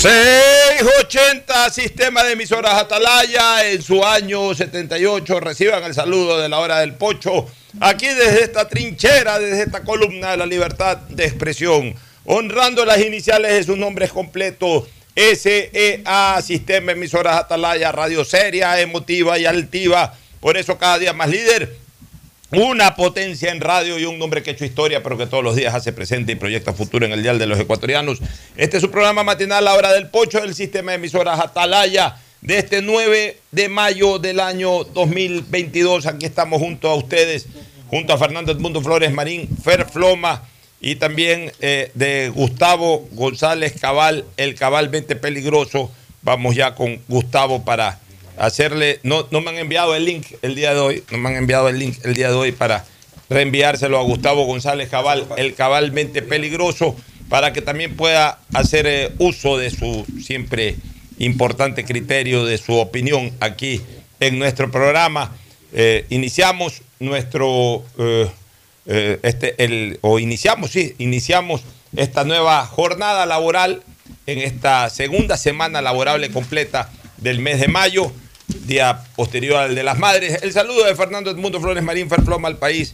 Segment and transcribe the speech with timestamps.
[0.00, 5.40] 680 Sistema de Emisoras Atalaya en su año 78.
[5.40, 7.46] Reciban el saludo de la hora del pocho.
[7.80, 11.94] Aquí desde esta trinchera, desde esta columna de la libertad de expresión.
[12.24, 14.84] Honrando las iniciales de sus nombres completos.
[15.14, 20.14] SEA, Sistema de Emisoras Atalaya, radio seria, emotiva y altiva.
[20.40, 21.76] Por eso cada día más líder.
[22.52, 25.54] Una potencia en radio y un nombre que ha hecho historia, pero que todos los
[25.54, 28.18] días hace presente y proyecta futuro en el Dial de los Ecuatorianos.
[28.56, 32.58] Este es su programa matinal, La Hora del Pocho, del sistema de emisoras Atalaya, de
[32.58, 36.06] este 9 de mayo del año 2022.
[36.06, 37.46] Aquí estamos junto a ustedes,
[37.86, 40.42] junto a Fernando Edmundo Flores Marín, Fer Floma
[40.80, 45.92] y también eh, de Gustavo González Cabal, el Cabal 20 Peligroso.
[46.22, 48.00] Vamos ya con Gustavo para
[48.40, 51.36] hacerle, no, no me han enviado el link el día de hoy, no me han
[51.36, 52.86] enviado el link el día de hoy para
[53.28, 56.96] reenviárselo a Gustavo González Cabal, el cabalmente peligroso,
[57.28, 60.76] para que también pueda hacer eh, uso de su siempre
[61.18, 63.82] importante criterio, de su opinión aquí
[64.20, 65.36] en nuestro programa.
[65.72, 71.60] Eh, iniciamos nuestro, eh, este, el, o iniciamos, sí, iniciamos
[71.94, 73.82] esta nueva jornada laboral
[74.26, 78.10] en esta segunda semana laborable completa del mes de mayo,
[78.66, 80.42] día posterior al de las madres.
[80.42, 82.92] El saludo de Fernando Edmundo Flores Marín, Ferfloma al país.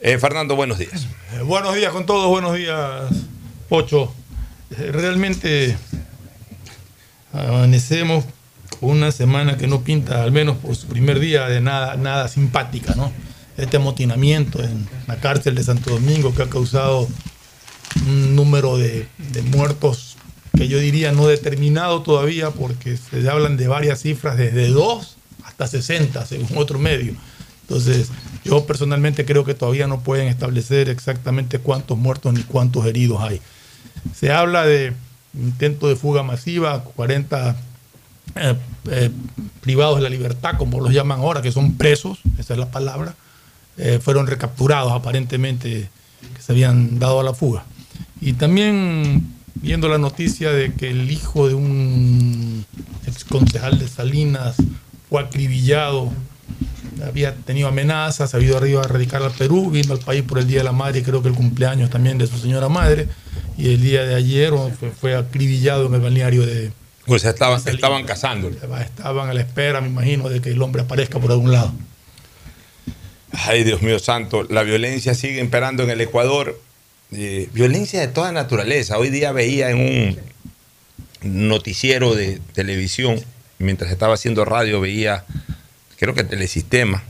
[0.00, 1.06] Eh, Fernando, buenos días.
[1.34, 3.10] Eh, buenos días con todos, buenos días,
[3.68, 4.12] Pocho.
[4.70, 5.76] Eh, realmente
[7.32, 8.24] amanecemos
[8.80, 12.94] una semana que no pinta, al menos por su primer día, de nada, nada simpática,
[12.94, 13.12] ¿no?
[13.56, 17.08] Este amotinamiento en la cárcel de Santo Domingo que ha causado
[18.06, 19.08] un número de
[19.50, 20.17] muertos
[20.58, 25.68] que yo diría no determinado todavía porque se hablan de varias cifras desde 2 hasta
[25.68, 27.14] 60 según otro medio.
[27.62, 28.08] Entonces,
[28.44, 33.40] yo personalmente creo que todavía no pueden establecer exactamente cuántos muertos ni cuántos heridos hay.
[34.16, 34.94] Se habla de
[35.32, 37.56] intento de fuga masiva, 40
[38.34, 38.54] eh,
[38.90, 39.10] eh,
[39.60, 43.14] privados de la libertad, como los llaman ahora, que son presos, esa es la palabra,
[43.76, 45.88] eh, fueron recapturados aparentemente,
[46.34, 47.64] que se habían dado a la fuga.
[48.20, 52.64] Y también viendo la noticia de que el hijo de un
[53.06, 54.56] ex concejal de Salinas
[55.08, 56.12] fue acribillado,
[57.06, 60.46] había tenido amenazas, ha ido arriba a radicar al Perú, vino al país por el
[60.46, 63.08] Día de la Madre y creo que el cumpleaños también de su señora madre,
[63.56, 66.72] y el día de ayer fue, fue acribillado en el balneario de...
[67.06, 68.48] Pues estaban, estaban cazando.
[68.50, 71.72] Estaban a la espera, me imagino, de que el hombre aparezca por algún lado.
[73.32, 76.60] Ay, Dios mío santo, la violencia sigue imperando en el Ecuador.
[77.12, 78.98] Eh, violencia de toda naturaleza.
[78.98, 80.18] Hoy día veía en un
[81.48, 83.20] noticiero de televisión,
[83.58, 85.24] mientras estaba haciendo radio, veía,
[85.98, 87.02] creo que Telesistema,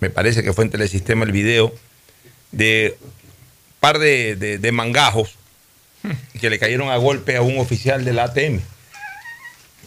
[0.00, 1.74] me parece que fue en Telesistema el video,
[2.52, 3.10] de un
[3.80, 5.34] par de, de, de mangajos
[6.40, 8.60] que le cayeron a golpe a un oficial del ATM.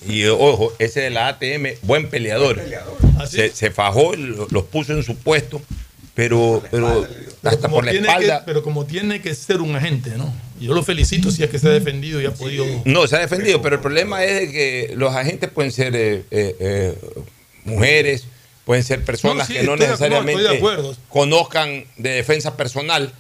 [0.07, 2.59] Y ojo, ese de la ATM, buen peleador.
[3.29, 5.61] Se, se fajó, lo- los puso en su puesto,
[6.15, 7.07] pero, pero
[7.41, 8.39] Pero hasta como por la tiene espalda.
[8.39, 10.31] que- pero como tiene que ser un agente, ¿no?
[10.59, 12.65] Yo lo felicito si es que se ha defendido y ha podido.
[12.85, 16.55] No, se ha defendido, pero el problema es que los agentes pueden ser eh, eh,
[16.59, 16.95] eh,
[17.65, 18.25] mujeres,
[18.65, 23.11] pueden ser personas No, sí, que no necesariamente de conozcan de defensa personal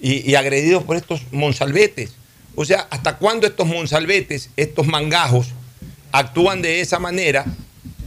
[0.00, 2.10] y, y agredidos por estos monsalvetes.
[2.56, 5.48] O sea, ¿hasta cuándo estos monsalvetes, estos mangajos,
[6.12, 7.46] actúan de esa manera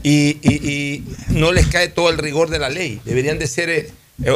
[0.04, 3.00] y, y- y no les cae todo el rigor de la ley?
[3.04, 3.90] Deberían de ser,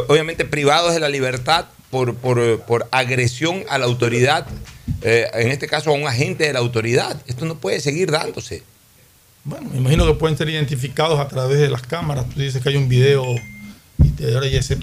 [0.07, 4.45] obviamente, privados de la libertad por, por, eh, por agresión a la autoridad,
[5.01, 7.21] eh, en este caso a un agente de la autoridad.
[7.27, 8.63] Esto no puede seguir dándose.
[9.43, 12.29] Bueno, me imagino que pueden ser identificados a través de las cámaras.
[12.29, 13.35] Tú dices que hay un video
[14.03, 14.77] y te ya ese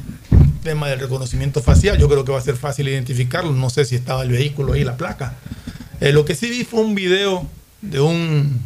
[0.63, 1.99] tema del reconocimiento facial.
[1.99, 3.53] Yo creo que va a ser fácil identificarlo.
[3.53, 5.35] No sé si estaba el vehículo ahí, la placa.
[6.01, 7.47] Eh, lo que sí vi fue un video
[7.83, 8.61] de un,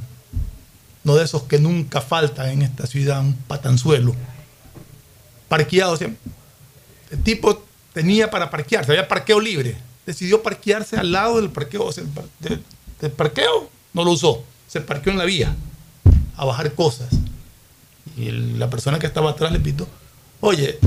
[1.05, 4.15] no de esos que nunca faltan en esta ciudad, un patanzuelo,
[5.51, 5.93] parqueado.
[5.93, 6.11] o sea,
[7.11, 7.63] el tipo
[7.93, 9.77] tenía para parquearse, había parqueo libre.
[10.07, 12.05] Decidió parquearse al lado del parqueo, o sea,
[13.17, 14.43] parqueo, no lo usó.
[14.67, 15.55] Se parqueó en la vía
[16.37, 17.09] a bajar cosas.
[18.17, 19.87] Y la persona que estaba atrás le pitó,
[20.41, 20.79] oye,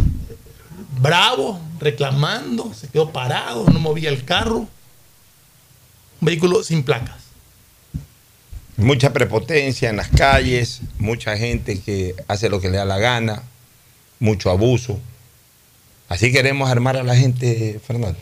[0.99, 4.59] bravo, reclamando, se quedó parado, no movía el carro.
[4.59, 4.69] Un
[6.21, 7.17] vehículo sin placas.
[8.77, 13.43] Mucha prepotencia en las calles, mucha gente que hace lo que le da la gana,
[14.23, 14.99] mucho abuso.
[16.07, 18.17] Así queremos armar a la gente, Fernando.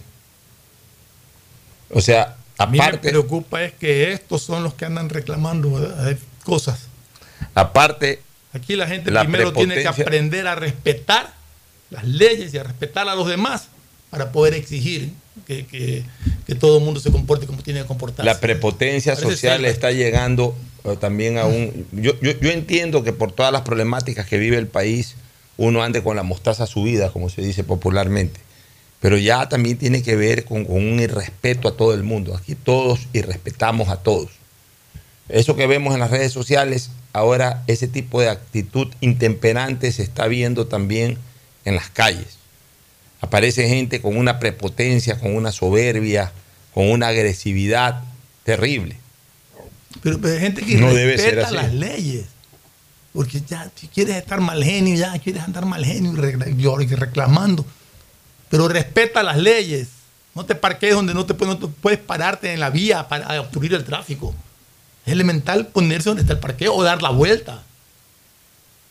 [1.91, 5.77] O sea, A mí me aparte, preocupa es que estos son los que andan reclamando
[6.43, 6.87] cosas.
[7.53, 8.21] aparte,
[8.53, 11.33] Aquí la gente La primero tiene que aprender a respetar
[11.89, 13.67] las leyes y a respetar a los demás
[14.09, 15.13] para poder exigir
[15.47, 16.03] que, que-
[16.45, 18.25] que todo el mundo se comporte como tiene que comportarse.
[18.25, 20.53] la prepotencia Parece social está llegando
[20.83, 21.87] eh, también a un...
[21.93, 25.15] Yo, yo, yo entiendo que por todas las problemáticas que vive el país,
[25.61, 28.39] uno ande con la mostaza subida, como se dice popularmente.
[28.99, 32.35] Pero ya también tiene que ver con, con un irrespeto a todo el mundo.
[32.35, 34.29] Aquí todos irrespetamos a todos.
[35.29, 40.27] Eso que vemos en las redes sociales, ahora ese tipo de actitud intemperante se está
[40.27, 41.17] viendo también
[41.63, 42.37] en las calles.
[43.21, 46.31] Aparece gente con una prepotencia, con una soberbia,
[46.73, 48.03] con una agresividad
[48.43, 48.97] terrible.
[50.01, 51.55] Pero, pero hay gente que No debe ser respeta así.
[51.55, 52.25] las leyes.
[53.13, 56.95] Porque ya, si quieres estar mal genio, ya quieres andar mal genio y re- y
[56.95, 57.65] reclamando.
[58.49, 59.87] Pero respeta las leyes.
[60.33, 64.33] No te parquees donde no te, puedes- pararte en la vía para obstruir el tráfico.
[65.05, 67.63] Es elemental ponerse donde está el parqueo o dar la vuelta.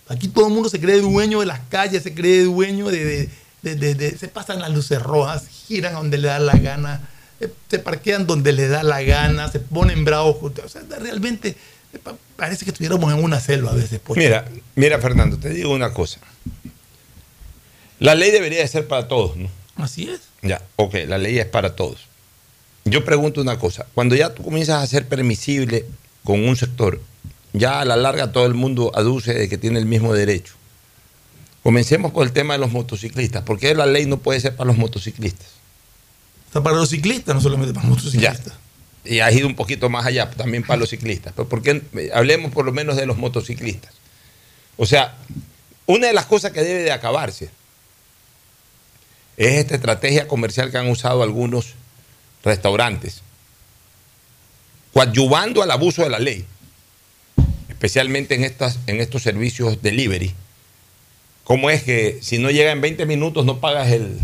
[0.08, 3.30] Aquí todo el mundo se cree dueño de las calles, se cree dueño de...
[3.62, 7.08] de- de- de- se pasan las luces rojas, giran donde le da la gana,
[7.70, 10.36] se parquean donde le da la gana, se ponen bravos.
[10.42, 11.56] O sea, realmente
[12.36, 14.00] parece que estuviéramos en una selva a veces.
[14.00, 14.20] Pocho.
[14.20, 16.20] Mira, mira Fernando, te digo una cosa.
[17.98, 19.48] La ley debería de ser para todos, ¿no?
[19.76, 20.20] Así es.
[20.42, 22.08] Ya, ok, la ley es para todos.
[22.84, 25.84] Yo pregunto una cosa, cuando ya tú comienzas a ser permisible
[26.24, 27.00] con un sector,
[27.52, 30.54] ya a la larga todo el mundo aduce de que tiene el mismo derecho.
[31.62, 33.42] Comencemos por el tema de los motociclistas.
[33.42, 35.48] ¿Por qué la ley no puede ser para los motociclistas?
[36.46, 38.34] Está para los ciclistas, no solamente para los Ya.
[39.04, 41.32] Y has ido un poquito más allá, también para los ciclistas.
[41.34, 41.82] Pero ¿por qué?
[42.12, 43.92] Hablemos por lo menos de los motociclistas.
[44.76, 45.16] O sea,
[45.86, 47.50] una de las cosas que debe de acabarse
[49.36, 51.74] es esta estrategia comercial que han usado algunos
[52.44, 53.22] restaurantes,
[54.92, 56.44] coadyuvando al abuso de la ley,
[57.68, 60.34] especialmente en, estas, en estos servicios delivery.
[61.44, 64.18] ¿Cómo es que si no llega en 20 minutos no pagas el,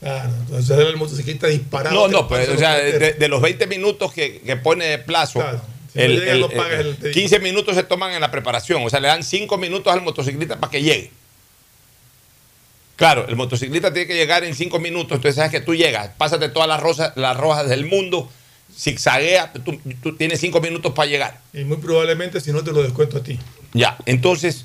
[0.00, 1.94] Claro, entonces era el motociclista disparado.
[1.94, 5.60] no, no, pues, o sea, de, los 20 minutos que, que pone de plazo, Claro,
[5.92, 7.14] si no el- el- no pagas el- el- te digo.
[7.20, 10.58] 15 minutos se toman en la preparación, o sea, le dan 5 minutos al motociclista
[10.58, 11.10] para que llegue.
[12.96, 16.48] Claro, el motociclista tiene que llegar en 5 minutos, entonces sabes que tú llegas, pásate
[16.50, 18.30] todas las, rosas, las rojas del mundo,
[18.74, 21.40] zigzaguea, tú, tú tienes 5 minutos para llegar.
[21.52, 23.38] Y muy probablemente si no te lo descuento a ti.
[23.72, 24.64] Ya, entonces,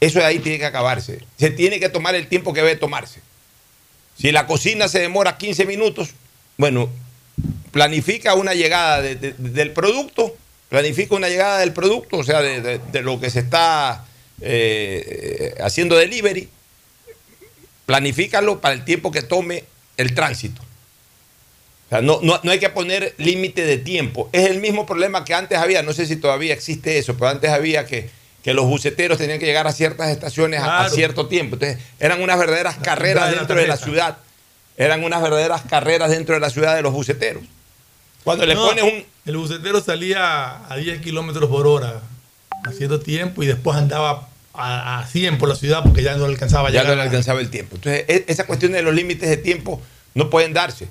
[0.00, 1.20] eso de ahí tiene que acabarse.
[1.36, 3.20] Se tiene que tomar el tiempo que debe tomarse.
[4.18, 6.10] Si la cocina se demora 15 minutos,
[6.56, 6.88] bueno,
[7.72, 10.36] planifica una llegada de- de- del producto,
[10.68, 14.06] planifica una llegada del producto, o sea, de lo que se está
[14.40, 16.48] eh, haciendo delivery,
[17.86, 19.64] planifícalo para el tiempo que tome
[19.96, 20.60] el tránsito.
[21.86, 24.28] O sea, no, no- no hay que poner límite de tiempo.
[24.32, 27.50] Es el mismo problema que antes había, no sé si todavía existe eso, pero antes
[27.50, 28.10] había que,
[28.44, 31.56] que los buceteros tenían que llegar a ciertas estaciones a- a, cierto tiempo.
[31.56, 34.18] Entonces, eran unas verdaderas carreras de dentro de la ciudad.
[34.76, 37.42] Eran unas verdaderas carreras dentro de la ciudad de los buceteros.
[38.22, 39.04] Cuando le pones un...
[39.26, 42.02] El bucetero salía a 10 kilómetros por hora
[42.66, 46.68] haciendo tiempo y después andaba a, a 100 por la ciudad porque ya no alcanzaba
[46.68, 46.96] a Ya llegar.
[46.96, 47.76] no le alcanzaba el tiempo.
[47.76, 49.80] Entonces, e- esa cuestión de los límites de tiempo
[50.14, 50.88] no pueden darse,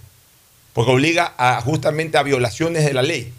[0.74, 3.31] porque obliga a, justamente a violaciones de la ley.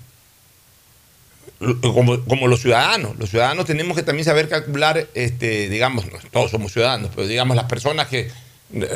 [1.83, 3.16] Como, los ciudadanos.
[3.18, 7.66] Los ciudadanos tenemos que también saber calcular, este, digamos, todos somos ciudadanos, pero digamos las
[7.66, 8.30] personas que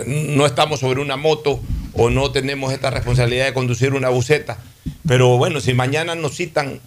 [0.07, 1.61] no estamos sobre una moto
[1.93, 4.59] o no tenemos esta responsabilidad de conducir una buceta.
[5.07, 6.81] Pero bueno, si mañana nos citan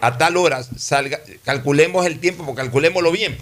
[0.00, 3.38] a tal hora, salga, calculemos el tiempo, porque calculémoslo bien.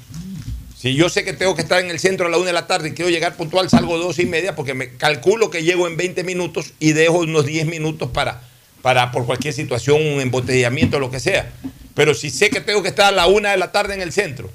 [0.82, 2.66] Si yo sé que tengo que estar en el centro a la una de la
[2.66, 5.96] tarde y quiero llegar puntual, salgo dos y media porque me calculo que llego en
[5.96, 8.42] 20 minutos y dejo unos 10 minutos para,
[8.82, 11.52] para por cualquier situación, un embotellamiento, lo que sea.
[11.94, 14.12] Pero si sé que tengo que estar a la una de la tarde en el
[14.12, 14.50] centro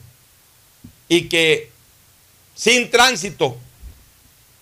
[1.08, 1.70] y que
[2.56, 3.58] sin tránsito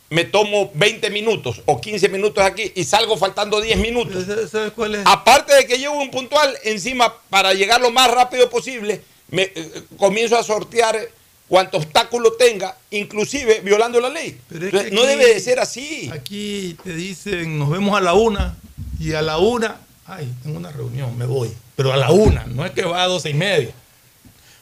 [0.10, 4.26] me tomo 20 minutos o 15 minutos aquí y salgo faltando 10 minutos.
[4.52, 5.02] ¿Sabes cuál es?
[5.06, 9.84] Aparte de que llevo un puntual, encima para llegar lo más rápido posible, me eh,
[9.98, 11.10] comienzo a sortear
[11.48, 14.40] cuanto obstáculo tenga, inclusive violando la ley.
[14.48, 16.10] Pero es Entonces, que no debe de ser así.
[16.14, 18.58] Aquí te dicen, nos vemos a la una
[19.00, 21.52] y a la una, ay, tengo una reunión, me voy.
[21.76, 23.72] Pero a la una, no es que va a doce y media.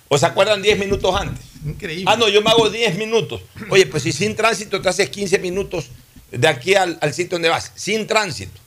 [0.10, 1.44] ¿O se acuerdan 10 minutos antes?
[1.66, 2.06] Increíble.
[2.08, 3.42] Ah, no, yo me hago 10 minutos.
[3.70, 5.90] Oye, pues si sin tránsito te haces 15 minutos
[6.32, 8.60] de aquí al, al sitio donde vas, sin tránsito.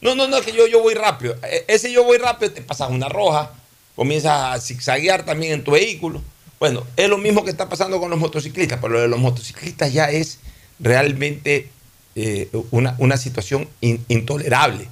[0.00, 1.36] No, no, no, que yo, yo voy rápido.
[1.42, 3.52] E- Ese yo voy rápido, te pasas una roja,
[3.96, 6.22] comienzas a zigzaguear también en tu vehículo.
[6.58, 9.92] Bueno, es lo mismo que está pasando con los motociclistas, pero lo de los motociclistas
[9.92, 10.38] ya es
[10.78, 11.70] realmente
[12.14, 14.88] eh, una, una situación in- intolerable.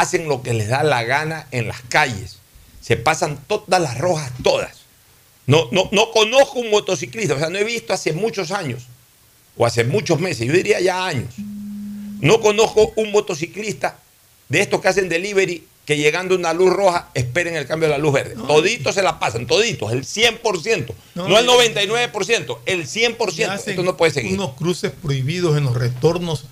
[0.00, 2.38] Hacen lo que les da la gana en las calles.
[2.80, 4.72] Se pasan todas las rojas, todas.
[5.46, 8.82] No, no, no conozco un motociclista, o sea, no he visto hace muchos años,
[9.56, 11.34] o hace muchos meses, yo diría ya años.
[12.20, 13.98] No conozco un motociclista
[14.48, 17.92] de estos que hacen delivery que llegando a una luz roja esperen el cambio de
[17.94, 18.34] la luz verde.
[18.34, 20.94] toditos se la pasan, toditos, el 100%.
[21.14, 23.50] No, No, el y- 99%, el Y 100%.
[23.52, 24.32] hacen Esto no puede seguir.
[24.34, 26.44] Unos cruces prohibidos en los retornos,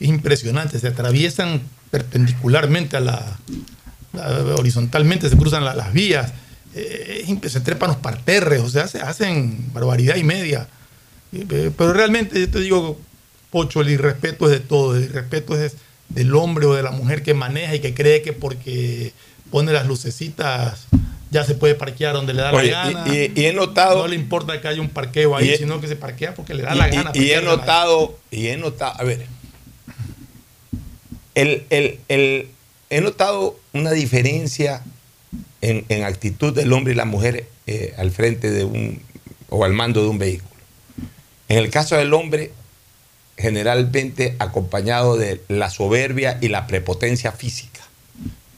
[0.00, 0.78] impresionante.
[0.78, 3.38] Se atraviesan perpendicularmente a la,
[4.58, 6.32] horizontalmente, se cruzan la- las vías.
[6.74, 10.68] Eh, se trepan los parterres, o sea, se hacen barbaridad y media.
[11.32, 13.00] Y, eh, Pero realmente, yo te digo,
[13.50, 14.96] Pocho, el irrespeto es de todo.
[14.96, 15.74] El irrespeto es
[16.08, 19.12] del hombre o de la mujer que maneja y que cree que porque
[19.50, 20.86] pone las lucecitas
[21.30, 23.04] ya se puede parquear donde le da Oye, la gana.
[23.14, 25.88] y- y- he notado- No le importa que haya un parqueo ahí, Y sino que
[25.88, 27.10] se parquea porque le da Y- la gana.
[27.14, 29.26] Y, he notado, y he notado, a ver,
[31.36, 34.82] he notado una diferencia
[35.60, 39.02] en, en actitud del hombre y la mujer eh, al frente de un,
[39.48, 40.50] o al mando de un vehículo.
[41.48, 42.52] En el caso del hombre,
[43.36, 47.82] generalmente acompañado de la soberbia y la prepotencia física.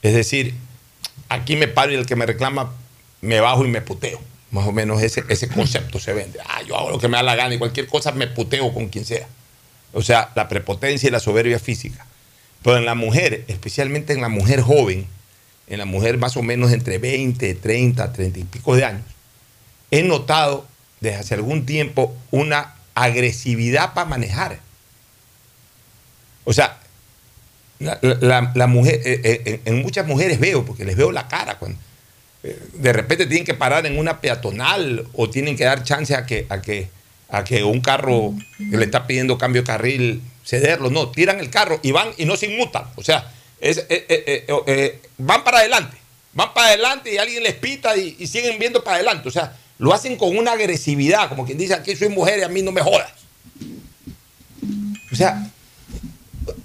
[0.01, 0.53] Es decir,
[1.27, 2.73] aquí me paro y el que me reclama
[3.21, 4.19] me bajo y me puteo.
[4.51, 6.39] Más o menos ese, ese concepto se vende.
[6.47, 8.87] Ah, yo hago lo que me da la gana y cualquier cosa me puteo con
[8.87, 9.27] quien sea.
[9.93, 12.05] O sea, la prepotencia y la soberbia física.
[12.63, 15.07] Pero en la mujer, especialmente en la mujer joven,
[15.67, 19.03] en la mujer más o menos entre 20, 30, 30 y pico de años,
[19.91, 20.67] he notado
[20.99, 24.59] desde hace algún tiempo una agresividad para manejar.
[26.43, 26.79] O sea,
[27.79, 31.79] la, mujer, eh, eh, en muchas mujeres veo, porque les veo la cara cuando
[32.43, 36.25] eh, de repente tienen que parar en una peatonal o tienen que dar chance a
[36.25, 36.89] que, a que,
[37.29, 40.89] a que un carro le está pidiendo cambio de carril cederlo.
[40.89, 42.85] No, tiran el carro y van y no se inmutan.
[42.95, 45.97] O sea, es, eh, eh, eh, van para adelante.
[46.33, 49.27] Van para adelante y alguien les pita y, y siguen viendo para adelante.
[49.27, 52.49] O sea, lo hacen con una agresividad, como quien dice, aquí soy mujer y a
[52.49, 53.11] mí no me jodas.
[55.11, 55.49] O sea,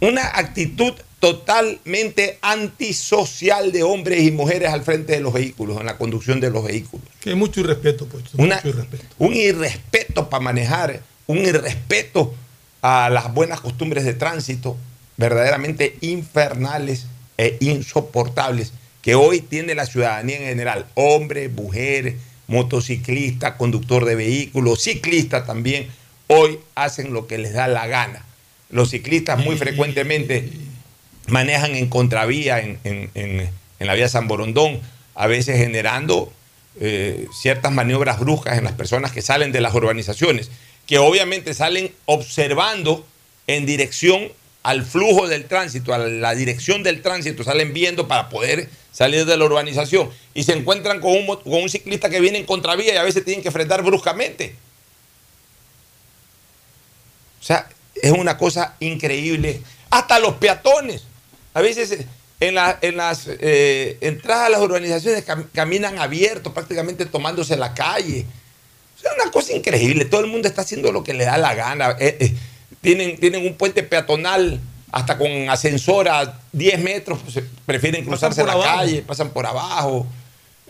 [0.00, 5.97] una actitud totalmente antisocial de hombres y mujeres al frente de los vehículos, en la
[5.97, 7.07] conducción de los vehículos.
[7.21, 8.28] Que mucho irrespeto, Pocho.
[8.37, 9.04] Una- mucho irrespeto.
[9.19, 12.35] un irrespeto para manejar, un irrespeto
[12.87, 14.76] a las buenas costumbres de tránsito,
[15.17, 17.07] verdaderamente infernales
[17.38, 24.83] e insoportables, que hoy tiene la ciudadanía en general, hombre, mujer, motociclista, conductor de vehículos,
[24.83, 25.87] ciclista también,
[26.26, 28.23] hoy hacen lo que les da la gana.
[28.69, 30.50] Los ciclistas muy frecuentemente
[31.29, 33.50] manejan en contravía en, en- en-
[33.87, 34.81] la vía San Borondón,
[35.14, 36.31] a veces generando
[36.81, 40.50] eh, ciertas maniobras bruscas en las personas que salen de las urbanizaciones,
[40.87, 43.07] que obviamente salen observando
[43.47, 44.31] en dirección
[44.62, 49.37] al flujo del tránsito, a la dirección del tránsito, salen viendo para poder salir de
[49.37, 52.97] la urbanización y se encuentran con un, con un ciclista que viene en contravía y
[52.97, 54.55] a veces tienen que frenar bruscamente.
[57.41, 57.69] O sea,
[58.00, 59.61] es una cosa increíble.
[59.91, 61.03] Hasta los peatones.
[61.53, 62.07] A veces eh,
[62.41, 67.75] en, la- en las eh, entradas a las urbanizaciones cam- caminan abiertos, prácticamente tomándose la
[67.75, 68.25] calle.
[69.04, 70.04] Sea, una cosa increíble.
[70.06, 71.96] Todo el mundo está haciendo lo que le da la gana.
[72.00, 72.32] Eh, eh,
[72.80, 74.61] tienen, tienen un puente peatonal
[74.92, 78.78] hasta con ascensor a 10 metros, pues, prefieren cruzarse la abajo.
[78.78, 80.06] calle, pasan por abajo.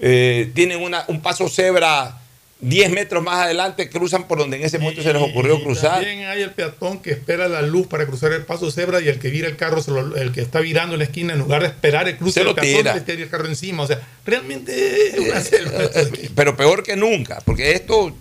[0.00, 2.18] Eh, tienen una- un paso cebra
[2.60, 5.96] 10 metros más adelante, cruzan por donde en ese momento se les ocurrió cruzar.
[6.02, 9.18] También hay el peatón que espera la luz para cruzar el paso cebra y el
[9.18, 11.68] que vira el carro, lo- el que está virando en la esquina, en lugar de
[11.68, 13.82] esperar el cruce del peatón, le tira el carro encima.
[13.82, 15.72] O sea, realmente es una selva.
[16.34, 18.16] pero peor que nunca, porque esto,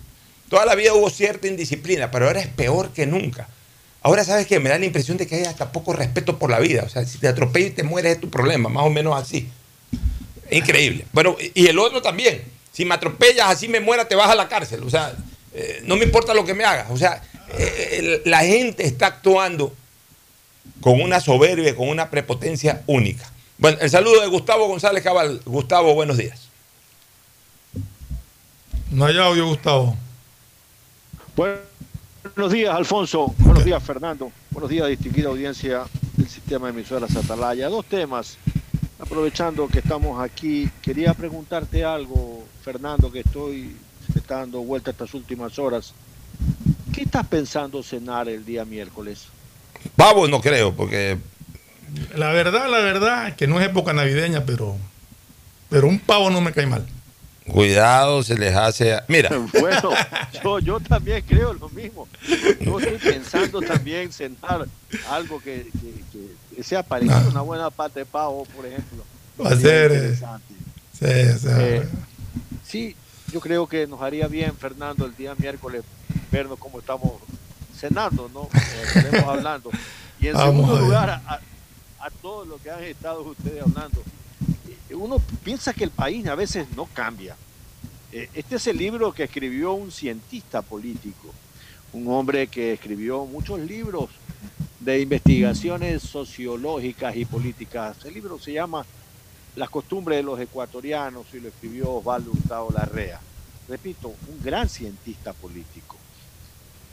[0.53, 3.47] toda la vida hubo cierta indisciplina, pero ahora es peor que nunca.
[4.03, 6.59] Ahora sabes que me da la impresión de que hay hasta poco respeto por la
[6.59, 6.83] vida.
[6.85, 9.49] O sea, si te atropellas y te mueres es tu problema, más o menos así.
[10.51, 11.07] Increíble.
[11.11, 12.43] Bueno, y el otro también.
[12.71, 14.83] Si me atropellas, así me muera, te vas a la cárcel.
[14.83, 15.15] O sea,
[15.55, 16.91] eh, no me importa lo que me hagas.
[16.91, 17.23] O sea,
[17.57, 19.73] eh, la gente está actuando
[20.81, 23.27] con una soberbia, con una prepotencia única.
[23.57, 25.41] Bueno, el saludo de Gustavo González Cabal.
[25.45, 26.41] Gustavo, buenos días.
[28.91, 29.97] No hay audio, Gustavo.
[31.35, 33.33] Buenos días, Alfonso.
[33.39, 34.31] Buenos días, Fernando.
[34.51, 35.83] Buenos días, distinguida audiencia
[36.15, 37.69] del sistema de emisoras Atalaya.
[37.69, 38.37] Dos temas.
[38.99, 43.75] Aprovechando que estamos aquí, quería preguntarte algo, Fernando, que estoy
[44.15, 45.93] está dando vuelta estas últimas horas.
[46.93, 49.25] ¿Qué estás pensando cenar el día miércoles?
[49.95, 51.17] Pavo no creo, porque
[52.15, 54.77] La verdad, la verdad, que no es época navideña, pero,
[55.69, 56.85] pero un pavo no me cae mal.
[57.51, 58.93] Cuidado se les hace...
[58.93, 59.91] a- Mira, Bueno,
[60.43, 62.07] yo, yo también creo lo mismo.
[62.61, 64.67] Yo estoy pensando también cenar
[65.09, 66.03] algo que, que-
[66.55, 67.29] que sea parecido, No.
[67.31, 69.03] una buena pata de pavo, por ejemplo.
[69.43, 70.15] Va a ser, eh.
[70.97, 71.87] Sí, Eh,
[72.65, 72.95] Sí,
[73.31, 75.83] yo creo que nos haría bien, Fernando, el día miércoles
[76.31, 77.11] vernos cómo estamos
[77.77, 78.41] cenando, ¿no?
[78.41, 79.69] Como estaremos hablando.
[80.19, 81.39] Y en Vamos a segundo lugar, a,
[81.99, 84.01] a todo lo que han estado ustedes hablando,
[84.93, 87.35] uno piensa que el país a veces no cambia.
[88.11, 91.33] Eh, Este es el libro que escribió un cientista político,
[91.93, 94.09] un hombre que escribió muchos libros
[94.79, 97.97] de investigaciones sociológicas y políticas.
[98.05, 98.85] El libro se llama
[99.55, 103.19] Las costumbres de los ecuatorianos y lo escribió Osvaldo Hurtado Larrea.
[103.69, 105.95] Repito, un gran cientista político.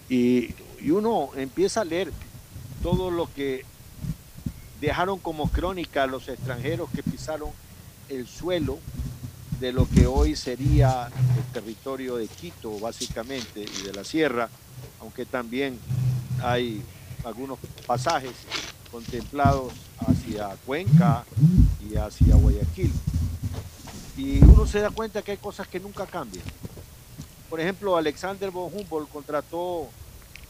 [0.09, 2.13] Y, y uno empieza a leer
[2.83, 3.65] todo lo que
[4.81, 7.51] dejaron como crónica los extranjeros que pisaron
[8.11, 8.79] el suelo
[9.61, 14.49] de lo que hoy sería el territorio de Quito, básicamente, y de la sierra,
[15.01, 15.79] aunque también
[16.43, 16.83] hay
[17.25, 18.33] algunos pasajes
[18.91, 21.25] contemplados hacia Cuenca
[21.89, 22.93] y hacia Guayaquil.
[24.17, 26.45] Y uno se da cuenta que hay cosas que nunca cambian.
[27.49, 29.89] Por ejemplo, Alexander von Humboldt contrató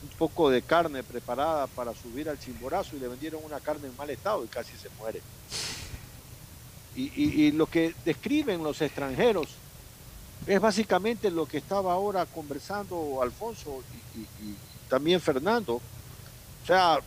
[0.02, 3.96] un poco de carne preparada para subir al Chimborazo y le vendieron una carne en
[3.96, 5.20] mal estado y casi se muere.
[6.96, 9.48] Y, lo que describen los extranjeros
[10.46, 13.82] es básicamente lo que estaba ahora conversando Alfonso
[14.16, 14.54] y,
[14.88, 15.74] también Fernando.
[15.74, 16.98] O sea,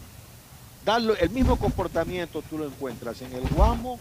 [0.85, 3.99] darlo- el mismo comportamiento tú lo encuentras en el Guamo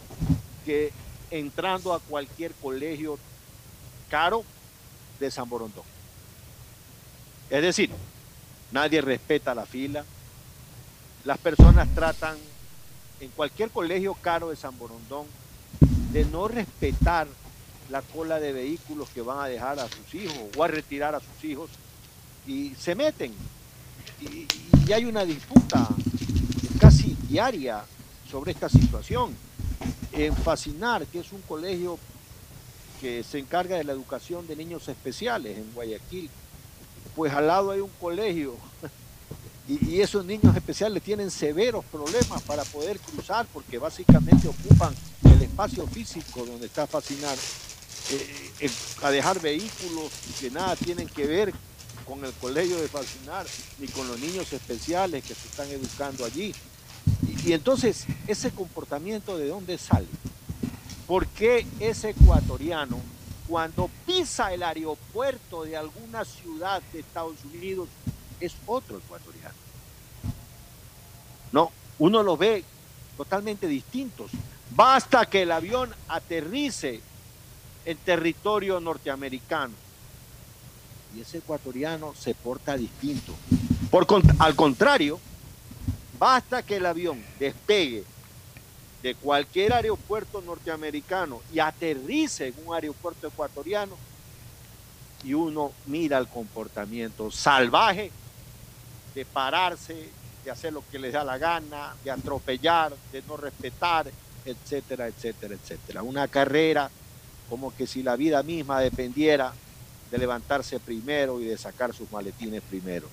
[0.64, 0.92] que
[1.30, 3.18] entrando a cualquier colegio
[4.08, 4.44] caro
[5.18, 5.84] de San Borondón.
[7.50, 7.90] Es decir,
[8.70, 10.04] nadie respeta la fila,
[11.24, 12.36] las personas tratan
[13.20, 15.26] en cualquier colegio caro de San Borondón
[16.12, 17.26] de no respetar
[17.90, 21.20] la cola de vehículos que van a dejar a sus hijos o a retirar a
[21.20, 21.70] sus hijos
[22.46, 23.32] y se meten.
[24.20, 24.46] Y,
[24.92, 25.88] hay una disputa
[26.78, 27.82] casi diaria
[28.30, 29.34] sobre esta situación.
[30.12, 31.98] En Fascinar, que es un colegio
[33.00, 36.28] que se encarga de la educación de niños especiales en Guayaquil,
[37.16, 38.56] pues al lado hay un colegio
[39.68, 44.94] y esos niños especiales tienen severos problemas para poder cruzar porque básicamente ocupan
[45.32, 47.36] el espacio físico donde está Fascinar
[48.10, 48.70] eh, eh,
[49.02, 51.52] a dejar vehículos que nada tienen que ver
[52.06, 53.46] con el colegio de Fascinar
[53.78, 56.54] ni con los niños especiales que se están educando allí.
[57.44, 60.06] Y, entonces, ese comportamiento de dónde sale?
[61.06, 63.00] ¿Por qué ese ecuatoriano,
[63.48, 67.88] cuando pisa el aeropuerto de alguna ciudad de Estados Unidos,
[68.40, 69.54] es otro ecuatoriano?
[71.50, 72.64] No, uno los ve
[73.16, 74.30] totalmente distintos.
[74.74, 77.00] Basta que el avión aterrice
[77.84, 79.74] en territorio norteamericano
[81.14, 83.34] y ese ecuatoriano se porta distinto.
[83.90, 84.06] Por
[84.38, 85.20] al contrario,
[86.18, 88.04] basta que el avión despegue
[89.02, 93.96] de cualquier aeropuerto norteamericano y aterrice en un aeropuerto ecuatoriano
[95.22, 98.10] y uno mira el comportamiento salvaje
[99.14, 100.08] de pararse,
[100.44, 104.10] de hacer lo que les da la gana, de atropellar, de no respetar,
[104.44, 106.02] etcétera, etcétera, etcétera.
[106.02, 106.90] Una carrera
[107.48, 109.52] como que si la vida misma dependiera
[110.10, 113.08] de levantarse primero y de sacar sus maletines primero.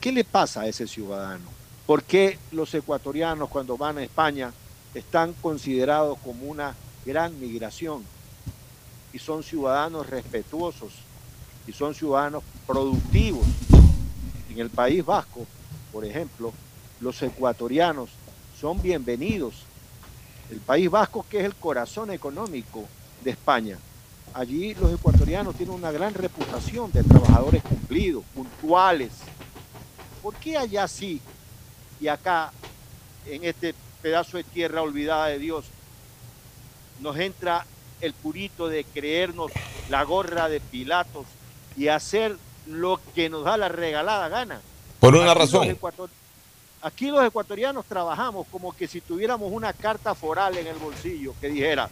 [0.00, 1.44] ¿Qué le pasa a ese ciudadano?
[1.86, 4.52] ¿Por qué los ecuatorianos cuando van a España
[4.94, 8.04] están considerados como una gran migración
[9.12, 10.92] y son ciudadanos respetuosos
[11.66, 13.46] y son ciudadanos productivos?
[14.50, 15.46] En el País Vasco,
[15.92, 16.52] por ejemplo,
[17.00, 18.10] los ecuatorianos
[18.60, 19.64] son bienvenidos.
[20.50, 22.84] El País Vasco, que es el corazón económico
[23.22, 23.78] de España,
[24.34, 29.12] allí los ecuatorianos tienen una gran reputación de trabajadores cumplidos, puntuales.
[30.22, 31.20] ¿Por qué allá sí
[32.00, 32.52] y acá,
[33.26, 35.64] en este pedazo de tierra olvidada de Dios,
[37.00, 37.66] nos entra
[38.00, 39.50] el purito de creernos
[39.88, 41.26] la gorra de Pilatos
[41.76, 44.60] y hacer lo que nos da la regalada gana?
[45.00, 45.78] Por una Aquí razón.
[46.84, 51.48] Aquí los ecuatorianos trabajamos como que si tuviéramos una carta foral en el bolsillo que
[51.48, 51.88] dijera,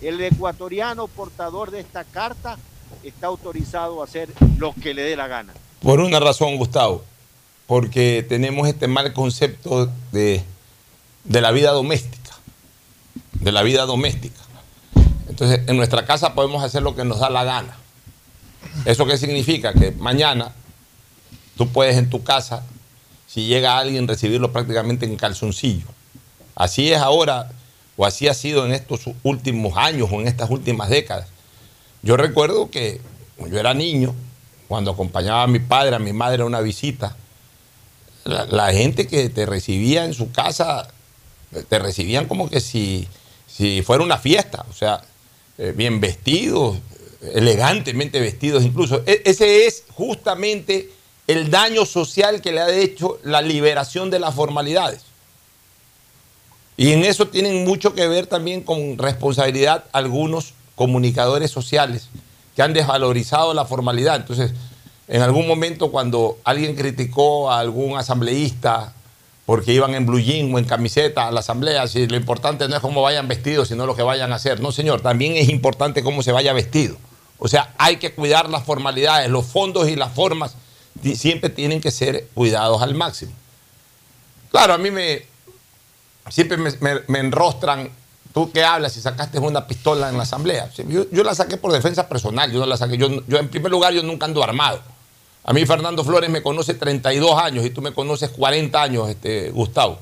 [0.00, 2.58] el ecuatoriano portador de esta carta
[3.04, 5.54] está autorizado a hacer lo que le dé la gana.
[5.80, 7.04] Por una razón, Gustavo.
[7.68, 10.42] Porque tenemos este mal concepto de,
[11.22, 12.32] de la vida doméstica.
[13.34, 14.40] De la vida doméstica.
[15.28, 17.76] Entonces, en nuestra casa podemos hacer lo que nos da la gana.
[18.86, 19.72] ¿Eso qué significa?
[19.72, 20.52] Que mañana
[21.56, 22.64] tú puedes en tu casa,
[23.36, 25.84] si llega alguien, recibirlo prácticamente en calzoncillo.
[26.54, 27.50] Así es ahora,
[27.94, 31.28] o así ha sido en estos últimos años o en estas últimas décadas.
[32.00, 32.98] Yo recuerdo que
[33.38, 34.14] yo era niño,
[34.68, 37.14] cuando acompañaba a mi padre, a mi madre a una visita,
[38.24, 40.88] la, gente que te recibía en su casa,
[41.68, 43.06] te recibían como que si,
[43.46, 45.02] si fuera una fiesta, o sea,
[45.58, 46.78] eh, bien vestidos,
[47.34, 49.02] elegantemente vestidos incluso.
[49.04, 50.95] E- ese es justamente
[51.26, 55.02] el daño social que le ha hecho la liberación de las formalidades.
[56.76, 62.08] Y en eso tienen mucho que ver también con responsabilidad algunos comunicadores sociales
[62.54, 64.16] que han desvalorizado la formalidad.
[64.16, 64.52] Entonces,
[65.08, 68.92] en algún momento cuando alguien criticó a algún asambleísta
[69.46, 72.74] porque iban en blue jean o en camiseta a la asamblea, si lo importante no
[72.74, 74.60] es cómo vayan vestidos, sino lo que vayan a hacer.
[74.60, 76.96] No, señor, también es importante cómo se vaya vestido.
[77.38, 80.56] O sea, hay que cuidar las formalidades, los fondos y las formas
[81.14, 83.32] siempre tienen que ser cuidados al máximo.
[84.50, 85.26] Claro, a mí me
[86.30, 87.88] siempre me, me- me enrostran,
[88.34, 90.70] tú que hablas si sacaste una pistola en la asamblea.
[90.88, 92.96] Yo, yo la saqué por defensa personal, yo no la saqué.
[92.96, 94.80] Yo, yo, en primer lugar, yo nunca ando armado.
[95.44, 99.50] A mí Fernando Flores me conoce 32 años y tú me conoces 40 años, este,
[99.50, 99.98] Gustavo.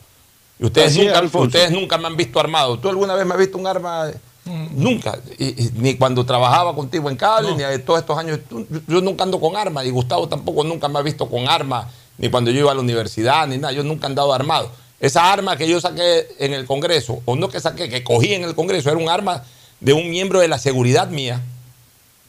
[0.59, 2.79] Y ustedes, Así nunca, ustedes nunca me han visto armado.
[2.79, 4.11] ¿Tú alguna vez me has visto un arma?
[4.47, 5.19] Nunca.
[5.39, 8.41] Y- y ni cuando trabajaba contigo en cable, ni de todos estos años.
[8.49, 9.85] Tú- yo, nunca ando con arma.
[9.85, 12.81] Y Gustavo tampoco nunca me ha visto con arma, ni cuando yo iba a la
[12.81, 13.73] universidad, ni nada.
[13.73, 14.71] Yo nunca he andado armado.
[15.01, 18.45] Esa arma que yo saqué en el Congreso, o no que saqué, que cogí en
[18.45, 19.45] el Congreso, era un arma
[19.81, 21.43] de un miembro de la seguridad mía,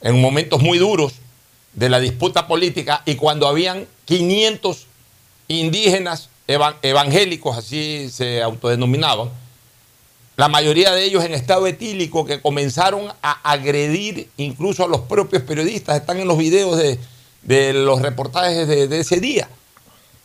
[0.02, 1.14] en momentos muy duros
[1.74, 4.88] de la disputa política, y cuando habían 500
[5.48, 9.30] indígenas evan- evangélicos, así se autodenominaban,
[10.38, 15.44] la mayoría de ellos en estado etílico que comenzaron a agredir incluso a los propios
[15.44, 19.48] periodistas, están en los videos de, los reportajes de, de ese día,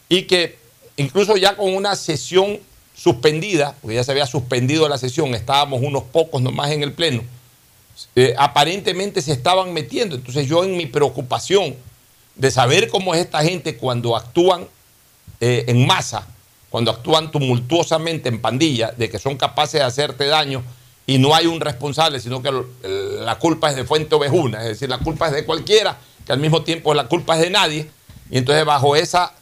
[0.08, 0.58] y que
[0.96, 2.58] incluso ya con una sesión
[2.94, 7.22] suspendida, porque ya se había suspendido la sesión, estábamos unos pocos nomás en el Pleno,
[8.16, 10.16] eh, aparentemente se estaban metiendo.
[10.16, 11.76] Entonces yo en mi preocupación
[12.34, 14.66] de saber cómo es esta gente cuando actúan
[15.40, 16.26] eh, en masa,
[16.70, 20.62] cuando actúan tumultuosamente en pandilla, de que son capaces de hacerte daño
[21.06, 22.52] y no hay un responsable, sino que
[22.82, 26.38] la culpa es de Fuente Ovejuna, es decir, la culpa es de cualquiera, que al
[26.38, 27.90] mismo tiempo la culpa es de nadie,
[28.30, 29.32] y entonces bajo esa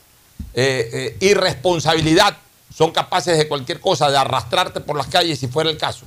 [0.54, 2.38] eh, eh, irresponsabilidad
[2.74, 6.06] son capaces de cualquier cosa, de arrastrarte por las calles si fuera el caso.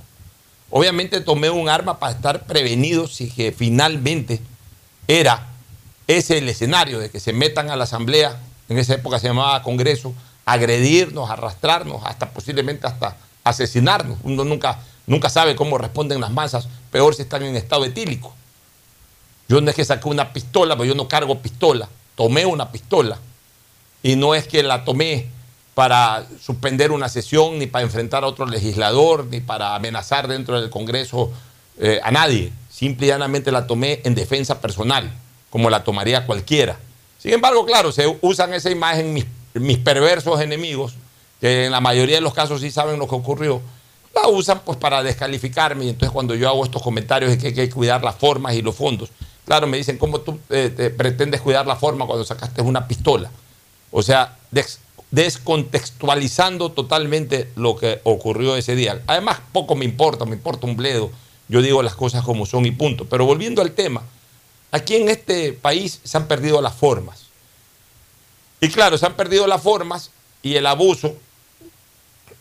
[0.71, 4.39] Obviamente tomé un arma para estar prevenido si que finalmente
[5.07, 5.47] era
[6.07, 9.61] ese el escenario de que se metan a la asamblea, en esa época se llamaba
[9.63, 10.13] Congreso,
[10.45, 14.17] agredirnos, arrastrarnos, hasta posiblemente hasta asesinarnos.
[14.23, 18.33] Uno nunca, nunca sabe cómo responden las masas, peor si están en estado etílico.
[19.47, 23.19] Yo no es que saqué una pistola, pero yo no cargo pistola, tomé una pistola
[24.03, 25.27] y no es que la tomé
[25.73, 30.69] para suspender una sesión, ni para enfrentar a otro legislador, ni para amenazar dentro del
[30.69, 31.31] Congreso
[31.79, 32.51] eh, a nadie.
[32.69, 35.11] Simple y llanamente la tomé en defensa personal,
[35.49, 36.77] como la tomaría cualquiera.
[37.19, 40.93] Sin embargo, claro, se usan esa imagen mis, mis perversos enemigos,
[41.39, 43.61] que en la mayoría de los casos sí saben lo que ocurrió,
[44.13, 45.85] la usan pues para descalificarme.
[45.85, 48.61] Y entonces cuando yo hago estos comentarios de que hay que cuidar las formas y
[48.61, 49.09] los fondos,
[49.45, 53.31] claro, me dicen, ¿cómo tú eh, te pretendes cuidar la forma cuando sacaste una pistola?
[53.91, 59.01] O sea, des- descontextualizando totalmente lo que ocurrió ese día.
[59.07, 61.11] Además, poco me importa, me importa un bledo.
[61.47, 63.05] Yo digo las cosas como son y punto.
[63.05, 64.03] Pero volviendo al tema,
[64.71, 67.25] aquí en este país se han perdido las formas.
[68.61, 70.11] Y claro, se han perdido las formas
[70.43, 71.15] y el abuso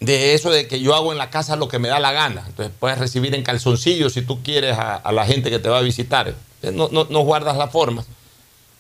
[0.01, 2.45] de eso de que yo hago en la casa lo que me da la gana.
[2.47, 5.83] Entonces puedes recibir en calzoncillos si tú quieres a, la gente que te va a
[5.83, 6.35] visitar.
[6.63, 8.07] No, no, no guardas las formas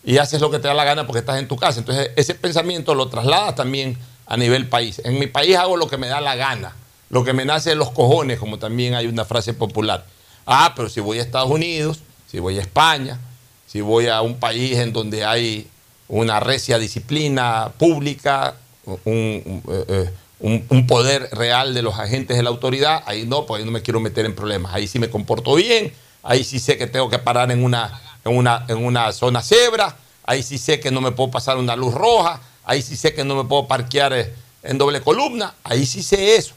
[0.05, 1.81] y haces lo que te da la gana porque estás en tu casa.
[1.81, 5.01] Entonces, ese pensamiento lo trasladas también a nivel país.
[5.05, 6.75] En mi país hago lo que me da la gana,
[7.11, 10.07] lo que me nace de los cojones, como también hay una frase popular.
[10.47, 12.01] Ah, pero si voy a Estados Unidos,
[12.31, 13.19] si voy a España,
[13.67, 15.69] si voy a un país en donde hay
[16.11, 22.51] una recia disciplina pública, un, un, un, un poder real de los agentes de la
[22.51, 24.75] autoridad, ahí no, pues ahí no me quiero meter en problemas.
[24.75, 25.93] Ahí sí me comporto bien,
[26.23, 29.97] ahí sí sé que tengo que parar en una en una, en una zona cebra,
[30.25, 33.25] ahí sí sé que no me puedo pasar una luz roja, ahí sí sé que
[33.25, 36.55] no me puedo parquear eh, en doble columna, ahí sí sé eso.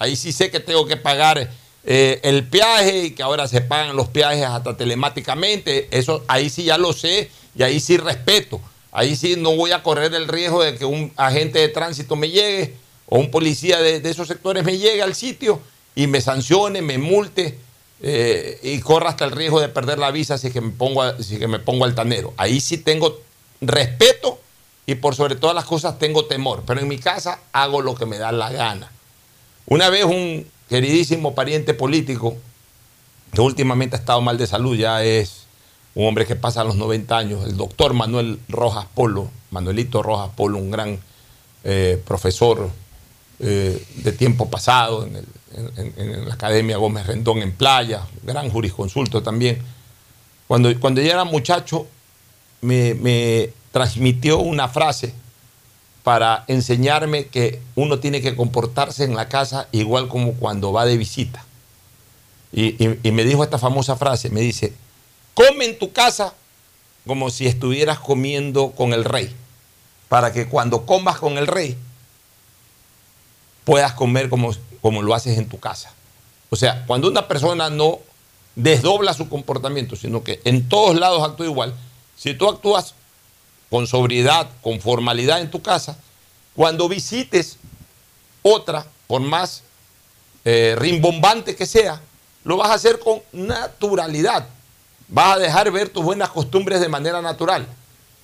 [0.00, 1.50] Ahí sí sé que tengo que pagar
[1.84, 5.88] eh, el peaje y que ahora se pagan los peajes hasta telemáticamente.
[5.90, 8.60] Eso ahí sí ya lo sé y ahí sí respeto.
[8.92, 12.30] Ahí sí no voy a correr el riesgo de que un agente de tránsito me
[12.30, 12.74] llegue
[13.06, 15.60] o un policía de, esos sectores me llegue al sitio
[15.94, 17.58] y me sancione, me multe
[18.00, 21.38] eh, y corra hasta el riesgo de perder la visa si que me pongo, si
[21.38, 22.32] que me pongo altanero.
[22.36, 23.20] Ahí sí tengo
[23.60, 24.38] respeto
[24.86, 26.62] y por sobre todas las cosas tengo temor.
[26.66, 28.90] Pero en mi casa hago lo que me da la gana.
[29.66, 32.36] Una vez un queridísimo pariente político,
[33.32, 35.47] que últimamente ha estado mal de salud, ya es
[35.98, 40.30] un hombre que pasa a los 90 años, el doctor Manuel Rojas Polo, Manuelito Rojas
[40.36, 41.00] Polo, un gran
[41.64, 42.70] eh, profesor
[43.40, 49.60] eh, de tiempo pasado en, la Academia Gómez Rendón en Playa, gran jurisconsulto también.
[50.46, 51.88] Cuando, cuando yo era muchacho,
[52.60, 55.12] me, transmitió una frase
[56.04, 60.96] para enseñarme que uno tiene que comportarse en la casa igual como cuando va de
[60.96, 61.44] visita.
[62.52, 62.76] Y,
[63.10, 64.72] me dijo esta famosa frase, me dice,
[65.38, 66.34] come en tu casa
[67.06, 69.32] como si estuvieras comiendo con el rey,
[70.08, 71.78] para que cuando comas con el rey
[73.64, 74.50] puedas comer como,
[74.82, 75.92] como lo haces en tu casa.
[76.50, 78.00] O sea, cuando una persona no
[78.56, 81.72] desdobla su comportamiento, sino que en todos lados actúa igual,
[82.16, 82.94] si tú actúas
[83.70, 86.00] con sobriedad, con formalidad en tu casa,
[86.56, 87.58] cuando visites
[88.42, 89.62] otra, por más
[90.44, 92.00] eh, rimbombante que sea,
[92.42, 94.48] lo vas a hacer con naturalidad.
[95.08, 97.66] Vas a dejar ver tus buenas costumbres de manera natural.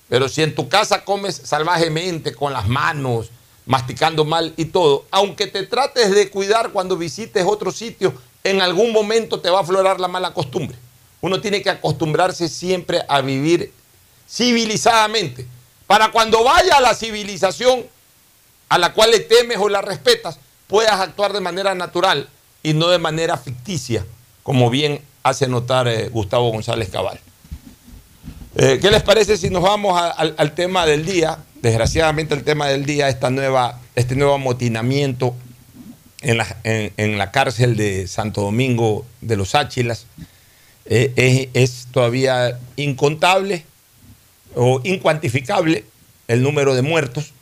[0.08, 3.30] Pero si en tu casa comes salvajemente, con las manos,
[3.66, 8.92] masticando mal y todo, aunque te trates de cuidar cuando visites otro sitio, en algún
[8.92, 10.76] momento te va a aflorar la mala costumbre.
[11.22, 13.72] Uno tiene que acostumbrarse siempre a vivir
[14.28, 15.46] civilizadamente,
[15.86, 17.86] para cuando vaya a la civilización
[18.68, 22.28] a la cual le temes o la respetas, puedas actuar de manera natural
[22.62, 24.04] y no de manera ficticia,
[24.42, 27.18] como bien hace notar eh, Gustavo González Cabal.
[28.56, 31.38] Eh, ¿Qué les parece si nos vamos al, tema del día?
[31.60, 35.34] desgraciadamente el tema del día, esta nueva, este nuevo amotinamiento
[36.20, 40.04] en la, en, la cárcel de Santo Domingo de los Áchilas,
[40.84, 43.64] eh, es, todavía incontable
[44.54, 45.86] o incuantificable
[46.28, 47.32] el número de muertos.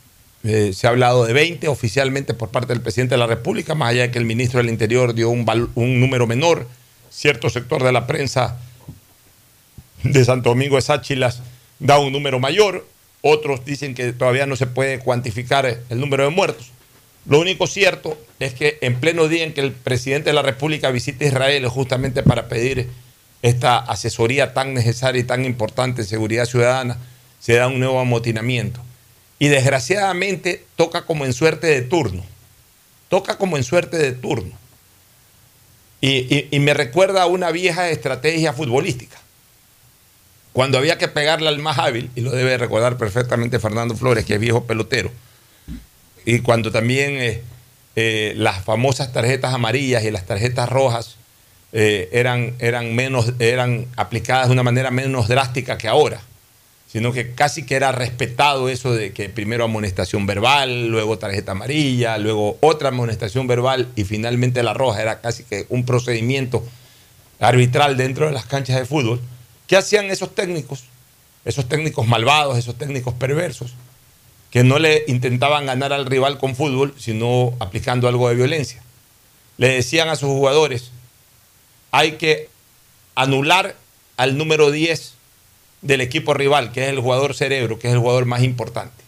[0.41, 4.03] Se ha hablado de 20 oficialmente por parte del presidente de la República, más allá
[4.03, 6.65] de que el ministro del Interior dio un número menor.
[7.13, 8.57] Cierto sector de la prensa
[10.03, 11.43] de Santo Domingo de Sáchilas
[11.79, 12.87] da un número mayor.
[13.21, 16.71] Otros dicen que todavía no se puede cuantificar el número de muertos.
[17.25, 20.89] Lo único cierto es que en pleno día en que el presidente de la República
[20.89, 22.89] visita Israel justamente para pedir
[23.43, 26.97] esta asesoría tan necesaria y tan importante en seguridad ciudadana,
[27.39, 28.81] se da un nuevo amotinamiento.
[29.37, 32.23] Y desgraciadamente toca como en suerte de turno.
[33.07, 34.62] Toca como en suerte de turno.
[36.05, 39.17] Y, me recuerda a una vieja estrategia futbolística.
[40.51, 44.33] Cuando había que pegarle al más hábil, y lo debe recordar perfectamente Fernando Flores, que
[44.33, 45.11] es viejo pelotero,
[46.25, 47.41] y cuando también eh,
[47.95, 51.15] eh, las famosas tarjetas amarillas y las tarjetas rojas
[51.71, 56.19] eh, eran, eran, menos, eran aplicadas de una manera menos drástica que ahora,
[56.93, 62.19] sino que casi que era respetado eso de que primero amonestación verbal, luego tarjeta amarilla,
[62.19, 66.63] luego otra amonestación verbal y finalmente la roja, era casi que un procedimiento
[67.39, 69.19] arbitral dentro de las canchas de fútbol.
[69.65, 70.83] ¿Qué hacían esos técnicos?
[71.45, 73.73] Esos técnicos malvados, esos técnicos perversos,
[74.51, 78.83] que no le intentaban ganar al rival con fútbol, sino aplicando algo de violencia.
[79.57, 80.91] Le decían a sus jugadores,
[81.89, 82.49] hay que
[83.15, 83.75] anular
[84.15, 85.13] al número 10
[85.83, 89.03] del equipo rival, que es el jugador cerebro, que es el jugador más importante.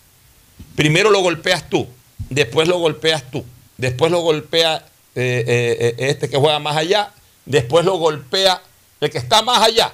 [0.75, 1.88] primero lo golpeas tú,
[2.29, 3.43] después lo golpeas tú,
[3.77, 4.85] después lo golpea
[5.15, 7.11] eh, eh, eh, este que juega más allá,
[7.45, 8.61] después lo golpea
[8.99, 9.93] el que está más allá.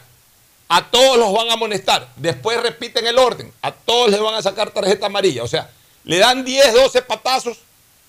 [0.67, 4.41] A todos los van a amonestar, después repiten el orden, a todos les van a
[4.41, 5.43] sacar tarjeta amarilla.
[5.43, 5.69] O sea,
[6.03, 7.59] le dan 10, 12 patazos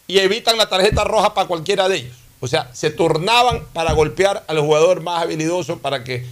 [0.07, 2.17] y evitan la tarjeta roja para cualquiera de ellos.
[2.41, 6.25] O sea, se turnaban para golpear al jugador más habilidoso para que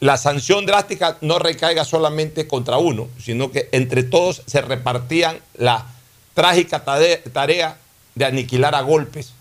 [0.00, 5.86] la sanción drástica no recaiga solamente contra uno, sino que entre todos se repartían la
[6.34, 7.78] trágica tarea
[8.14, 9.32] de aniquilar a golpes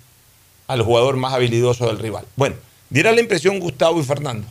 [0.68, 2.26] al jugador más habilidoso del rival.
[2.36, 2.56] Bueno,
[2.90, 4.48] diera la impresión Gustavo y Fernando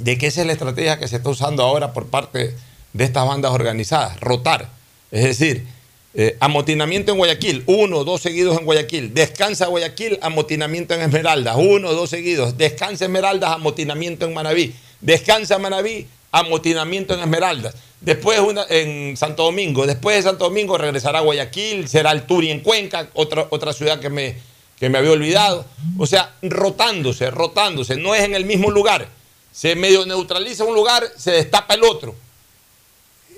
[0.00, 2.54] de que esa es la estrategia que se está usando ahora por parte
[2.92, 4.68] de estas bandas organizadas, rotar.
[5.10, 5.66] Es decir,
[6.14, 9.14] eh, amotinamiento en Guayaquil, uno, dos seguidos en Guayaquil.
[9.14, 12.56] Descansa Guayaquil, amotinamiento en Esmeraldas, uno, dos seguidos.
[12.56, 14.74] Descansa Esmeraldas, amotinamiento en Manabí.
[15.00, 17.74] Descansa Manabí, amotinamiento en Esmeraldas.
[18.00, 19.86] Después en Santo Domingo.
[19.86, 24.00] Después de Santo Domingo regresará a Guayaquil, será el Turi en Cuenca, otra, otra ciudad
[24.00, 24.36] que me,
[24.78, 25.66] que me había olvidado.
[25.98, 27.96] O sea, rotándose, rotándose.
[27.96, 29.08] No es en el mismo lugar.
[29.52, 32.14] Se medio neutraliza un lugar, se destapa el otro.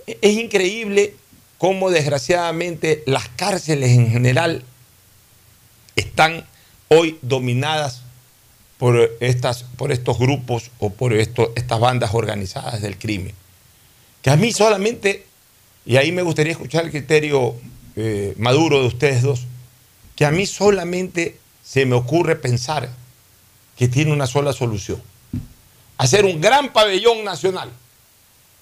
[0.07, 1.15] Es increíble
[1.59, 4.65] cómo desgraciadamente las cárceles en general
[5.97, 6.45] están
[6.89, 8.03] hoy dominadas
[8.83, 13.33] por, estas, por estos grupos o por estas bandas organizadas del crimen.
[14.23, 15.25] Que a mí solamente,
[15.87, 17.55] y ahí me gustaría escuchar el criterio
[17.95, 19.47] eh, maduro de ustedes dos,
[20.17, 22.91] que a mí solamente se me ocurre pensar
[23.77, 25.01] que tiene una sola solución.
[25.97, 27.71] Hacer un gran pabellón nacional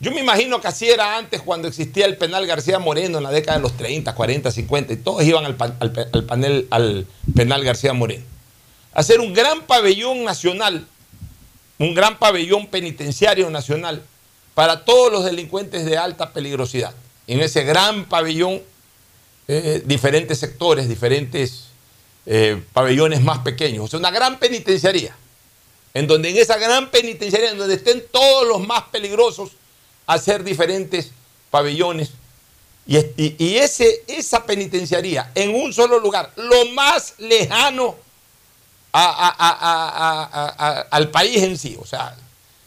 [0.01, 3.31] yo me imagino que así era antes cuando existía el penal García Moreno en la
[3.31, 8.25] década de los 30, 40, 50, y todos iban al, panel, al penal García Moreno.
[8.93, 10.87] Hacer un gran pabellón nacional,
[11.79, 14.03] un gran pabellón penitenciario nacional
[14.55, 16.95] para todos los delincuentes de alta peligrosidad.
[17.27, 18.63] En ese gran pabellón,
[19.49, 21.67] eh, diferentes sectores, diferentes
[22.27, 23.85] eh, pabellones más pequeños.
[23.85, 25.17] O sea, una gran penitenciaría,
[25.95, 29.53] en donde en esa gran penitenciaría, en donde estén todos los más peligrosos,
[30.07, 31.13] hacer diferentes
[31.51, 32.11] pabellones.
[32.87, 37.97] Y, ese, esa penitenciaría en un solo lugar, lo más lejano
[38.93, 42.17] al país en sí, o sea,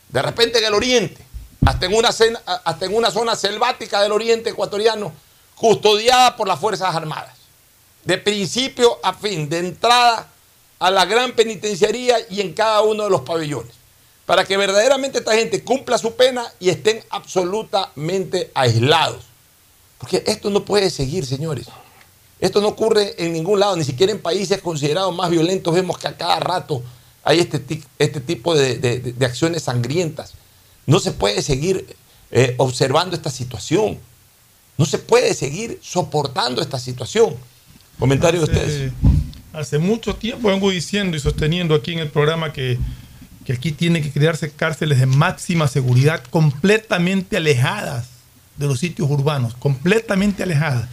[0.09, 1.25] de repente en el oriente,
[1.65, 5.13] hasta en, una, hasta en una zona selvática del oriente ecuatoriano,
[5.55, 7.35] custodiada por las Fuerzas Armadas,
[8.03, 10.27] de principio a fin, de entrada
[10.79, 13.83] a la gran penitenciaría y en cada uno de los pabellones
[14.25, 19.23] para que verdaderamente esta gente cumpla su pena y estén absolutamente aislados.
[19.97, 21.67] Porque esto no puede seguir, señores.
[22.43, 26.09] Esto no ocurre en ningún lado, ni siquiera en países considerados más violentos vemos que
[26.09, 26.83] a cada rato
[27.23, 27.63] hay este,
[27.97, 30.33] este tipo de, acciones sangrientas.
[30.85, 31.95] No se puede seguir
[32.31, 33.97] eh, observando esta situación.
[34.77, 37.33] No se puede seguir soportando esta situación.
[37.97, 38.91] Comentario de ustedes.
[39.53, 42.77] Hace mucho tiempo vengo diciendo y sosteniendo aquí en el programa que
[43.45, 48.07] que aquí tiene que crearse cárceles de máxima seguridad completamente alejadas
[48.57, 50.87] de los sitios urbanos, completamente alejadas,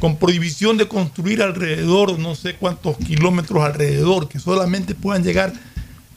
[0.00, 5.52] con prohibición de construir alrededor, no sé cuántos kilómetros alrededor, que solamente puedan llegar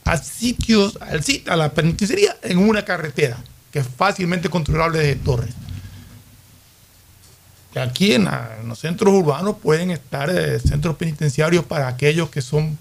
[0.05, 3.37] a sitios, al sitio, a la penitenciaría en una carretera,
[3.71, 5.53] que es fácilmente controlable desde Torres.
[7.75, 8.27] Aquí en,
[8.67, 12.77] los centros urbanos pueden estar eh, centros penitenciarios para aquellos que son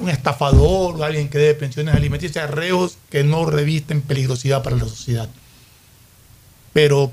[0.00, 5.28] un estafador alguien que debe pensiones alimenticias, reos que no revisten peligrosidad para la sociedad.
[6.72, 7.12] Pero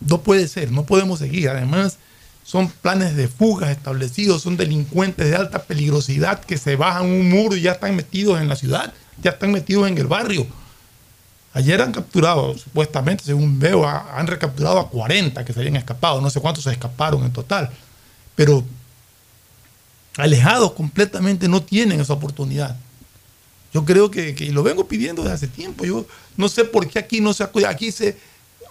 [0.00, 1.48] no puede ser, no podemos seguir.
[1.48, 1.98] Además,
[2.44, 7.54] son planes de fugas establecidos, son delincuentes de alta peligrosidad que se bajan un muro
[7.56, 10.46] y ya están metidos en la ciudad, ya están metidos en el barrio.
[11.52, 16.30] Ayer han capturado, supuestamente, según veo, han recapturado a 40 que se habían escapado, no
[16.30, 17.70] sé cuántos se escaparon en total.
[18.36, 18.64] Pero
[20.16, 22.76] alejados completamente no tienen esa oportunidad.
[23.72, 25.84] Yo creo que, que, lo vengo pidiendo desde hace tiempo.
[25.84, 28.16] Yo no sé por qué aquí no se aquí se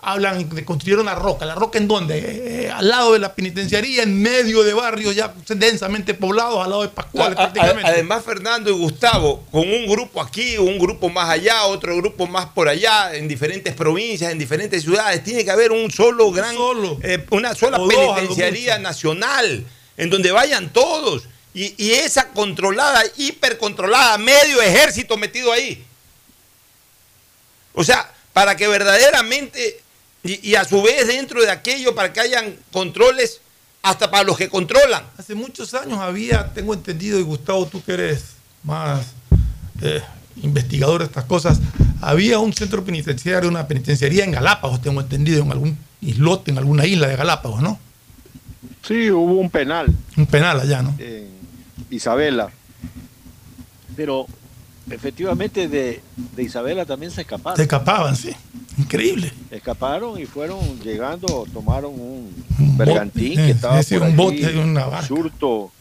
[0.01, 1.45] hablan de construir una roca.
[1.45, 2.17] ¿La roca en dónde?
[2.17, 6.69] Eh, eh, al lado de la penitenciaría, en medio de barrios ya densamente poblados, al
[6.69, 7.35] lado de Pascual.
[7.37, 12.47] Además, Fernando y Gustavo, con un grupo aquí, un grupo más allá, otro grupo más
[12.47, 16.55] por allá, en diferentes provincias, en diferentes ciudades, tiene que haber un solo gran,
[17.03, 19.65] eh, una sola penitenciaría nacional
[19.97, 21.27] en donde vayan todos.
[21.53, 25.83] Y, esa controlada, hipercontrolada, medio ejército metido ahí.
[27.73, 29.81] O sea, para que verdaderamente,
[30.23, 33.41] y, a su vez dentro de aquello, para que hayan controles
[33.81, 35.03] hasta para los que controlan.
[35.17, 39.07] Hace muchos años había, tengo entendido, y Gustavo, tú que eres más
[39.81, 40.01] eh,
[40.43, 41.59] investigador de estas cosas,
[42.01, 46.85] Había un centro penitenciario, una penitenciaría en Galápagos, tengo entendido, en algún islote, en alguna
[46.85, 47.77] isla de Galápagos, ¿no?
[48.87, 50.95] Sí, hubo un penal Un penal allá, ¿no?
[50.97, 51.27] en
[51.89, 52.49] Isabela.
[53.97, 54.27] Pero
[54.91, 56.01] efectivamente de,
[56.35, 57.57] de Isabela también se escaparon.
[57.57, 58.31] Se escapaban, sí.
[58.77, 59.31] Increíble.
[59.51, 64.57] Escaparon y fueron llegando, tomaron un Un bergantín bote, que estaba por un allí, bote,
[64.57, 65.07] una barca.
[65.07, 65.71] surto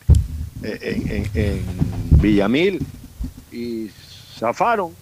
[0.63, 2.85] eh, en, en- en Villamil
[3.53, 3.89] y
[4.39, 4.93] zafaron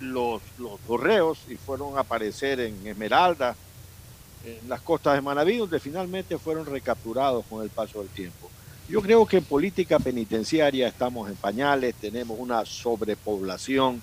[0.00, 3.54] los, los correos y fueron a aparecer en Esmeralda,
[4.44, 8.50] en las costas de Manaví, donde finalmente fueron recapturados con el paso del tiempo.
[8.88, 14.02] Yo creo que en política penitenciaria estamos en pañales, tenemos una sobrepoblación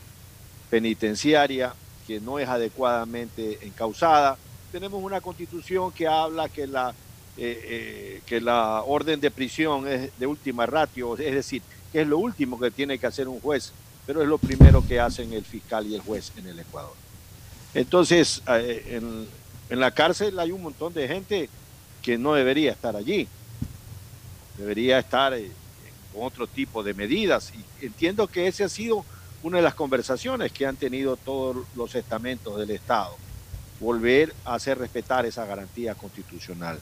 [0.69, 1.73] penitenciaria
[2.07, 4.38] que no es adecuadamente encausada.
[4.71, 6.89] Tenemos una constitución que habla que la,
[7.38, 11.61] eh, eh, que la orden de prisión es de última ratio, es decir,
[11.91, 13.73] que es lo último que tiene que hacer un juez,
[14.07, 16.93] pero es lo primero que hacen el fiscal y el juez en el Ecuador.
[17.73, 19.27] Entonces, eh, en,
[19.69, 21.49] en la cárcel hay un montón de gente
[22.01, 23.27] que no debería estar allí,
[24.60, 25.49] debería estar eh,
[26.14, 27.51] con otro tipo de medidas.
[27.82, 29.05] Y entiendo que ese ha sido
[29.41, 33.16] una de las conversaciones que han tenido todos los estamentos del Estado,
[33.80, 36.80] volver a hacer respetar esa garantía constitucional.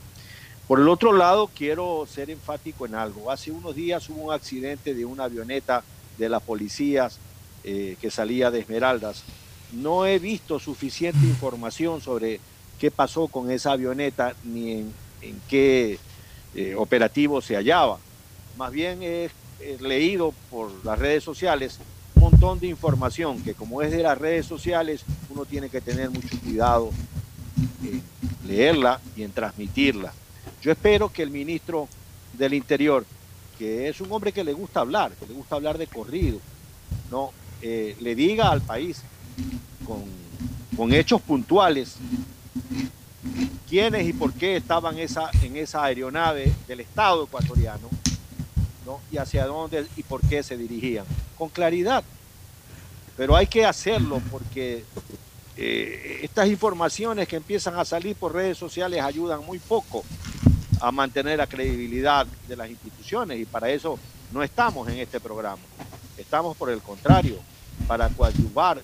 [0.67, 3.31] Por el otro lado, quiero ser enfático en algo.
[3.31, 5.83] Hace unos días hubo un accidente de una avioneta
[6.17, 7.19] de las policías
[7.63, 9.23] eh, que salía de Esmeraldas.
[9.71, 12.39] No he visto suficiente información sobre
[12.79, 15.99] qué pasó con esa avioneta ni en, en qué
[16.57, 17.99] eh, operativo se hallaba.
[18.57, 19.29] Más bien he
[19.79, 21.79] leído por las redes sociales
[22.15, 26.09] un montón de información que como es de las redes sociales, uno tiene que tener
[26.09, 26.89] mucho cuidado
[27.83, 28.01] en
[28.47, 30.11] leerla y en transmitirla.
[30.61, 31.87] Yo espero que el ministro
[32.33, 33.05] del Interior,
[33.59, 36.39] que es un hombre que le gusta hablar, que le gusta hablar de corrido,
[37.11, 37.31] ¿no?
[37.61, 39.01] Eh, le diga al país
[39.85, 40.03] con,
[40.75, 41.97] con hechos puntuales
[43.69, 47.89] quiénes y por qué estaban esa, en esa aeronave del Estado ecuatoriano,
[48.85, 48.99] ¿no?
[49.11, 51.05] y hacia dónde y por qué se dirigían,
[51.37, 52.03] con claridad.
[53.15, 54.85] Pero hay que hacerlo porque
[55.57, 60.03] eh, estas informaciones que empiezan a salir por redes sociales ayudan muy poco
[60.79, 63.97] a mantener la credibilidad de las instituciones y para eso
[64.31, 65.61] no estamos en este programa.
[66.17, 67.37] Estamos por el contrario,
[67.87, 68.81] para coadyuvar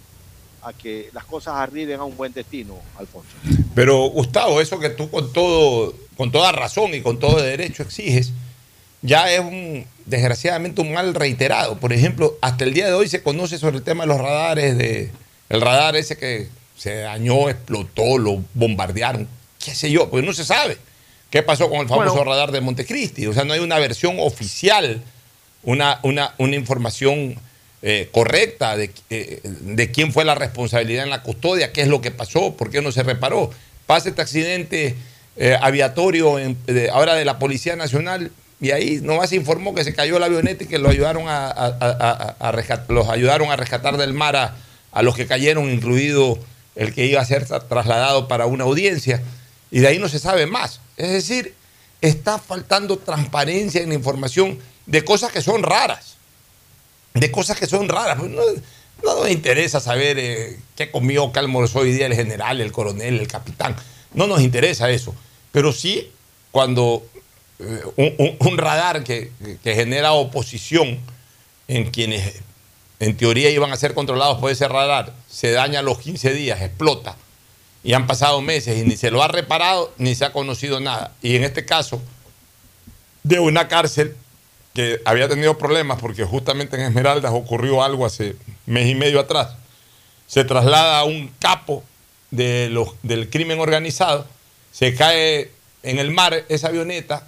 [0.63, 3.29] a que las cosas arriben a un buen destino, Alfonso.
[3.75, 8.31] Pero Gustavo, eso que tú con todo, con toda razón y con todo derecho exiges,
[9.01, 11.77] ya es un, desgraciadamente un mal reiterado.
[11.77, 14.77] Por ejemplo, hasta el día de hoy se conoce sobre el tema de los radares,
[14.77, 15.11] de
[15.49, 16.47] el radar ese que
[16.77, 19.27] se dañó, explotó, lo bombardearon,
[19.63, 20.77] qué sé yo, porque no se sabe
[21.29, 22.31] qué pasó con el famoso Bueno.
[22.31, 23.25] radar de Montecristi.
[23.25, 25.01] O sea, no hay una versión oficial,
[25.63, 27.35] una, una, una información
[27.85, 31.99] eh, correcta de, eh, de quién fue la responsabilidad en la custodia, qué es lo
[31.99, 33.51] que pasó, por qué no se reparó.
[33.85, 34.95] Pasa este accidente
[35.35, 36.37] eh, aviatorio
[36.93, 38.31] ahora de la Policía Nacional
[38.61, 42.47] y ahí nomás se informó que se cayó la avioneta y que lo ayudaron a,
[42.87, 46.39] los ayudaron a rescatar del mar a, los que cayeron, incluido
[46.75, 49.21] el que iba a ser tra- trasladado para una audiencia.
[49.69, 50.79] Y de ahí no se sabe más.
[50.95, 51.53] Es decir,
[51.99, 56.12] está faltando transparencia en la información de cosas que son raras
[57.13, 58.17] de cosas que son raras.
[58.19, 58.41] Pues no,
[59.03, 63.19] no nos interesa saber eh, qué comió, qué almorzó hoy día el general, el coronel,
[63.19, 63.75] el capitán.
[64.13, 65.13] No nos interesa eso.
[65.51, 66.11] Pero sí,
[66.51, 67.05] cuando
[67.59, 69.31] eh, un radar que,
[69.63, 70.99] que genera oposición
[71.67, 72.41] en quienes
[72.99, 76.61] en teoría iban a ser controlados por ese radar, se daña a los 15 días,
[76.61, 77.17] explota.
[77.83, 81.13] Y han pasado meses y ni se lo ha reparado ni se ha conocido nada.
[81.21, 82.01] Y en este caso,
[83.23, 84.15] de una cárcel
[84.73, 89.55] que había tenido problemas porque justamente en Esmeraldas ocurrió algo hace mes y medio atrás.
[90.27, 91.83] Se traslada a un capo
[92.31, 94.25] de los, del crimen organizado,
[94.71, 95.51] se cae
[95.83, 97.27] en el mar esa avioneta,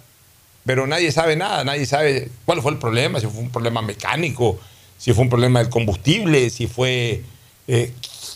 [0.64, 4.58] pero nadie sabe nada, nadie sabe cuál fue el problema, si fue un problema mecánico,
[4.98, 7.22] si fue un problema del combustible, si fue...
[7.68, 7.92] eh,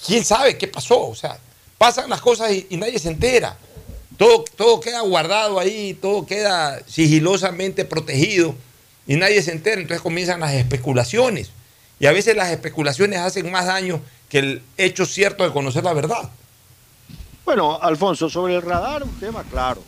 [0.06, 1.08] ¿Quién sabe qué pasó?
[1.08, 1.38] O sea,
[1.76, 3.56] pasan las cosas y, y nadie se entera.
[4.16, 8.54] Todo, todo queda guardado ahí, todo queda sigilosamente protegido
[9.06, 9.80] y nadie se entera.
[9.80, 11.50] Entonces comienzan las especulaciones.
[11.98, 15.92] Y a veces las especulaciones hacen más daño que el hecho cierto de conocer la
[15.92, 16.30] verdad.
[17.44, 19.82] Bueno, Alfonso, sobre el radar, un tema claro.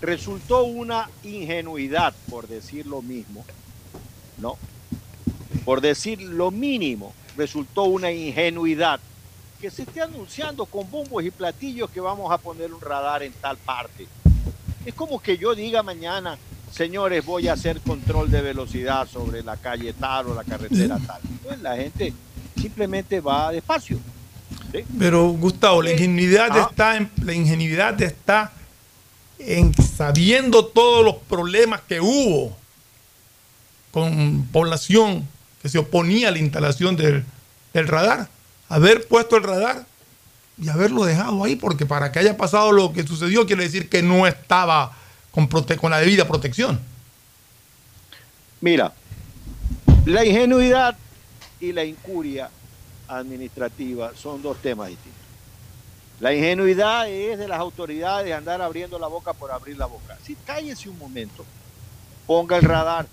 [0.00, 3.44] Resultó una ingenuidad, por decir lo mismo,
[4.38, 4.58] ¿no?
[5.64, 9.00] Por decir lo mínimo, resultó una ingenuidad
[9.60, 13.32] que se esté anunciando con bombos y platillos que vamos a poner un radar en
[13.32, 14.06] tal parte.
[14.84, 16.38] Es como que yo diga mañana,
[16.76, 21.20] señores, voy a hacer control de velocidad sobre la calle tal o la carretera tal.
[21.28, 22.12] Entonces la gente
[22.60, 23.98] simplemente va despacio.
[24.98, 26.68] Pero Gustavo, la ingenuidad Ah.
[26.70, 28.52] está en, la ingenuidad está
[29.38, 32.56] en sabiendo todos los problemas que hubo
[33.90, 35.26] con población
[35.62, 37.24] que se oponía a la instalación del,
[37.72, 38.28] del radar,
[38.68, 39.86] haber puesto el radar
[40.60, 44.02] y haberlo dejado ahí, porque para que haya pasado lo que sucedió quiere decir que
[44.02, 44.92] no estaba
[45.36, 46.80] con, la debida protección.
[48.62, 48.94] Mira,
[50.06, 50.96] la ingenuidad
[51.60, 52.48] y la incuria
[53.06, 55.20] administrativa son dos temas distintos.
[56.20, 60.16] La ingenuidad es de las autoridades de andar abriendo la boca por abrir la boca.
[60.24, 61.44] Si cállese un momento,
[62.26, 63.06] ponga el radar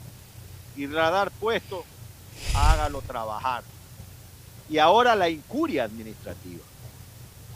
[0.78, 1.84] y radar puesto,
[2.56, 3.64] hágalo trabajar.
[4.70, 6.64] Y ahora la incuria administrativa,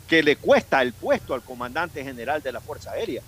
[0.10, 3.22] que le cuesta el puesto al comandante general de la Fuerza Aérea.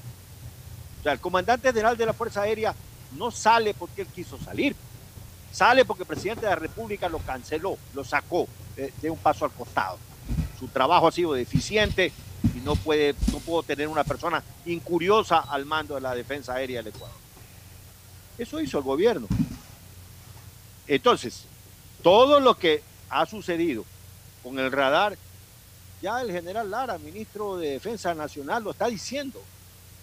[1.00, 2.76] O sea, el comandante general de la Fuerza Aérea
[3.18, 4.76] no sale porque él quiso salir.
[5.52, 9.46] Sale porque el presidente de la República lo canceló, lo sacó de, de un paso
[9.46, 9.98] al costado.
[10.60, 12.12] Su trabajo ha sido deficiente
[12.56, 16.84] y no puede, no puedo tener una persona incuriosa al mando de la defensa aérea
[16.84, 17.18] del Ecuador.
[18.38, 19.28] Eso hizo el gobierno.
[20.88, 21.46] Entonces,
[22.02, 23.86] todo lo que ha sucedido
[24.44, 25.18] con el radar,
[26.02, 29.42] ya el general Lara, ministro de Defensa Nacional, lo está diciendo,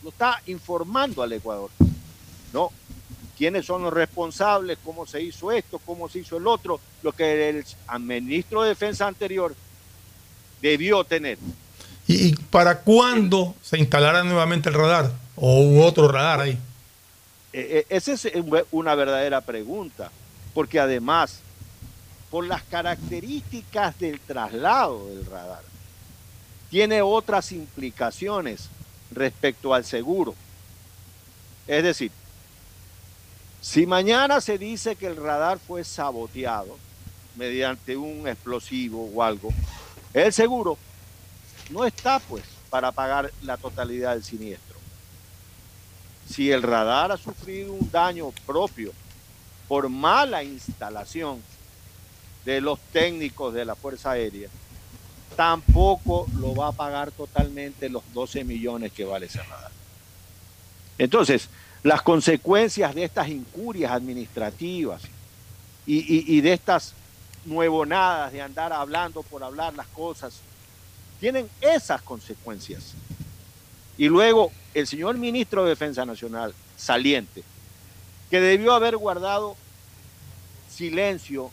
[0.07, 1.68] lo está informando al Ecuador.
[2.52, 2.70] ¿No?
[3.36, 7.50] quiénes son los responsables, cómo se hizo esto, cómo se hizo el otro, lo que
[7.50, 7.64] el
[8.00, 9.54] ministro de Defensa anterior
[10.62, 11.36] debió tener.
[12.07, 15.12] ¿Y, para cuándo se instalará nuevamente el radar?
[15.34, 16.52] ¿O hubo otro radar ahí?
[16.52, 16.59] Eh,
[17.52, 18.28] eh, esa es
[18.70, 20.11] una verdadera pregunta,
[20.54, 21.40] porque además,
[22.30, 25.62] por las características del traslado del radar,
[26.70, 28.70] tiene otras implicaciones
[29.11, 30.34] respecto al seguro.
[31.66, 32.12] Es decir,
[33.61, 36.78] si mañana se dice que el radar fue saboteado
[37.34, 39.52] mediante un explosivo o algo,
[40.14, 40.78] el seguro
[41.70, 44.76] no está pues para pagar la totalidad del siniestro.
[46.28, 48.92] Si el radar ha sufrido un daño propio
[49.68, 51.42] por mala instalación
[52.44, 54.48] de los técnicos de la Fuerza Aérea,
[55.37, 59.70] tampoco lo va a pagar totalmente los 12 millones que vale ese radar.
[60.99, 61.49] Entonces,
[61.82, 65.03] las consecuencias de estas incurias administrativas
[65.87, 66.95] y, y, y, de estas
[67.45, 70.41] nuevonadas de andar hablando por hablar las cosas,
[71.20, 72.95] tienen esas consecuencias.
[73.99, 77.45] Y luego el señor ministro de Defensa Nacional, saliente,
[78.30, 79.57] que debió haber guardado
[80.68, 81.51] silencio,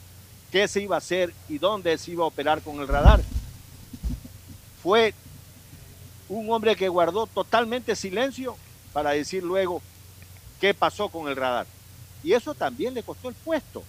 [0.52, 3.22] qué se iba a hacer y dónde se iba a operar con el radar,
[4.84, 5.14] fue
[6.28, 8.58] un hombre que guardó totalmente silencio
[8.92, 9.82] para decir luego
[10.60, 11.66] qué pasó con el radar.
[12.22, 13.82] Y eso también le costó el puesto.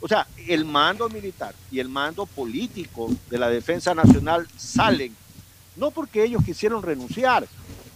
[0.00, 5.14] O sea, el mando militar y el mando político de la Defensa Nacional salen,
[5.76, 7.46] no porque ellos quisieron renunciar,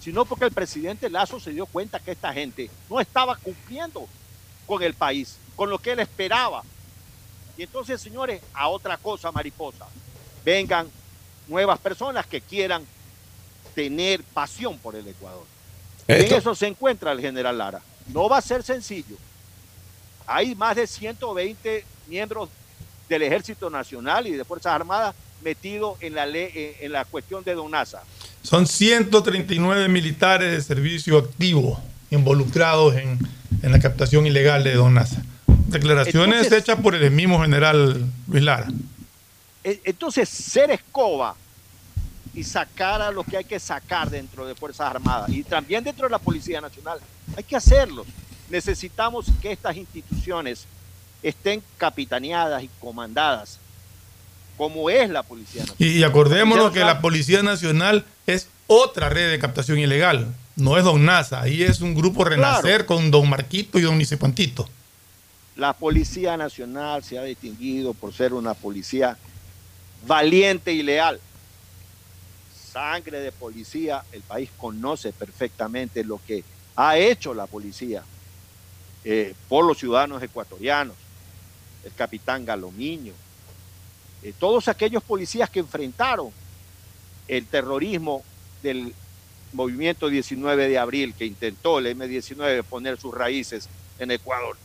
[0.01, 4.07] sino porque el presidente Lazo se dio cuenta que esta gente no estaba cumpliendo
[4.67, 6.63] con el país, con lo que él esperaba.
[7.57, 9.87] Y entonces, señores, a otra cosa, mariposa,
[10.45, 10.89] vengan
[11.49, 12.83] nuevas personas que quieran
[13.75, 15.45] tener pasión por el Ecuador.
[16.07, 16.35] Esto.
[16.35, 17.81] En eso se encuentra el general Lara.
[18.13, 19.17] No va a ser sencillo.
[20.27, 22.49] Hay más de 120 miembros
[23.09, 27.55] del Ejército Nacional y de Fuerzas Armadas metidos en la ley, en, la cuestión de
[27.55, 28.03] Donasa.
[28.43, 31.81] Son 139 militares de servicio activo
[32.11, 33.19] involucrados en,
[33.63, 35.23] en la captación ilegal de Donasa.
[35.67, 38.69] Declaraciones Entonces- hechas por el mismo general Luis Lara.
[39.65, 41.35] E- Entonces, ser escoba
[42.35, 46.07] y sacar a lo que hay que sacar dentro de Fuerzas Armadas y también dentro
[46.07, 46.99] de la Policía Nacional,
[47.37, 48.05] hay que hacerlo.
[48.51, 50.67] Necesitamos que estas instituciones
[51.23, 53.59] estén capitaneadas y comandadas
[54.57, 55.77] como es la Policía Nacional.
[55.93, 60.33] Y, y acordémonos que la Policía Nacional es otra red de captación ilegal.
[60.57, 61.41] No es Don NASA.
[61.41, 64.69] Ahí es un grupo Renacer con Don Marquito y Don Nicecuantito.
[65.57, 69.17] La Policía Nacional se ha distinguido por ser una policía
[70.07, 71.21] valiente y leal.
[72.73, 76.43] Sangre de policía, el país conoce perfectamente lo que
[76.77, 78.03] ha hecho la policía
[79.05, 80.97] eh, por los ciudadanos ecuatorianos,
[81.85, 83.13] el capitán Galomiño,
[84.23, 86.33] eh, todos aquellos policías que enfrentaron
[87.29, 88.25] el terrorismo
[88.63, 88.93] del
[89.53, 93.69] movimiento 19 de abril que intentó el M19 poner sus raíces
[94.01, 94.57] en Ecuador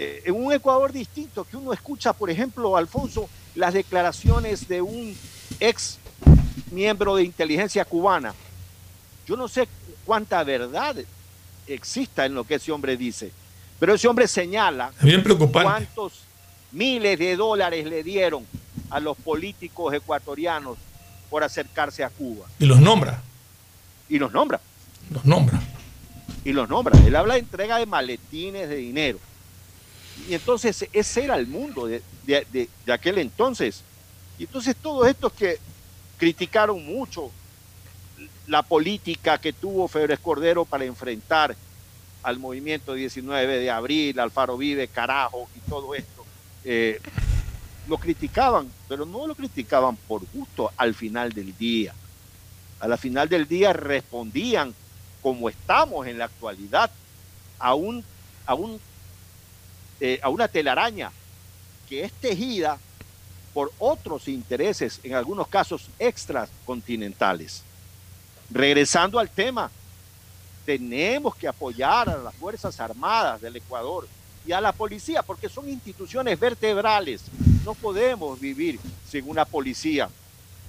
[0.00, 3.28] eh, en un Ecuador distinto, que uno escucha, por ejemplo, Alfonso,
[3.58, 5.16] las declaraciones de un
[5.58, 5.98] ex
[6.70, 8.32] miembro de inteligencia cubana.
[9.26, 9.66] Yo no sé
[10.04, 10.94] cuánta verdad
[11.66, 13.32] exista en lo que ese hombre dice,
[13.80, 15.64] pero ese hombre señala bien preocupante.
[15.68, 16.20] cuántos
[16.70, 18.46] miles de dólares le dieron
[18.90, 20.78] a los políticos ecuatorianos
[21.28, 22.46] por acercarse a Cuba.
[22.60, 23.20] Y los nombra.
[24.08, 24.60] Y los nombra.
[25.10, 25.60] Los nombra.
[26.44, 26.96] Y los nombra.
[27.04, 29.18] Él habla de entrega de maletines de dinero.
[30.28, 33.82] Y entonces ese era el mundo de, de, de, aquel entonces.
[34.38, 35.58] Y entonces todos estos que
[36.16, 37.30] criticaron mucho
[38.46, 41.54] la política que tuvo Febres Cordero para enfrentar
[42.22, 46.24] al movimiento 19 de abril, Alfaro Vive, carajo y todo esto,
[46.64, 47.00] eh,
[47.86, 51.94] lo criticaban, pero no lo criticaban por gusto al final del día.
[52.80, 54.74] A la final del día respondían,
[55.22, 56.90] como estamos en la actualidad,
[57.58, 58.04] a, un,
[58.46, 58.80] a, un,
[60.00, 61.10] eh, a una telaraña
[61.88, 62.78] que es tejida
[63.54, 67.62] por otros intereses, en algunos casos extras continentales.
[68.50, 69.70] Regresando al tema,
[70.64, 74.06] tenemos que apoyar a las Fuerzas Armadas del Ecuador
[74.46, 77.22] y a la policía, porque son instituciones vertebrales.
[77.64, 78.78] No podemos vivir
[79.10, 80.08] sin una policía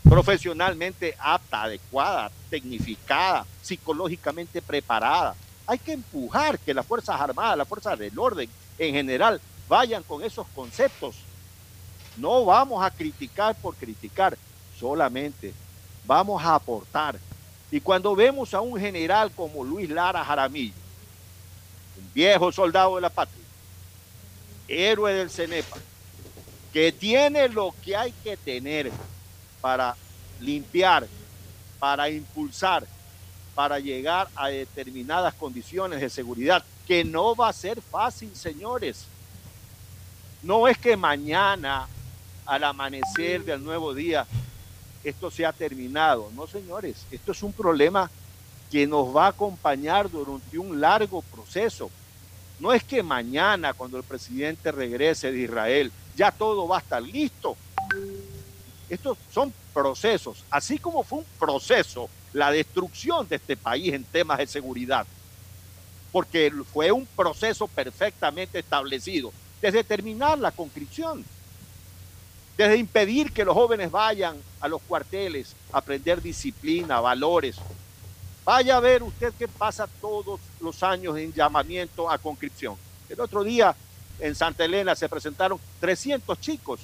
[0.04, 5.36] profesionalmente apta, adecuada, tecnificada, psicológicamente preparada.
[5.68, 8.50] Hay que empujar que las Fuerzas Armadas, las Fuerzas del Orden
[8.80, 11.16] en general, vayan con esos conceptos.
[12.18, 14.38] No vamos a criticar por criticar,
[14.80, 15.54] solamente
[16.06, 17.20] vamos a aportar.
[17.70, 20.74] Y cuando vemos a un general como Luis Lara Jaramillo,
[21.98, 23.44] un viejo soldado de la patria,
[24.68, 25.78] héroe del CENEPA,
[26.74, 28.92] que tiene lo que hay que tener
[29.62, 29.96] para
[30.40, 31.08] limpiar,
[31.80, 32.88] para impulsar,
[33.56, 39.06] para llegar a determinadas condiciones de seguridad, que no va a ser fácil, señores.
[40.42, 41.88] No es que mañana,
[42.48, 44.26] al amanecer del nuevo día,
[45.04, 46.32] esto se terminado.
[46.34, 48.10] No, señores, esto es un problema
[48.72, 51.92] que nos va a acompañar durante un largo proceso.
[52.60, 57.04] No es que mañana, cuando el presidente regrese de Israel, ya todo va a estar
[57.04, 57.56] listo.
[58.90, 64.40] Estos son procesos, así como fue un proceso la destrucción de este país en temas
[64.40, 65.06] de seguridad,
[66.12, 69.32] porque fue un proceso perfectamente establecido
[69.62, 71.24] desde terminar la conscripción,
[72.58, 77.58] desde impedir que los jóvenes vayan a los cuarteles a aprender disciplina, valores.
[78.46, 82.76] Vaya a ver usted qué pasa todos los años en llamamiento a conscripción.
[83.10, 83.76] El otro día
[84.20, 86.82] en Santa Elena se presentaron 300 chicos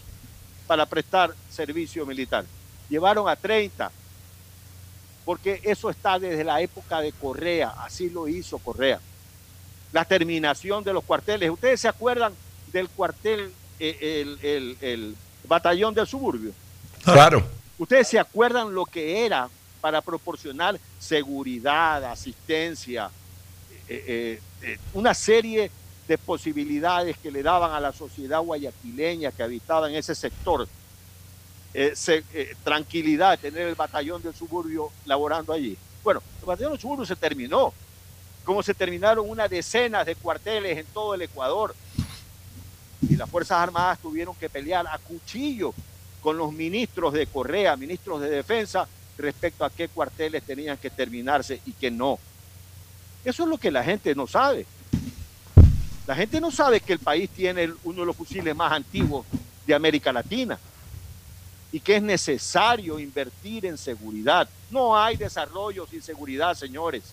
[0.67, 2.45] para prestar servicio militar.
[2.89, 3.91] Llevaron a 30,
[5.25, 8.99] porque eso está desde la época de Correa, así lo hizo Correa.
[9.95, 11.49] La terminación de los cuarteles.
[11.49, 12.33] ¿Ustedes se acuerdan
[12.73, 15.15] del cuartel, eh, el, el, el
[15.47, 16.51] batallón del suburbio?
[17.05, 17.41] Claro.
[17.77, 19.47] ¿Ustedes se acuerdan lo que era
[19.79, 23.09] para proporcionar seguridad, asistencia,
[23.87, 25.71] eh, eh, una serie
[26.09, 30.67] de posibilidades que le daban a la sociedad guayaquileña que habitaba en ese sector?
[31.93, 32.21] Se,
[32.65, 35.77] tranquilidad de tener el batallón del suburbio laborando allí.
[36.03, 37.73] Bueno, el batallón del suburbio se terminó,
[38.45, 41.75] como se terminaron una decena de cuarteles en todo el Ecuador.
[43.09, 45.73] Y las Fuerzas Armadas tuvieron que pelear a cuchillo
[46.21, 48.87] con los ministros de Correa, ministros de Defensa,
[49.17, 52.19] respecto a qué cuarteles tenían que terminarse y qué no.
[53.23, 54.65] Eso es lo que la gente no sabe.
[56.07, 59.25] La gente no sabe que el país tiene uno de los fusiles más antiguos
[59.65, 60.59] de América Latina
[61.71, 64.47] y que es necesario invertir en seguridad.
[64.69, 67.03] No hay desarrollo sin seguridad, señores.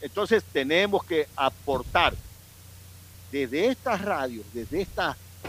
[0.00, 2.14] Entonces tenemos que aportar
[3.32, 5.02] desde estas radios, desde este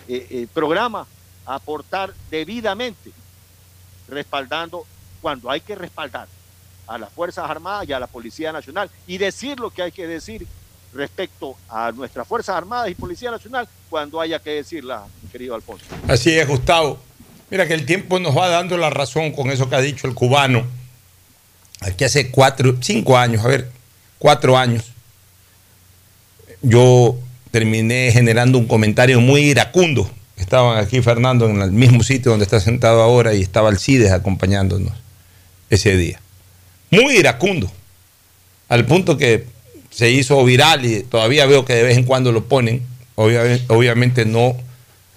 [0.07, 1.05] eh, eh, programa,
[1.45, 3.11] aportar debidamente,
[4.07, 4.85] respaldando
[5.21, 6.27] cuando hay que respaldar
[6.87, 10.07] a las Fuerzas Armadas y a la Policía Nacional y decir lo que hay que
[10.07, 10.47] decir
[10.93, 15.85] respecto a nuestras Fuerzas Armadas y Policía Nacional cuando haya que decirla, querido Alfonso.
[16.07, 16.99] Así es, Gustavo.
[17.49, 20.13] Mira que el tiempo nos va dando la razón con eso que ha dicho el
[20.13, 20.65] cubano.
[21.81, 23.71] Aquí hace cuatro, cinco años, a ver,
[24.19, 24.83] cuatro años,
[26.61, 27.17] yo
[27.51, 30.09] terminé generando un comentario muy iracundo.
[30.37, 34.93] Estaban aquí Fernando en el mismo sitio donde está sentado ahora y estaba Alcides acompañándonos
[35.69, 36.21] ese día.
[36.91, 37.71] Muy iracundo.
[38.69, 39.45] Al punto que
[39.89, 42.83] se hizo viral y todavía veo que de vez en cuando lo ponen.
[43.15, 44.55] Obviamente, obviamente no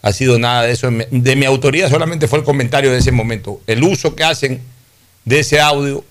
[0.03, 0.91] ha sido nada de eso.
[1.11, 3.61] De mi autoría solamente fue el comentario de ese momento.
[3.67, 4.61] El uso que hacen
[5.25, 6.05] de ese audio,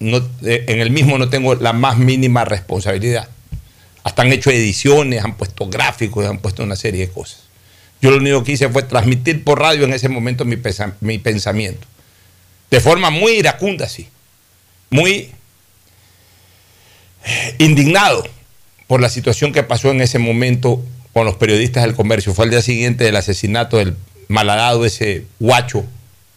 [0.00, 3.28] no, en el mismo no tengo la más mínima responsabilidad.
[4.02, 7.44] Hasta han hecho ediciones, han puesto gráficos, han puesto una serie de cosas.
[8.02, 11.86] Yo lo único que hice fue transmitir por radio en ese momento mi, pensamiento.
[12.70, 14.08] De forma muy iracunda, sí.
[14.90, 15.30] Muy
[17.58, 18.28] indignado
[18.86, 20.84] por la situación que pasó en ese momento
[21.14, 22.34] con los periodistas del comercio.
[22.34, 23.96] Fue el día siguiente del asesinato del
[24.28, 25.86] malhadado ese guacho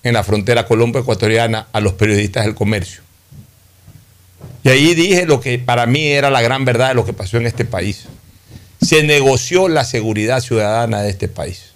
[0.03, 3.01] en la frontera colombo-ecuatoriana a los periodistas del comercio.
[4.63, 7.37] Y ahí dije lo que para mí era la gran verdad de lo que pasó
[7.37, 8.05] en este país.
[8.81, 11.71] Se negoció la seguridad ciudadana de este país.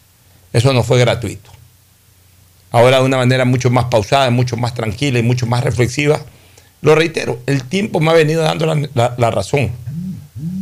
[0.54, 1.50] Eso no fue gratuito.
[2.72, 6.22] Ahora de una manera mucho más pausada, mucho más tranquila y mucho más reflexiva,
[6.82, 9.72] lo reitero, el tiempo me ha venido dando la, la razón.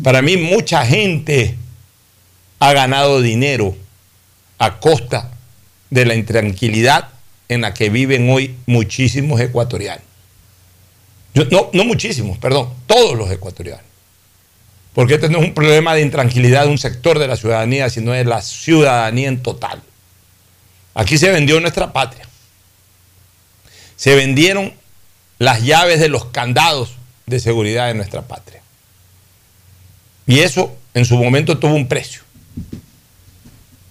[0.03, 1.55] Para mí mucha gente
[2.59, 3.75] ha ganado dinero
[4.57, 5.31] a costa
[5.89, 7.09] de la intranquilidad
[7.47, 10.08] en la que viven hoy muchísimos ecuatorianos.
[11.33, 13.85] No, no muchísimos, perdón, todos los ecuatorianos.
[14.93, 18.11] Porque este no es un problema de intranquilidad de un sector de la ciudadanía, sino
[18.11, 19.81] de la ciudadanía en total.
[20.93, 22.27] Aquí se vendió nuestra patria.
[23.95, 24.73] Se vendieron
[25.37, 28.61] las llaves de los candados de seguridad de nuestra patria.
[30.25, 32.21] Y eso en su momento tuvo un precio.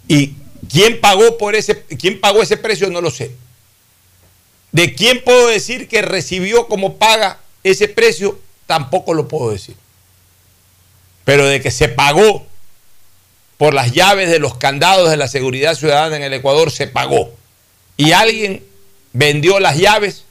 [0.08, 0.34] Y
[0.70, 3.32] quién pagó por ese quién pagó ese precio no lo sé.
[4.72, 8.38] ¿De quién puedo decir que recibió como paga ese precio?
[8.66, 9.76] Tampoco lo puedo decir.
[11.24, 12.46] Pero de que se pagó
[13.56, 17.32] por las llaves de los candados de la seguridad ciudadana en el Ecuador, se pagó.
[17.96, 18.64] Y alguien
[19.12, 20.24] vendió las llaves,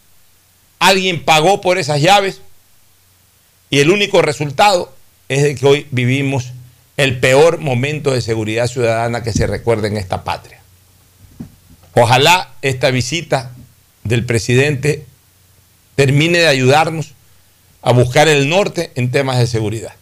[0.80, 2.42] alguien pagó por esas llaves,
[3.70, 4.94] y el único resultado
[5.28, 6.54] es de que hoy vivimos
[6.96, 10.62] el peor momento de seguridad ciudadana que se recuerda en esta patria.
[11.94, 13.52] Ojalá esta visita
[14.08, 15.06] del presidente
[15.96, 17.14] termine de ayudarnos
[17.82, 19.94] a buscar el norte en temas de seguridad.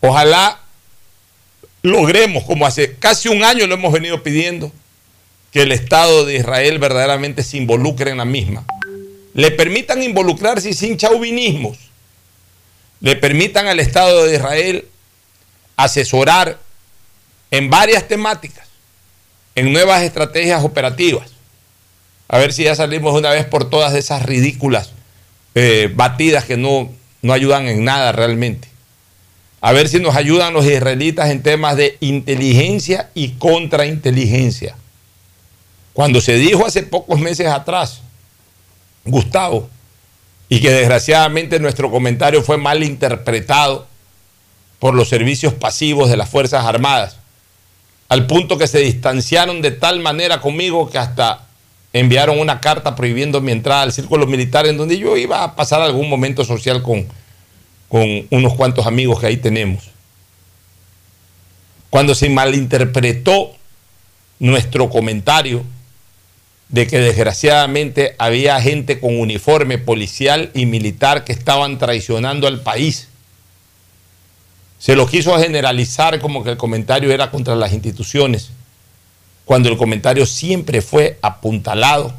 [0.00, 0.60] Ojalá
[1.82, 4.72] logremos, como hace casi un año lo hemos venido pidiendo,
[5.52, 8.64] que el Estado de Israel verdaderamente se involucre en la misma.
[9.34, 11.78] Le permitan involucrarse sin chauvinismos.
[13.00, 14.86] Le permitan al Estado de Israel
[15.76, 16.58] asesorar
[17.50, 18.66] en varias temáticas,
[19.54, 21.37] en nuevas estrategias operativas
[22.28, 24.92] a ver si ya salimos una vez por todas de esas ridículas
[25.54, 26.90] eh, batidas que no,
[27.22, 28.68] no ayudan en nada realmente.
[29.60, 34.76] A ver si nos ayudan los israelitas en temas de inteligencia y contrainteligencia.
[35.94, 38.02] Cuando se dijo hace pocos meses atrás,
[39.04, 39.68] Gustavo,
[40.48, 43.88] y que desgraciadamente nuestro comentario fue mal interpretado
[44.78, 47.16] por los servicios pasivos de las Fuerzas Armadas,
[48.08, 51.47] al punto que se distanciaron de tal manera conmigo que hasta
[51.92, 55.80] enviaron una carta prohibiendo mi entrada al círculo militar en donde yo iba a pasar
[55.80, 57.06] algún momento social con,
[57.88, 59.90] con unos cuantos amigos que ahí tenemos.
[61.90, 63.54] Cuando se malinterpretó
[64.38, 65.64] nuestro comentario
[66.68, 73.08] de que desgraciadamente había gente con uniforme policial y militar que estaban traicionando al país.
[74.78, 78.50] Se lo quiso generalizar como que el comentario era contra las instituciones
[79.48, 82.12] cuando el comentario siempre fue apuntalado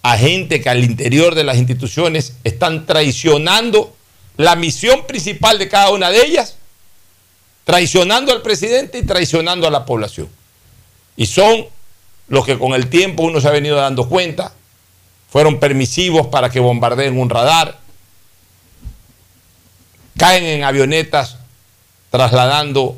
[0.00, 3.96] a gente que al interior de las instituciones están traicionando
[4.36, 6.58] la misión principal de cada una de ellas,
[7.64, 10.28] traicionando al presidente y traicionando a la población.
[11.16, 11.66] Y son
[12.28, 14.52] los que con el tiempo uno se ha venido dando cuenta,
[15.30, 17.80] fueron permisivos para que bombardeen un radar,
[20.16, 21.38] caen en avionetas
[22.12, 22.96] trasladando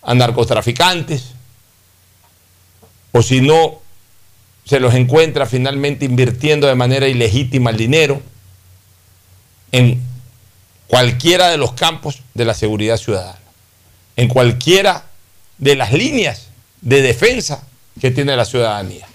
[0.00, 1.35] a narcotraficantes,
[3.16, 3.80] o si no,
[4.66, 8.20] se los encuentra finalmente invirtiendo de manera ilegítima el dinero
[9.72, 10.02] en
[10.86, 13.38] cualquiera de los campos de la seguridad ciudadana,
[14.16, 15.06] en cualquiera
[15.56, 16.48] de las líneas
[16.82, 17.66] de defensa
[18.02, 19.06] que tiene la ciudadanía.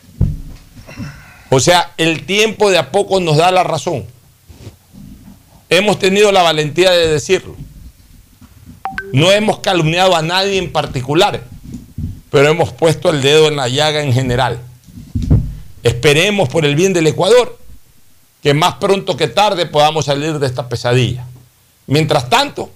[1.52, 4.08] O sea, el tiempo de a poco nos da la razón.
[5.70, 7.56] Hemos tenido la valentía de decirlo.
[9.14, 11.51] No hemos calumniado a nadie en particular
[12.32, 14.60] pero hemos puesto el dedo en la llaga en general.
[15.84, 17.60] Esperemos por el bien del Ecuador
[18.42, 21.26] que más pronto que tarde podamos salir de esta pesadilla.
[21.88, 22.72] Mientras tanto,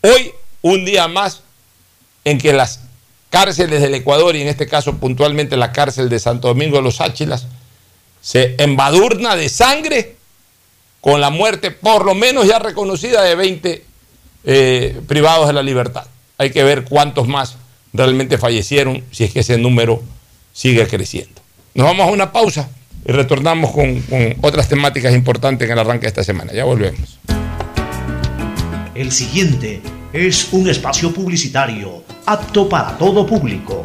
[0.00, 0.32] hoy
[0.62, 1.42] un día más
[2.24, 2.80] en que las
[3.28, 7.02] cárceles del Ecuador y en este caso puntualmente la cárcel de Santo Domingo de los
[7.02, 7.46] Áchilas
[8.22, 10.16] se embadurna de sangre
[11.02, 13.84] con la muerte por lo menos ya reconocida de 20
[14.44, 16.06] eh, privados de la libertad.
[16.38, 17.56] Hay que ver cuántos más
[17.92, 20.02] realmente fallecieron, si es que ese número
[20.52, 21.40] sigue creciendo.
[21.74, 22.68] Nos vamos a una pausa
[23.06, 24.02] y retornamos con,
[24.40, 26.52] otras temáticas importantes en el arranque de esta semana.
[26.52, 27.18] Ya volvemos.
[28.94, 29.80] El siguiente
[30.12, 33.84] es un espacio publicitario apto para todo público.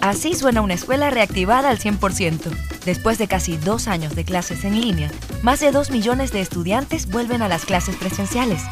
[0.00, 2.50] Así suena una escuela reactivada al 100%.
[2.84, 5.10] Después de casi dos años de clases en línea,
[5.42, 8.62] más de dos millones de estudiantes vuelven a las clases presenciales.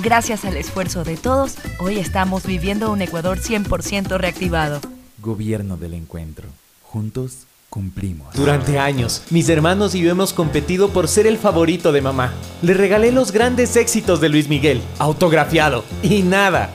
[0.00, 4.80] Gracias al esfuerzo de todos, hoy estamos viviendo un Ecuador 100% reactivado.
[5.22, 6.48] Gobierno del Encuentro.
[6.82, 8.34] Juntos cumplimos.
[8.34, 12.34] Durante años, mis hermanos y yo hemos competido por ser el favorito de mamá.
[12.60, 15.84] Le regalé los grandes éxitos de Luis Miguel, autografiado.
[16.02, 16.74] Y nada,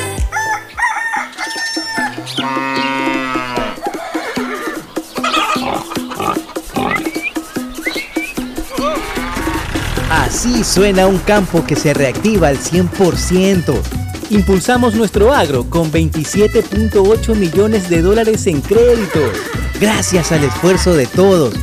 [10.63, 13.81] Suena un campo que se reactiva al 100%.
[14.29, 19.31] Impulsamos nuestro agro con 27.8 millones de dólares en créditos.
[19.79, 21.55] Gracias al esfuerzo de todos.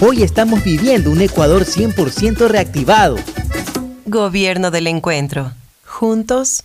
[0.00, 3.16] Hoy estamos viviendo un Ecuador 100% reactivado.
[4.06, 5.52] Gobierno del Encuentro.
[5.86, 6.64] Juntos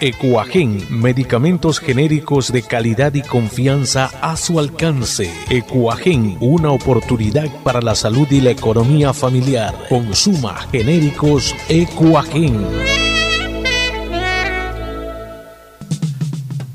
[0.00, 5.28] Ecuagen, medicamentos genéricos de calidad y confianza a su alcance.
[5.50, 9.74] Ecuagen, una oportunidad para la salud y la economía familiar.
[9.88, 12.64] Consuma genéricos Ecuagen.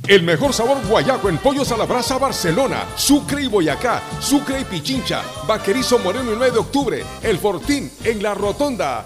[0.05, 4.65] El mejor sabor guayaco en pollos a la brasa Barcelona, Sucre y Boyacá, Sucre y
[4.65, 9.05] Pichincha, Vaquerizo Moreno el 9 de octubre, El Fortín en la Rotonda.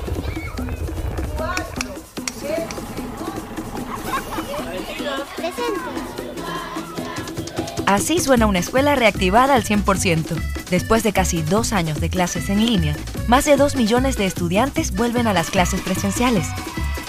[7.85, 10.23] Así suena una escuela reactivada al 100%.
[10.69, 12.95] Después de casi dos años de clases en línea,
[13.27, 16.47] más de dos millones de estudiantes vuelven a las clases presenciales.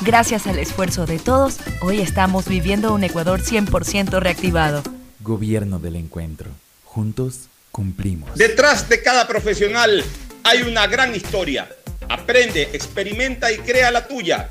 [0.01, 4.83] Gracias al esfuerzo de todos, hoy estamos viviendo un Ecuador 100% reactivado.
[5.21, 6.51] Gobierno del Encuentro.
[6.85, 8.35] Juntos cumplimos.
[8.35, 10.03] Detrás de cada profesional
[10.43, 11.69] hay una gran historia.
[12.09, 14.51] Aprende, experimenta y crea la tuya.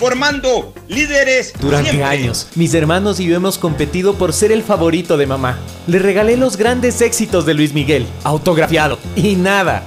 [0.00, 2.08] formando líderes Durante siempre.
[2.08, 5.58] años, mis hermanos y yo hemos competido por ser el favorito de mamá.
[5.86, 8.98] Le regalé los grandes éxitos de Luis Miguel, autografiado.
[9.14, 9.86] Y nada,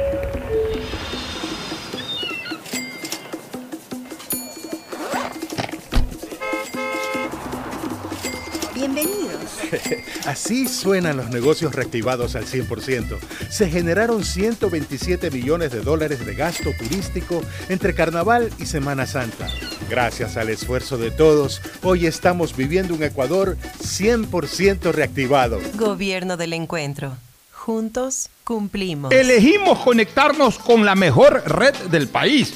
[10.25, 13.17] Así suenan los negocios reactivados al 100%.
[13.49, 19.47] Se generaron 127 millones de dólares de gasto turístico entre Carnaval y Semana Santa.
[19.89, 25.59] Gracias al esfuerzo de todos, hoy estamos viviendo un Ecuador 100% reactivado.
[25.75, 27.17] Gobierno del Encuentro.
[27.51, 29.11] Juntos cumplimos.
[29.11, 32.55] Elegimos conectarnos con la mejor red del país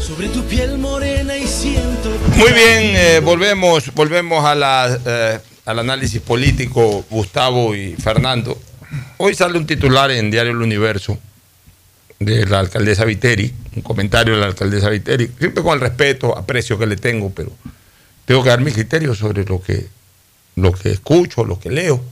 [0.00, 2.10] Sobre tu piel morena y siento.
[2.36, 4.44] Muy bien, eh, volvemos, volvemos
[5.06, 8.58] eh, al análisis político, Gustavo y Fernando.
[9.18, 11.18] Hoy sale un titular en Diario El Universo
[12.18, 16.78] de la alcaldesa Viteri, un comentario de la alcaldesa Viteri, siempre con el respeto, aprecio
[16.78, 17.50] que le tengo, pero
[18.26, 19.86] tengo que dar mis criterios sobre lo que,
[20.56, 22.02] lo que escucho, lo que leo.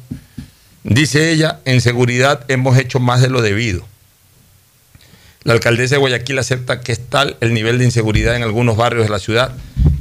[0.82, 3.86] Dice ella, en seguridad hemos hecho más de lo debido.
[5.48, 9.04] La alcaldesa de Guayaquil acepta que es tal el nivel de inseguridad en algunos barrios
[9.04, 9.50] de la ciudad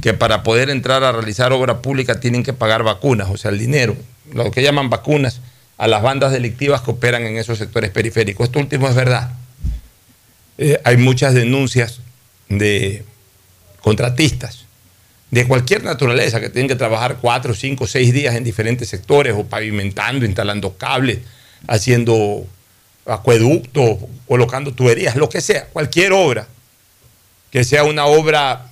[0.02, 3.58] que para poder entrar a realizar obra pública tienen que pagar vacunas, o sea, el
[3.58, 3.96] dinero,
[4.34, 5.40] lo que llaman vacunas,
[5.78, 8.48] a las bandas delictivas que operan en esos sectores periféricos.
[8.48, 9.30] Esto último es verdad.
[10.58, 12.00] Eh, hay muchas denuncias
[12.50, 13.04] de
[13.80, 14.66] contratistas
[15.30, 19.44] de cualquier naturaleza que tienen que trabajar cuatro, cinco, seis días en diferentes sectores o
[19.44, 21.20] pavimentando, instalando cables,
[21.66, 22.46] haciendo
[23.08, 26.46] acueductos, colocando tuberías, lo que sea, cualquier obra
[27.50, 28.70] que sea una obra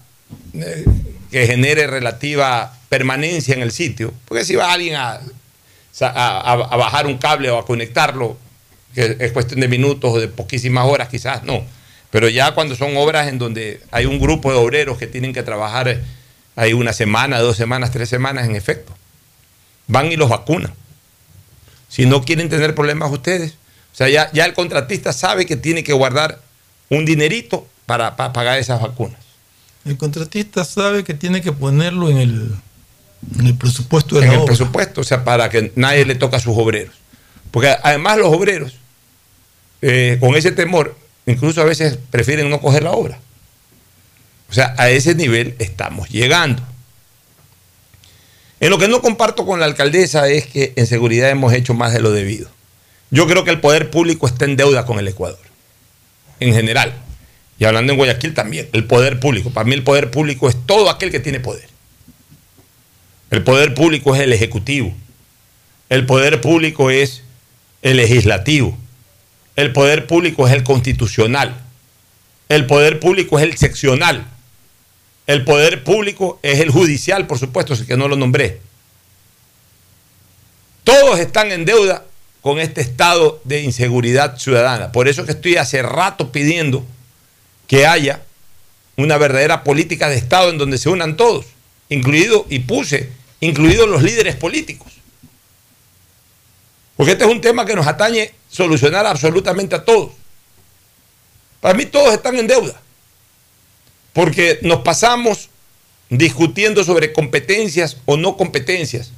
[0.55, 0.84] eh,
[1.30, 4.12] que genere relativa permanencia en el sitio.
[4.26, 5.20] Porque si va alguien a,
[6.01, 8.37] a, bajar un cable o a conectarlo,
[8.95, 11.64] que es cuestión de minutos o de poquísimas horas, quizás no.
[12.11, 15.43] Pero ya cuando son obras en donde hay un grupo de obreros que tienen que
[15.43, 16.01] trabajar
[16.55, 18.95] ahí una semana, dos semanas, tres semanas, en efecto,
[19.87, 20.72] van y los vacunan.
[21.89, 23.55] Si no quieren tener problemas ustedes,
[23.97, 26.38] o sea, ya, ya el contratista sabe que tiene que guardar
[26.90, 29.18] un dinerito para, pagar esas vacunas.
[29.86, 32.55] El contratista sabe que tiene que ponerlo en el,
[33.38, 34.49] en el presupuesto de en la el obra.
[34.49, 36.94] presupuesto, o sea, para que nadie le toque a sus obreros.
[37.51, 38.76] Porque además los obreros,
[39.80, 40.94] eh, con ese temor,
[41.24, 43.18] incluso a veces prefieren no coger la obra.
[44.51, 46.62] O sea, a ese nivel estamos llegando.
[48.61, 51.94] En lo que no comparto con la alcaldesa es que en seguridad hemos hecho más
[51.94, 52.55] de lo debido.
[53.11, 55.38] Yo creo que el poder público está en deuda con el Ecuador,
[56.40, 56.94] en general.
[57.59, 59.50] Y hablando en Guayaquil también, el poder público.
[59.50, 61.68] Para mí el poder público es todo aquel que tiene poder.
[63.30, 64.94] El poder público es el ejecutivo.
[65.88, 67.22] El poder público es
[67.82, 68.76] el legislativo.
[69.54, 71.62] El poder público es el constitucional.
[72.48, 74.26] El poder público es el seccional.
[75.26, 78.61] El poder público es el judicial, por supuesto, si que no lo nombré.
[80.84, 82.04] Todos están en deuda
[82.47, 84.92] con este estado de inseguridad ciudadana.
[84.92, 86.86] Por eso que estoy hace rato pidiendo
[87.66, 88.22] que haya
[88.97, 91.47] una verdadera política de Estado en donde se unan todos,
[91.88, 94.92] incluido, y puse, incluidos los líderes políticos.
[96.97, 100.12] Porque este es un tema que nos atañe solucionar absolutamente a todos.
[101.61, 102.80] Para mí todos están en deuda,
[104.12, 105.49] porque nos pasamos
[106.11, 109.11] discutiendo sobre competencias o no competencias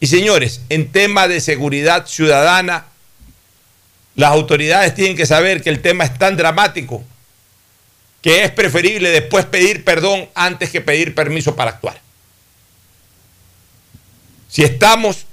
[0.00, 2.86] y señores, en tema de seguridad ciudadana,
[4.14, 7.04] las autoridades tienen que saber que el tema es tan dramático
[8.22, 12.00] que es preferible después pedir perdón antes que pedir permiso para actuar.
[14.48, 15.26] Si estamos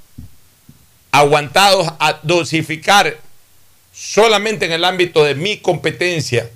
[1.12, 3.18] aguantados a dosificar
[3.94, 6.50] solamente en el ámbito de mi competencia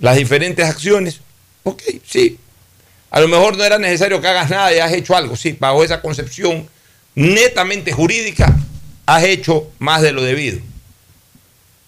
[0.00, 1.20] las diferentes acciones,
[1.62, 2.38] ok, sí.
[3.10, 5.82] A lo mejor no era necesario que hagas nada y has hecho algo, sí, bajo
[5.82, 6.68] esa concepción
[7.18, 8.56] netamente jurídica,
[9.04, 10.60] has hecho más de lo debido.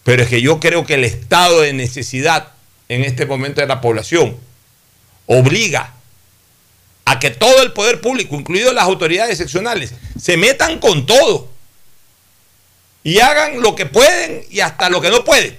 [0.03, 2.49] Pero es que yo creo que el estado de necesidad
[2.89, 4.37] en este momento de la población
[5.27, 5.95] obliga
[7.05, 11.49] a que todo el poder público, incluido las autoridades seccionales, se metan con todo
[13.05, 15.57] y hagan lo que pueden y hasta lo que no pueden.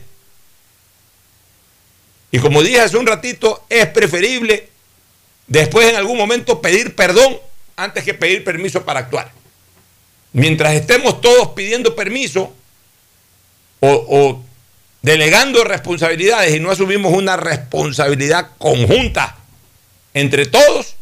[2.30, 4.68] Y como dije hace un ratito, es preferible
[5.48, 7.38] después en algún momento pedir perdón
[7.78, 9.41] antes que pedir permiso para actuar
[10.34, 12.54] mientras estemos todos pidiendo permiso
[13.80, 14.44] o,
[15.02, 19.38] delegando responsabilidades y no asumimos una responsabilidad conjunta
[20.14, 20.96] entre todos,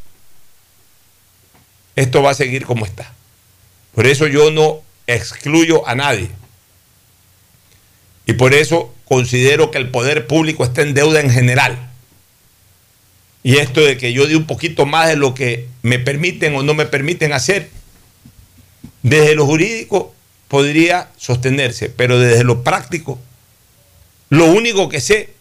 [1.96, 3.14] esto va a seguir como está.
[3.94, 6.30] Por eso yo no excluyo a nadie.
[8.26, 11.90] Y por eso considero que el poder público está en deuda en general.
[13.44, 16.64] Y esto de que yo di un poquito más de lo que me permiten o
[16.64, 17.70] no me permiten hacer,
[19.04, 20.14] desde lo jurídico
[20.48, 23.20] podría sostenerse, pero desde lo práctico,
[24.30, 25.34] lo único que sé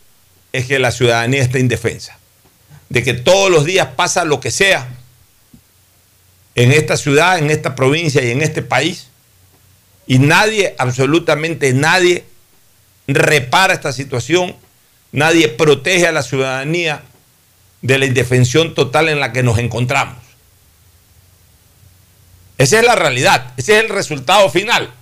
[0.52, 2.18] es que la ciudadanía está indefensa,
[2.88, 4.88] de que todos los días pasa lo que sea
[6.54, 9.08] en esta ciudad, en esta provincia y en este país,
[10.06, 12.24] y nadie, absolutamente nadie,
[13.06, 14.56] repara esta situación,
[15.12, 17.02] nadie protege a la ciudadanía
[17.82, 20.27] de la indefensión total en la que nos encontramos.
[22.58, 24.92] Esa es la realidad, ese es el resultado final.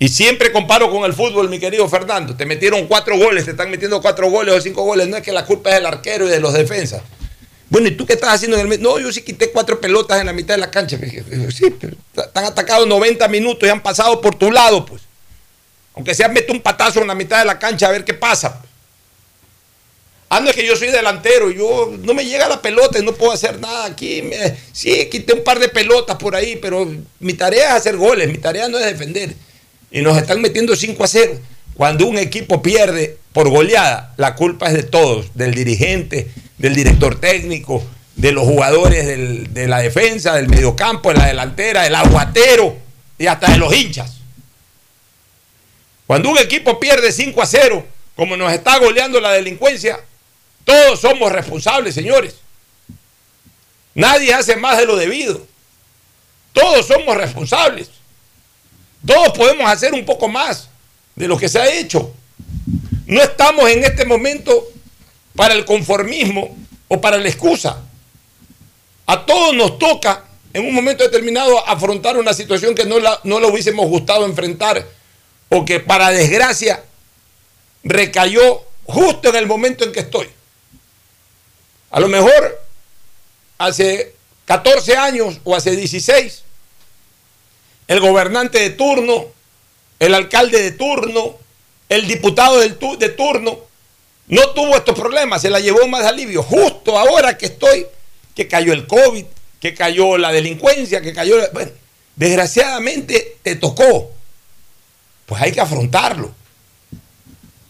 [0.00, 2.34] Y siempre comparo con el fútbol, mi querido Fernando.
[2.34, 5.06] Te metieron cuatro goles, te están metiendo cuatro goles o cinco goles.
[5.06, 7.02] No es que la culpa es del arquero y de los defensas.
[7.70, 8.82] Bueno, ¿y tú qué estás haciendo en el?
[8.82, 10.98] No, yo sí quité cuatro pelotas en la mitad de la cancha.
[11.54, 15.02] Sí, pero están atacados 90 minutos y han pasado por tu lado, pues.
[15.94, 18.60] Aunque sea mete un patazo en la mitad de la cancha a ver qué pasa.
[20.34, 23.12] Ah, no es que yo soy delantero, yo no me llega la pelota y no
[23.12, 24.22] puedo hacer nada aquí.
[24.72, 26.90] sí, quité un par de pelotas por ahí, pero
[27.20, 29.34] mi tarea es hacer goles, mi tarea no es defender
[29.90, 31.38] y nos están metiendo 5 a 0.
[31.74, 37.20] Cuando un equipo pierde por goleada, la culpa es de todos, del dirigente, del director
[37.20, 37.84] técnico,
[38.16, 42.74] de los jugadores de la defensa, del mediocampo, de la delantera, del aguatero
[43.18, 44.16] y hasta de los hinchas.
[46.06, 47.86] Cuando un equipo pierde 5 a 0,
[48.16, 50.00] como nos está goleando la delincuencia,
[50.64, 52.34] todos somos responsables, señores.
[53.94, 55.46] Nadie hace más de lo debido.
[56.52, 57.90] Todos somos responsables.
[59.06, 60.68] Todos podemos hacer un poco más
[61.14, 62.12] de lo que se ha hecho.
[63.06, 64.68] No estamos en este momento
[65.34, 66.56] para el conformismo
[66.88, 67.82] o para la excusa.
[69.06, 73.36] A todos nos toca en un momento determinado afrontar una situación que no la, no
[73.38, 74.86] hubiésemos gustado enfrentar
[75.48, 76.84] o que para desgracia
[77.82, 80.28] recayó justo en el momento en que estoy.
[81.92, 82.60] A lo mejor
[83.58, 84.14] hace
[84.46, 86.42] 14 años o hace 16
[87.86, 89.26] el gobernante de turno,
[89.98, 91.36] el alcalde de turno,
[91.88, 93.58] el diputado de turno,
[94.28, 96.42] no tuvo estos problemas, se la llevó más alivio.
[96.42, 97.86] Justo ahora que estoy,
[98.34, 99.26] que cayó el COVID,
[99.60, 101.36] que cayó la delincuencia, que cayó...
[101.52, 101.70] Bueno,
[102.16, 104.10] desgraciadamente te tocó.
[105.26, 106.34] Pues hay que afrontarlo.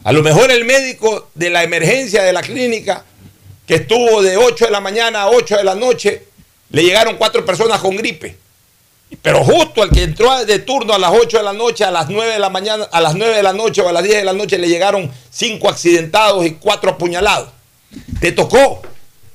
[0.04, 3.04] A lo mejor el médico de la emergencia de la clínica,
[3.66, 6.26] que estuvo de 8 de la mañana a 8 de la noche,
[6.70, 8.36] le llegaron cuatro personas con gripe.
[9.20, 12.08] Pero justo al que entró de turno a las 8 de la noche, a las
[12.08, 14.24] 9 de la mañana, a las 9 de la noche o a las 10 de
[14.24, 17.50] la noche le llegaron cinco accidentados y cuatro apuñalados.
[18.20, 18.82] Te tocó.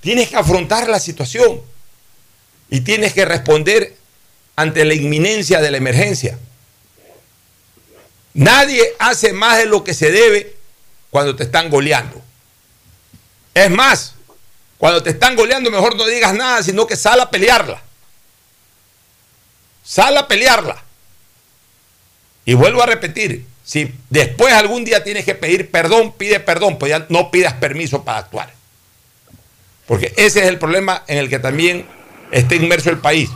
[0.02, 1.62] Tienes que afrontar la situación
[2.70, 3.96] y tienes que responder
[4.56, 6.38] ante la inminencia de la emergencia.
[8.34, 10.56] Nadie hace más de lo que se debe
[11.10, 12.22] cuando te están goleando.
[13.54, 14.14] Es más,
[14.78, 17.82] cuando te están goleando mejor no digas nada, sino que sal a pelearla.
[19.84, 20.84] Sal a pelearla.
[22.46, 26.92] Y vuelvo a repetir, si después algún día tienes que pedir perdón, pide perdón, pues
[26.92, 28.54] ya no pidas permiso para actuar.
[29.88, 31.88] Porque ese es el problema en el que también
[32.32, 33.30] está inmerso el país,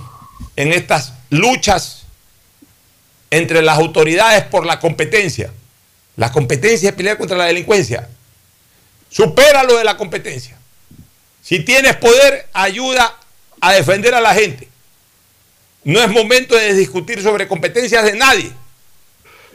[0.55, 2.03] en estas luchas
[3.31, 5.51] entre las autoridades por la competencia.
[6.17, 8.07] La competencia es pelear contra la delincuencia.
[9.09, 10.60] Supera lo de la competencia.
[11.41, 13.17] Si tienes poder, ayuda
[13.59, 14.67] a defender a la gente.
[15.83, 18.51] No es momento de discutir sobre competencias de nadie.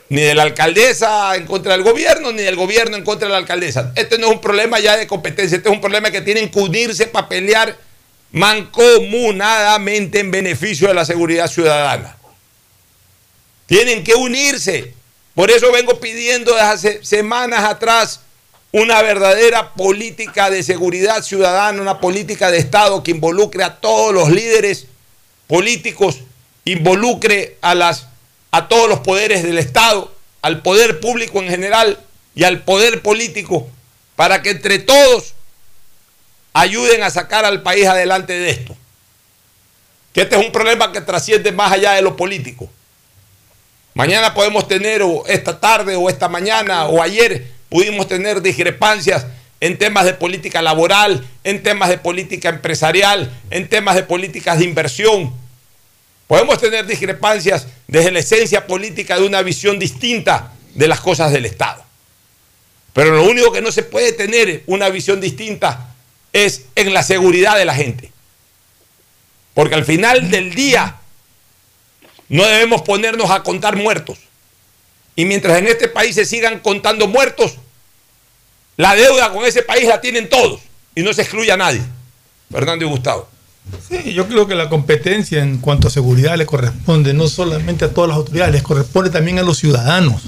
[0.08, 3.38] Ni de la alcaldesa en contra del gobierno, ni del gobierno en contra de la
[3.38, 3.92] alcaldesa.
[3.96, 6.58] Este no es un problema ya de competencia, este es un problema que tienen que
[6.60, 7.76] unirse para pelear
[8.30, 12.16] mancomunadamente en beneficio de la seguridad ciudadana.
[13.66, 14.94] Tienen que unirse.
[15.34, 18.20] Por eso vengo pidiendo desde hace semanas atrás
[18.72, 24.30] una verdadera política de seguridad ciudadana, una política de Estado que involucre a todos los
[24.30, 24.86] líderes
[25.46, 26.18] políticos
[26.66, 28.08] involucre a, las,
[28.50, 30.12] a todos los poderes del Estado,
[30.42, 31.98] al poder público en general
[32.34, 33.68] y al poder político,
[34.16, 35.34] para que entre todos
[36.52, 38.76] ayuden a sacar al país adelante de esto.
[40.12, 42.68] Que este es un problema que trasciende más allá de lo político.
[43.94, 49.26] Mañana podemos tener, o esta tarde, o esta mañana, o ayer, pudimos tener discrepancias
[49.60, 54.64] en temas de política laboral, en temas de política empresarial, en temas de políticas de
[54.64, 55.32] inversión.
[56.26, 61.46] Podemos tener discrepancias desde la esencia política de una visión distinta de las cosas del
[61.46, 61.84] Estado.
[62.92, 65.94] Pero lo único que no se puede tener una visión distinta
[66.32, 68.10] es en la seguridad de la gente.
[69.54, 70.96] Porque al final del día
[72.28, 74.18] no debemos ponernos a contar muertos.
[75.16, 77.56] Y mientras en este país se sigan contando muertos,
[78.76, 80.60] la deuda con ese país la tienen todos
[80.94, 81.80] y no se excluye a nadie.
[82.52, 83.28] Fernando y Gustavo.
[83.88, 87.92] Sí, yo creo que la competencia en cuanto a seguridad le corresponde no solamente a
[87.92, 90.22] todas las autoridades, les corresponde también a los ciudadanos.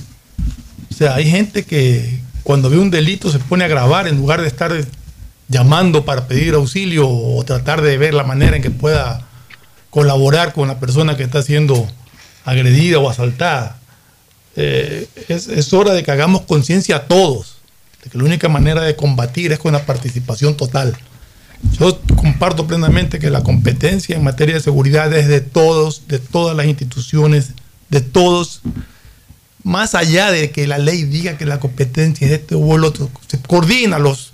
[0.91, 4.41] O sea, hay gente que cuando ve un delito se pone a grabar en lugar
[4.41, 4.73] de estar
[5.49, 9.27] llamando para pedir auxilio o tratar de ver la manera en que pueda
[9.91, 11.87] colaborar con la persona que está siendo
[12.45, 13.78] agredida o asaltada.
[14.61, 17.59] Eh, es, es hora de que hagamos conciencia a todos
[18.03, 20.97] de que la única manera de combatir es con la participación total.
[21.79, 26.57] Yo comparto plenamente que la competencia en materia de seguridad es de todos, de todas
[26.57, 27.53] las instituciones,
[27.89, 28.61] de todos,
[29.65, 33.11] más allá de que la ley diga que la competencia es este o el otro,
[33.27, 34.33] se coordina los,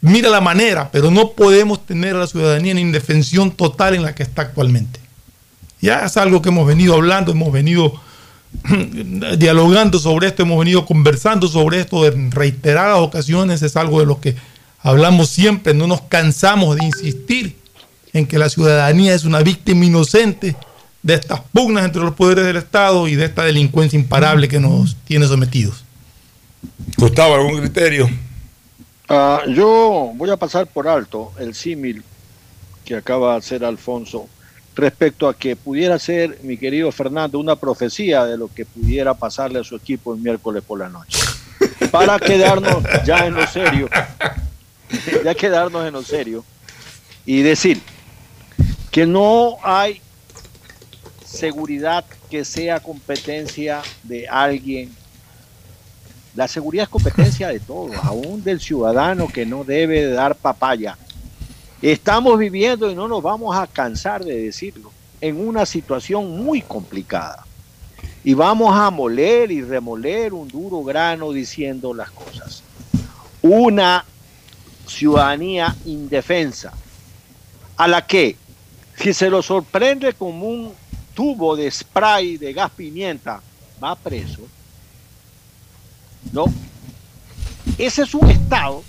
[0.00, 4.14] mira la manera, pero no podemos tener a la ciudadanía en indefensión total en la
[4.14, 5.00] que está actualmente.
[5.80, 8.00] Ya es algo que hemos venido hablando, hemos venido
[9.38, 14.20] dialogando sobre esto, hemos venido conversando sobre esto en reiteradas ocasiones, es algo de lo
[14.20, 14.36] que
[14.80, 17.56] hablamos siempre, no nos cansamos de insistir
[18.12, 20.56] en que la ciudadanía es una víctima inocente
[21.02, 24.96] de estas pugnas entre los poderes del Estado y de esta delincuencia imparable que nos
[25.04, 25.84] tiene sometidos.
[26.96, 28.08] Gustavo, ¿algún criterio?
[29.08, 32.02] Ah, yo voy a pasar por alto el símil
[32.84, 34.28] que acaba de hacer Alfonso
[34.74, 39.60] respecto a que pudiera ser, mi querido Fernando, una profecía de lo que pudiera pasarle
[39.60, 41.18] a su equipo el miércoles por la noche.
[41.90, 43.88] Para quedarnos ya en lo serio,
[45.24, 46.44] ya quedarnos en lo serio
[47.24, 47.80] y decir
[48.90, 50.00] que no hay
[51.24, 54.94] seguridad que sea competencia de alguien.
[56.34, 60.96] La seguridad es competencia de todos, aún del ciudadano que no debe dar papaya
[61.84, 64.90] Estamos viviendo, y no nos vamos a cansar de decirlo,
[65.20, 67.44] en una situación muy complicada.
[68.24, 72.62] Y vamos a moler y remoler un duro grano diciendo las cosas.
[73.42, 74.02] Una
[74.86, 76.72] ciudadanía indefensa,
[77.76, 78.38] a la que,
[78.96, 80.72] si se lo sorprende como un
[81.12, 83.42] tubo de spray de gas pimienta,
[83.82, 84.40] va preso.
[86.32, 86.46] No.
[87.76, 88.82] Ese es un estado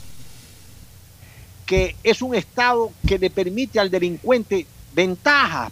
[1.66, 5.72] que es un Estado que le permite al delincuente ventaja,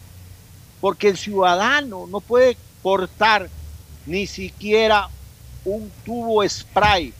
[0.81, 3.49] porque el ciudadano no puede portar
[4.05, 5.09] ni siquiera
[5.63, 7.13] un tubo spray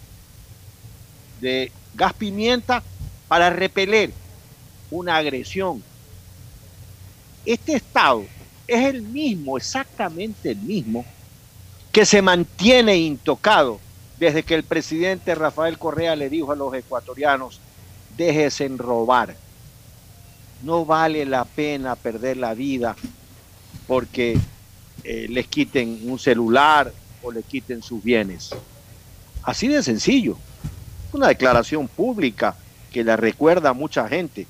[1.40, 2.84] de gas pimienta
[3.28, 4.12] para repeler
[4.92, 5.84] una agresión.
[7.46, 8.26] Este Estado
[8.68, 11.06] es el mismo, exactamente el mismo,
[11.92, 13.80] que se mantiene intocado
[14.18, 17.60] desde que el presidente Rafael Correa le dijo a los ecuatorianos,
[18.18, 19.36] déjese en robar.
[20.64, 22.96] No vale la pena perder la vida
[23.88, 24.40] porque
[25.04, 26.92] eh, les quiten un celular
[27.22, 28.52] o les quiten sus bienes.
[29.44, 30.38] Así de sencillo.
[31.12, 32.56] Una declaración pública
[32.92, 34.48] que la recuerda a mucha gente.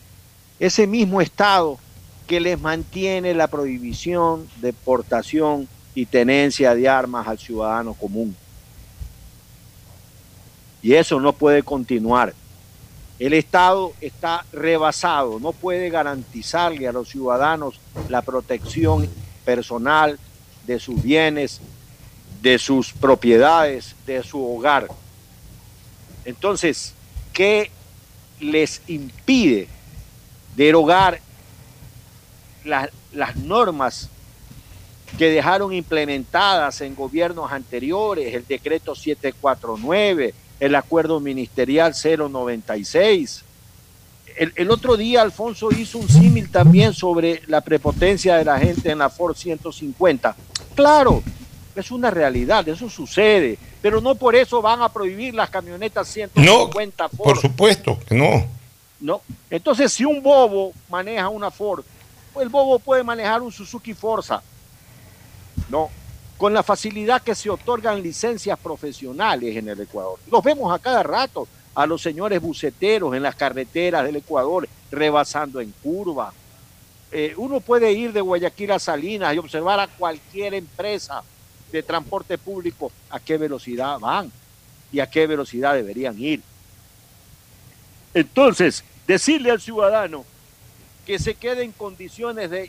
[0.59, 1.79] Ese mismo Estado
[2.27, 8.35] que les mantiene la prohibición de portación y tenencia de armas al ciudadano común.
[10.81, 12.33] Y eso no puede continuar.
[13.19, 17.79] El Estado está rebasado, no puede garantizarle a los ciudadanos
[18.09, 19.09] la protección
[19.45, 20.19] personal
[20.65, 21.61] de sus bienes,
[22.41, 24.87] de sus propiedades, de su hogar.
[26.25, 26.93] Entonces,
[27.31, 27.69] ¿qué
[28.39, 29.67] les impide
[30.55, 31.19] derogar
[32.65, 34.09] las normas
[35.17, 40.33] que dejaron implementadas en gobiernos anteriores, el decreto 749,
[40.65, 43.43] el acuerdo ministerial 096.
[44.37, 48.89] El, el, otro día Alfonso hizo un símil también sobre la prepotencia de la gente
[48.89, 50.33] en la Ford 150.
[50.73, 51.21] Claro,
[51.75, 57.03] es una realidad, eso sucede, pero no por eso van a prohibir las camionetas 150
[57.03, 57.27] no, Ford.
[57.27, 58.45] Por supuesto que no.
[59.01, 59.21] No.
[59.49, 61.83] Entonces, si un bobo maneja una Ford,
[62.33, 64.41] pues el bobo puede manejar un Suzuki Forza.
[65.69, 65.89] No,
[66.43, 70.19] con la facilidad que se otorgan licencias profesionales en el Ecuador.
[70.29, 75.61] Los vemos a cada rato a los señores buceteros en las carreteras del Ecuador rebasando
[75.61, 76.33] en curva.
[77.13, 81.23] Eh, uno puede ir de Guayaquil a Salinas y observar a cualquier empresa
[81.71, 84.29] de transporte público a qué velocidad van
[84.91, 86.41] y a qué velocidad deberían ir.
[88.13, 90.25] Entonces, decirle al ciudadano
[91.05, 92.67] que se quede en condiciones de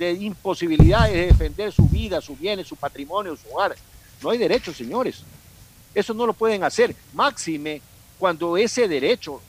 [0.00, 3.76] de imposibilidades de defender su vida, sus bienes, su patrimonio, su hogar.
[4.22, 5.22] No hay derecho, señores.
[5.94, 6.96] Eso no lo pueden hacer.
[7.12, 7.82] Máxime
[8.18, 9.42] cuando ese derecho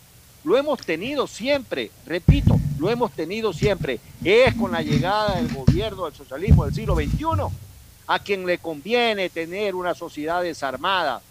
[0.44, 4.02] lo hemos tenido siempre, repito, lo hemos tenido siempre.
[4.23, 7.26] Es con la llegada del gobierno del socialismo del siglo XXI
[8.07, 11.22] a quien le conviene tener una sociedad desarmada,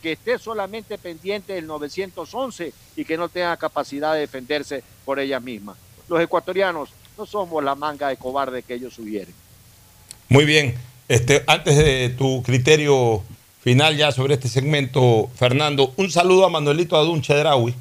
[0.00, 5.38] que esté solamente pendiente del 911 y que no tenga capacidad de defenderse por ella
[5.38, 5.76] misma.
[6.08, 9.34] Los ecuatorianos no somos la manga de cobarde que ellos sugieren.
[10.28, 10.74] Muy bien.
[11.08, 13.22] Este, antes de tu criterio
[13.62, 17.74] final ya sobre este segmento, Fernando, un saludo a Manuelito Adun Chedraui,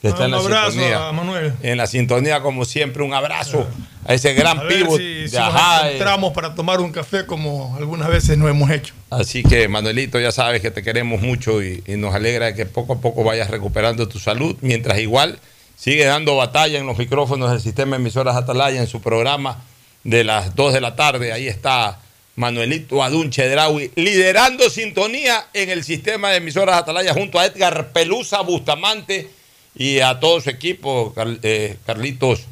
[0.00, 1.08] que está en la abrazo sintonía.
[1.08, 1.52] a Manuel.
[1.62, 3.66] En la sintonía, como siempre, un abrazo
[4.06, 7.26] a ese gran A ver pívot si, si de nos encontramos para tomar un café
[7.26, 8.94] como algunas veces no hemos hecho.
[9.10, 12.94] Así que, Manuelito, ya sabes que te queremos mucho y, y nos alegra que poco
[12.94, 15.40] a poco vayas recuperando tu salud, mientras igual
[15.78, 19.62] sigue dando batalla en los micrófonos del sistema de emisoras Atalaya en su programa
[20.02, 21.32] de las 2 de la tarde.
[21.32, 22.00] Ahí está
[22.34, 28.40] Manuelito Adún Chedraui liderando sintonía en el sistema de emisoras Atalaya junto a Edgar Pelusa
[28.40, 29.30] Bustamante
[29.76, 31.14] y a todo su equipo.
[31.42, 32.42] Eh, Carlitos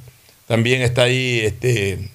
[0.47, 2.09] también está ahí, este,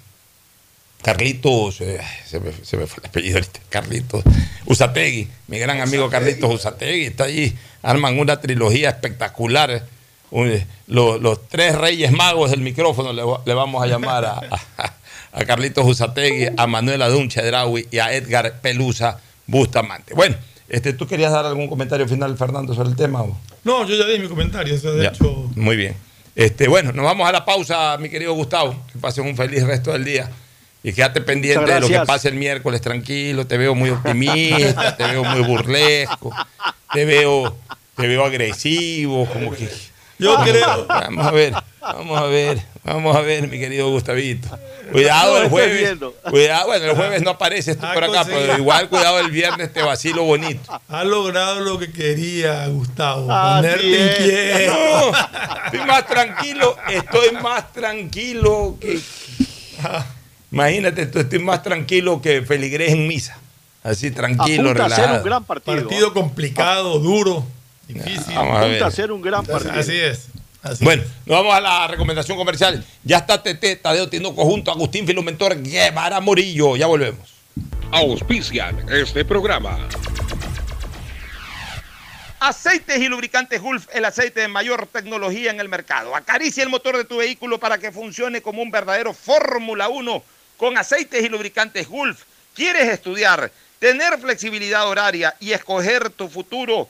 [1.01, 4.23] Carlitos, eh, se, me, se me fue el apellido ahorita, Carlitos
[4.65, 9.85] Usategui, mi gran amigo Carlitos Usategui, está ahí, arman una trilogía espectacular.
[10.31, 14.33] Un- los, los tres reyes magos del micrófono le, le vamos a llamar a,
[14.77, 14.93] a-
[15.33, 20.13] a Carlitos Usategui, a Manuel Adun Chedraui y a Edgar Pelusa Bustamante.
[20.13, 20.35] Bueno,
[20.67, 23.21] este, ¿tú querías dar algún comentario final, Fernando, sobre el tema?
[23.21, 23.37] o?
[23.63, 24.73] No, yo ya di mi comentario.
[24.75, 25.95] o sea, de Ya, hecho, Muy bien.
[26.35, 28.75] Este, bueno, nos vamos a la pausa, mi querido Gustavo.
[28.91, 30.29] Que pasen un feliz resto del día.
[30.83, 33.45] Y quédate pendiente de lo que pase el miércoles, tranquilo.
[33.45, 36.33] Te veo muy optimista, te veo muy burlesco,
[36.91, 37.55] te veo,
[37.95, 39.69] te veo agresivo, como que.
[40.21, 40.85] Yo Vamos, creo.
[40.87, 44.47] Vamos a ver, vamos a ver, vamos a ver, mi querido Gustavito.
[44.91, 45.97] Cuidado No, el jueves.
[46.29, 49.73] Cuidado, bueno, el jueves no apareces tú Ah, por acá, pero igual cuidado el viernes
[49.73, 50.79] te vacilo bonito.
[50.87, 53.31] ha logrado lo que quería Gustavo.
[53.31, 54.73] Así ponerte inquieto.
[54.73, 55.17] No,
[55.65, 58.99] estoy más tranquilo, estoy más tranquilo que.
[60.51, 63.37] Imagínate, estoy más tranquilo que feligrés en misa.
[63.83, 65.17] Así tranquilo, Apunta a ser relajado.
[65.19, 65.75] un gran partido.
[65.77, 67.43] Partido complicado, duro,
[67.93, 68.35] difícil.
[68.35, 68.83] Vamos a Apunta ver.
[68.83, 69.73] a ser un gran partido.
[69.73, 70.27] Así es.
[70.63, 72.83] Así Bueno, nos vamos a la recomendación comercial.
[73.03, 76.75] Ya está Tete, Tadeo Tinoco junto a Agustín Filomentor Guevara Morillo.
[76.75, 77.29] Ya volvemos.
[77.91, 79.79] Auspician este programa.
[82.39, 86.15] Aceites y lubricantes Gulf, el aceite de mayor tecnología en el mercado.
[86.15, 90.23] Acaricia el motor de tu vehículo para que funcione como un verdadero Fórmula 1
[90.57, 92.23] con aceites y lubricantes Gulf.
[92.55, 96.89] ¿Quieres estudiar, tener flexibilidad horaria y escoger tu futuro?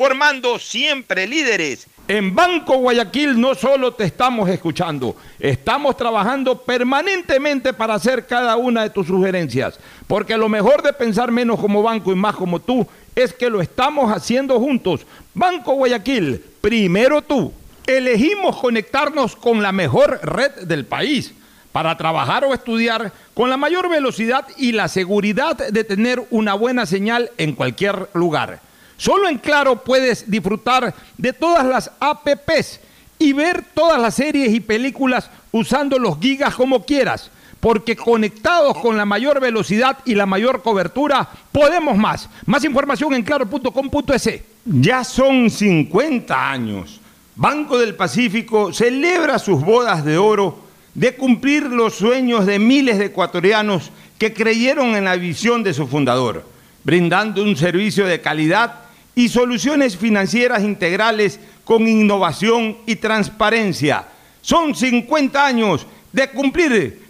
[0.00, 1.86] formando siempre líderes.
[2.08, 8.84] En Banco Guayaquil no solo te estamos escuchando, estamos trabajando permanentemente para hacer cada una
[8.84, 12.86] de tus sugerencias, porque lo mejor de pensar menos como banco y más como tú
[13.14, 15.04] es que lo estamos haciendo juntos.
[15.34, 17.52] Banco Guayaquil, primero tú.
[17.86, 21.34] Elegimos conectarnos con la mejor red del país
[21.72, 26.86] para trabajar o estudiar con la mayor velocidad y la seguridad de tener una buena
[26.86, 28.69] señal en cualquier lugar.
[29.00, 32.80] Solo en Claro puedes disfrutar de todas las APPs
[33.18, 38.98] y ver todas las series y películas usando los gigas como quieras, porque conectados con
[38.98, 42.28] la mayor velocidad y la mayor cobertura, podemos más.
[42.44, 44.42] Más información en claro.com.es.
[44.66, 47.00] Ya son 50 años.
[47.36, 50.58] Banco del Pacífico celebra sus bodas de oro
[50.92, 55.86] de cumplir los sueños de miles de ecuatorianos que creyeron en la visión de su
[55.86, 56.44] fundador,
[56.84, 58.89] brindando un servicio de calidad
[59.20, 64.06] y soluciones financieras integrales con innovación y transparencia.
[64.40, 67.09] Son 50 años de cumplir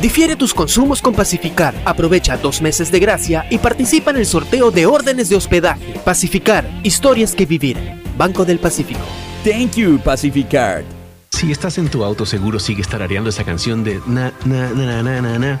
[0.00, 1.74] Difiere tus consumos con Pacificar.
[1.86, 5.94] Aprovecha dos meses de gracia y participa en el sorteo de órdenes de hospedaje.
[6.04, 7.78] Pacificar, historias que vivir.
[8.16, 9.00] Banco del Pacífico.
[9.42, 10.84] Thank you, Pacificar.
[11.30, 15.20] Si estás en tu auto seguro sigues tarareando esa canción de na na na na
[15.20, 15.60] na na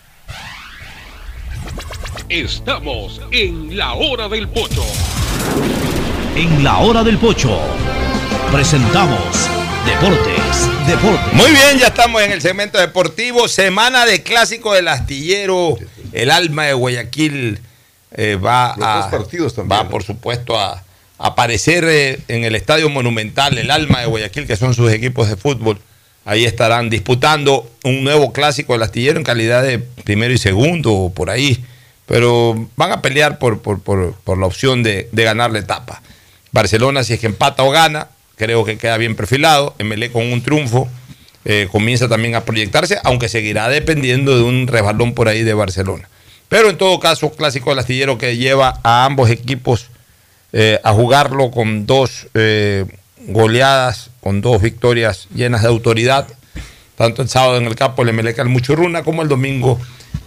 [2.31, 4.85] Estamos en la hora del pocho.
[6.37, 7.59] En la hora del pocho
[8.49, 9.19] presentamos
[9.85, 11.33] Deportes, Deportes.
[11.33, 13.49] Muy bien, ya estamos en el segmento deportivo.
[13.49, 15.75] Semana de clásico del astillero.
[16.13, 17.59] El alma de Guayaquil
[18.13, 18.95] eh, va Los a.
[19.01, 19.89] dos partidos también, Va, ¿no?
[19.89, 20.81] por supuesto, a
[21.17, 25.35] aparecer eh, en el Estadio Monumental, el alma de Guayaquil, que son sus equipos de
[25.35, 25.81] fútbol.
[26.23, 31.13] Ahí estarán disputando un nuevo clásico del astillero en calidad de primero y segundo, o
[31.13, 31.61] por ahí.
[32.11, 36.01] Pero van a pelear por, por, por- la opción de, de ganar la etapa.
[36.51, 39.75] Barcelona, si es que empata o gana, creo que queda bien perfilado.
[39.79, 40.89] MLE con un triunfo
[41.45, 46.09] eh, comienza también a proyectarse, aunque seguirá dependiendo de un resbalón por ahí de Barcelona.
[46.49, 49.87] Pero en todo caso, clásico del astillero que lleva a ambos equipos
[50.51, 52.83] eh, a jugarlo con dos eh,
[53.27, 56.27] goleadas, con dos victorias llenas de autoridad,
[56.95, 59.79] tanto el sábado en el campo del Emelec al Muchurruna como el domingo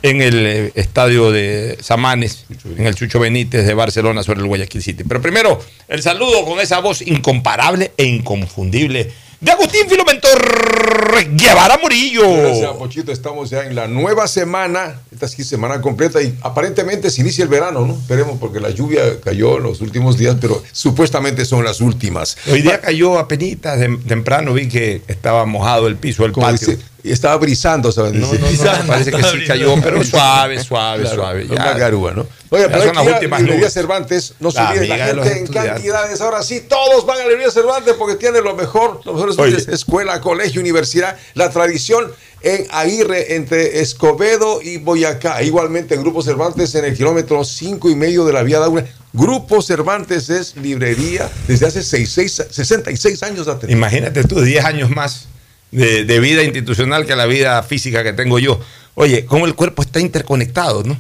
[0.03, 2.47] en el eh, estadio de Samanes,
[2.77, 5.05] en el Chucho Benítez de Barcelona sobre el Guayaquil City.
[5.05, 5.59] Pero primero,
[5.89, 12.37] el saludo con esa voz incomparable e inconfundible de Agustín Filomentor Guevara Murillo.
[12.37, 13.13] Gracias, Pochito.
[13.13, 17.49] Estamos ya en la nueva semana, esta sí semana completa y aparentemente se inicia el
[17.49, 17.95] verano, ¿no?
[17.95, 22.37] Esperemos porque la lluvia cayó en los últimos días, pero supuestamente son las últimas.
[22.51, 26.69] Hoy día cayó a penitas, temprano vi que estaba mojado el piso del Como patio.
[26.69, 26.83] dice,
[27.13, 28.15] estaba brisando, ¿sabes?
[28.15, 31.47] No, no, no, parece que sí cayó, pero suave, suave, Claro, suave.
[31.51, 32.27] Una garúa, ¿no?
[32.51, 33.71] Ya pero son las últimas Librería.
[33.71, 36.21] Cervantes, no se La olviden, gente en cantidades.
[36.21, 39.57] Ahora sí, todos van a Librería Cervantes porque tiene lo mejor, lo mejor Oye.
[39.57, 42.13] es escuela, colegio, universidad, la tradición
[42.43, 45.43] en Aguirre, entre Escobedo y Boyacá.
[45.43, 48.85] Igualmente, Grupo Cervantes en el kilómetro cinco y medio de la vía Daura.
[49.13, 53.71] Grupo Cervantes es librería desde hace 66 66 años atrás.
[53.71, 55.29] Imagínate tú, 10 años más
[55.75, 58.61] de, de vida institucional que la vida física que tengo yo.
[58.95, 60.97] Oye, cómo el cuerpo está interconectado, ¿no?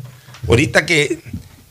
[0.48, 1.18] Ahorita que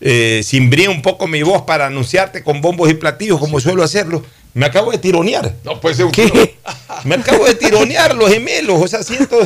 [0.01, 4.23] eh, cimbrí un poco mi voz para anunciarte con bombos y platillos, como suelo hacerlo,
[4.53, 5.53] me acabo de tironear.
[5.63, 6.55] No puede ser un ¿Qué?
[7.05, 9.37] Me acabo de tironear los gemelos, o sea, siento.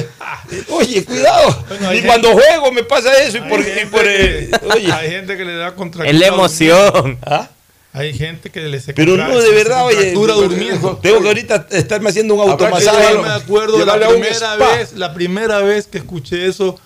[0.70, 1.66] Oye, cuidado.
[1.70, 3.38] Bueno, y gente- cuando juego me pasa eso.
[3.38, 4.92] Y por, y por, eh, oye.
[4.92, 6.06] Hay gente que le da contra.
[6.06, 7.18] Es la emoción.
[7.26, 7.50] ¿Ah?
[7.98, 10.12] Hay gente que le se Pero no, de verdad, oye.
[10.14, 10.98] durmiendo.
[10.98, 12.98] Tengo que ahorita estarme haciendo un automasaje.
[12.98, 16.80] llevarlo, me acuerdo de la primera vez, la primera vez que escuché eso.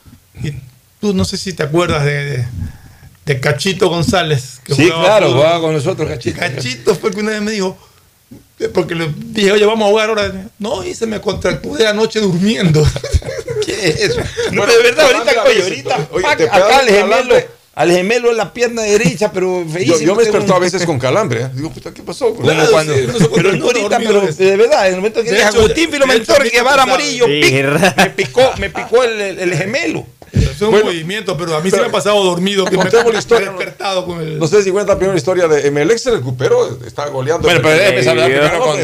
[0.43, 0.53] Y
[0.99, 2.45] tú no sé si te acuerdas de, de,
[3.25, 4.59] de Cachito González.
[4.63, 5.39] que Sí, jugaba claro, fútbol.
[5.41, 6.39] jugaba con nosotros, Cachito.
[6.39, 7.77] Cachito fue el que una vez me dijo,
[8.73, 10.31] porque le dije, oye, vamos a jugar ahora.
[10.59, 12.85] No, y se me contracturé anoche durmiendo.
[13.65, 14.21] ¿Qué es eso?
[14.51, 17.35] No, Bueno, de verdad, ahorita, oye, ahorita, oye, pac, te acá pegan al gemelo.
[17.73, 19.97] Al gemelo en la pierna derecha, pero feísimo.
[19.97, 21.43] Yo, yo me tengo despertó a un- veces con calambre.
[21.43, 21.49] ¿eh?
[21.53, 22.33] Digo, puta, ¿qué pasó?
[22.35, 22.93] Como cuando-
[23.35, 27.25] pero no ahorita, pero de verdad, en el momento que dije Agustín Filomentor Guevara Morillo,
[27.25, 27.53] pic,
[27.97, 30.05] me picó, me picó el, el- el gemelo.
[30.33, 32.65] Es un movimiento, pero a mí se me ha pasado dormido.
[32.65, 33.51] Que me, Contemos la historia.
[33.51, 34.39] me he despertado con el...
[34.39, 37.47] No sé si cuenta la primera historia de Emelec se recuperó, está goleando.
[37.47, 38.77] Bueno, pero déjeme saludar Sí, primero con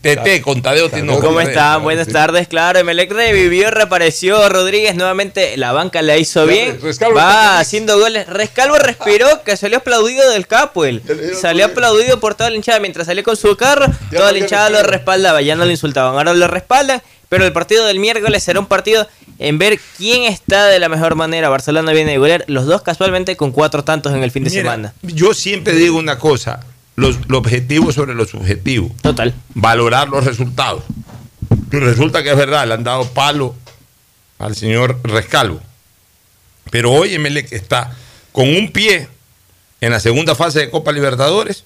[0.00, 0.90] Tete, con Tadeo.
[1.20, 1.82] ¿Cómo están?
[1.82, 2.78] Buenas tardes, claro.
[2.78, 4.48] Emelec revivió, reapareció.
[4.48, 6.80] Rodríguez nuevamente, la banca la hizo bien.
[6.80, 8.26] Rescalvo Va haciendo goles.
[8.28, 10.84] Rescalvo respiró, que salió aplaudido del capo.
[10.84, 11.02] él.
[11.40, 12.78] Salió aplaudido por toda la hinchada.
[12.78, 15.42] Mientras salió con su carro, toda la hinchada lo respaldaba.
[15.42, 17.02] Ya no lo insultaban, ahora lo respaldan.
[17.28, 19.06] Pero el partido del miércoles será un partido
[19.38, 21.48] en ver quién está de la mejor manera.
[21.48, 24.62] Barcelona viene de golear, los dos casualmente con cuatro tantos en el fin de Mira,
[24.62, 24.94] semana.
[25.02, 26.60] Yo siempre digo una cosa,
[26.96, 28.94] los, lo objetivo sobre lo subjetivo.
[29.02, 29.34] Total.
[29.54, 30.84] Valorar los resultados.
[31.70, 33.54] Y resulta que es verdad, le han dado palo
[34.38, 35.60] al señor Rescalvo.
[36.70, 37.94] Pero hoy Emelec está
[38.32, 39.08] con un pie
[39.80, 41.64] en la segunda fase de Copa Libertadores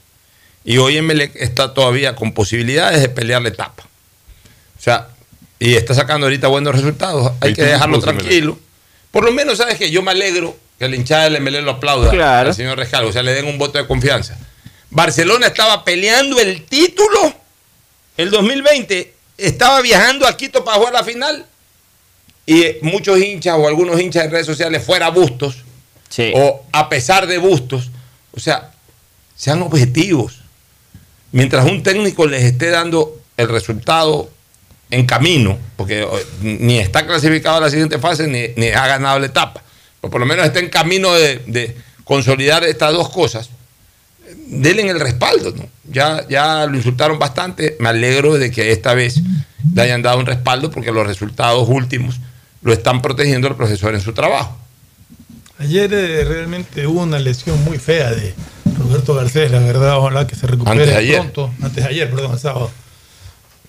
[0.64, 3.84] y hoy Emelec está todavía con posibilidades de pelear la etapa.
[4.78, 5.08] O sea,
[5.62, 7.32] y está sacando ahorita buenos resultados.
[7.40, 8.58] Hay que 21 dejarlo tranquilo.
[9.12, 12.10] Por lo menos, ¿sabes que Yo me alegro que la hinchada del MLE lo aplauda
[12.10, 12.48] Claro.
[12.48, 13.10] al señor Rescalvo.
[13.10, 14.36] O sea, le den un voto de confianza.
[14.90, 17.32] Barcelona estaba peleando el título
[18.16, 19.14] el 2020.
[19.38, 21.46] Estaba viajando a Quito para jugar la final.
[22.44, 25.58] Y eh, muchos hinchas o algunos hinchas de redes sociales fuera Bustos.
[26.34, 27.88] O a pesar de Bustos.
[28.32, 28.72] O sea,
[29.36, 30.40] sean objetivos.
[31.30, 34.28] Mientras un técnico les esté dando el resultado
[34.92, 36.06] en camino, porque
[36.42, 39.62] ni está clasificado a la siguiente fase ni, ni ha ganado la etapa,
[40.00, 41.74] pero por lo menos está en camino de, de
[42.04, 43.48] consolidar estas dos cosas,
[44.46, 45.52] denle el respaldo.
[45.56, 45.66] ¿no?
[45.90, 49.20] Ya, ya lo insultaron bastante, me alegro de que esta vez
[49.74, 52.20] le hayan dado un respaldo porque los resultados últimos
[52.60, 54.58] lo están protegiendo al profesor en su trabajo.
[55.58, 58.34] Ayer eh, realmente hubo una lesión muy fea de
[58.78, 61.20] Roberto Garcés, la verdad, ojalá que se recupere Antes de ayer.
[61.20, 61.50] pronto.
[61.62, 62.70] Antes de ayer, perdón, el sábado.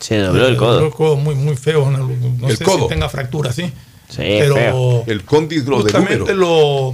[0.03, 0.73] Se dobló el Se codo.
[0.73, 1.89] dobló el codo muy, muy feo.
[1.89, 2.84] No, no El sé codo.
[2.84, 3.71] si tenga fractura, sí.
[4.09, 5.03] Sí, Pero feo.
[5.07, 6.93] El cóndilo justamente lo,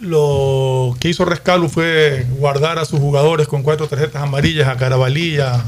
[0.00, 5.36] lo que hizo Rescalo fue guardar a sus jugadores con cuatro tarjetas amarillas a Carabalí
[5.36, 5.64] y a,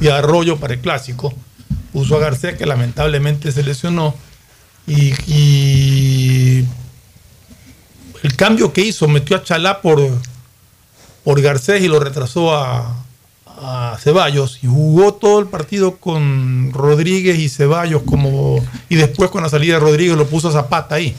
[0.00, 1.32] y a Arroyo para el clásico.
[1.92, 4.14] Puso a Garcés, que lamentablemente se lesionó.
[4.86, 6.64] Y, y
[8.22, 10.00] el cambio que hizo, metió a Chalá por,
[11.24, 13.04] por Garcés y lo retrasó a,
[13.60, 19.42] a Ceballos y jugó todo el partido con Rodríguez y Ceballos como y después con
[19.42, 21.14] la salida de Rodríguez lo puso a Zapata ahí.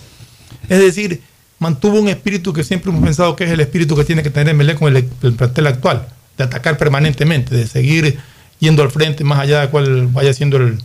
[0.67, 1.21] Es decir,
[1.59, 4.55] mantuvo un espíritu que siempre hemos pensado que es el espíritu que tiene que tener
[4.55, 6.07] Melé con el, el plantel actual,
[6.37, 8.19] de atacar permanentemente, de seguir
[8.59, 10.77] yendo al frente más allá de cuál vaya siendo el,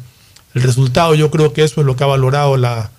[0.55, 1.15] el resultado.
[1.15, 2.91] Yo creo que eso es lo que ha valorado la,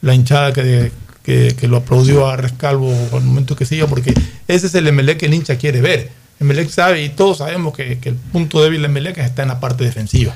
[0.00, 0.92] la hinchada que,
[1.22, 4.14] que, lo aplaudió a Rescalvo al momento que siga, porque
[4.48, 6.10] ese es el Emelec que el hincha quiere ver.
[6.40, 9.60] Emelec sabe y todos sabemos que, que el punto débil de Emelec está en la
[9.60, 10.34] parte defensiva.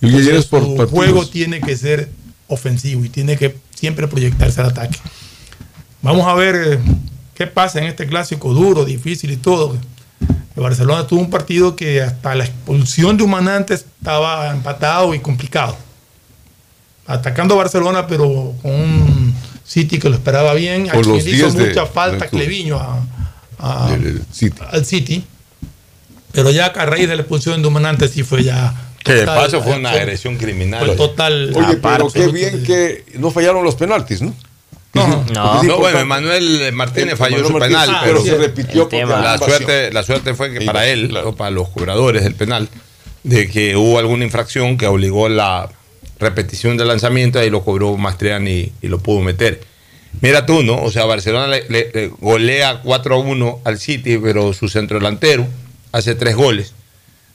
[0.00, 0.90] Y Entonces, vienes por su partidos.
[0.90, 2.08] juego tiene que ser
[2.48, 4.98] ofensivo y tiene que siempre proyectarse al ataque.
[6.02, 6.78] Vamos a ver eh,
[7.34, 9.76] qué pasa en este clásico duro, difícil y todo.
[10.56, 15.76] El Barcelona tuvo un partido que hasta la expulsión de Humanante estaba empatado y complicado.
[17.06, 19.34] Atacando a Barcelona, pero con un
[19.64, 20.88] City que lo esperaba bien.
[20.90, 22.26] A Con quien los le hizo 10 de mucha falta.
[22.28, 23.06] Cleviño a-
[23.58, 24.60] a- El City.
[24.70, 25.24] al City.
[26.32, 28.74] Pero ya a raíz de la expulsión de Humanante sí fue ya.
[29.02, 30.84] Que de paso fue una agresión criminal.
[30.84, 31.52] Fue total.
[31.54, 34.34] Oye, pero qué bien que no fallaron los penaltis, ¿no?
[34.94, 38.82] No, No, no, bueno, Manuel Martínez falló Manuel su Martínez, penal, pero pero se repitió
[38.88, 42.68] porque la suerte, la suerte fue que para él, o para los cobradores del penal,
[43.22, 45.68] de que hubo alguna infracción que obligó la
[46.18, 49.60] repetición del lanzamiento y lo cobró Mastriani y lo pudo meter.
[50.20, 50.82] Mira tú, ¿no?
[50.82, 54.98] O sea, Barcelona le, le- le golea 4 a 1 al City, pero su centro
[54.98, 55.46] delantero
[55.92, 56.72] hace tres goles.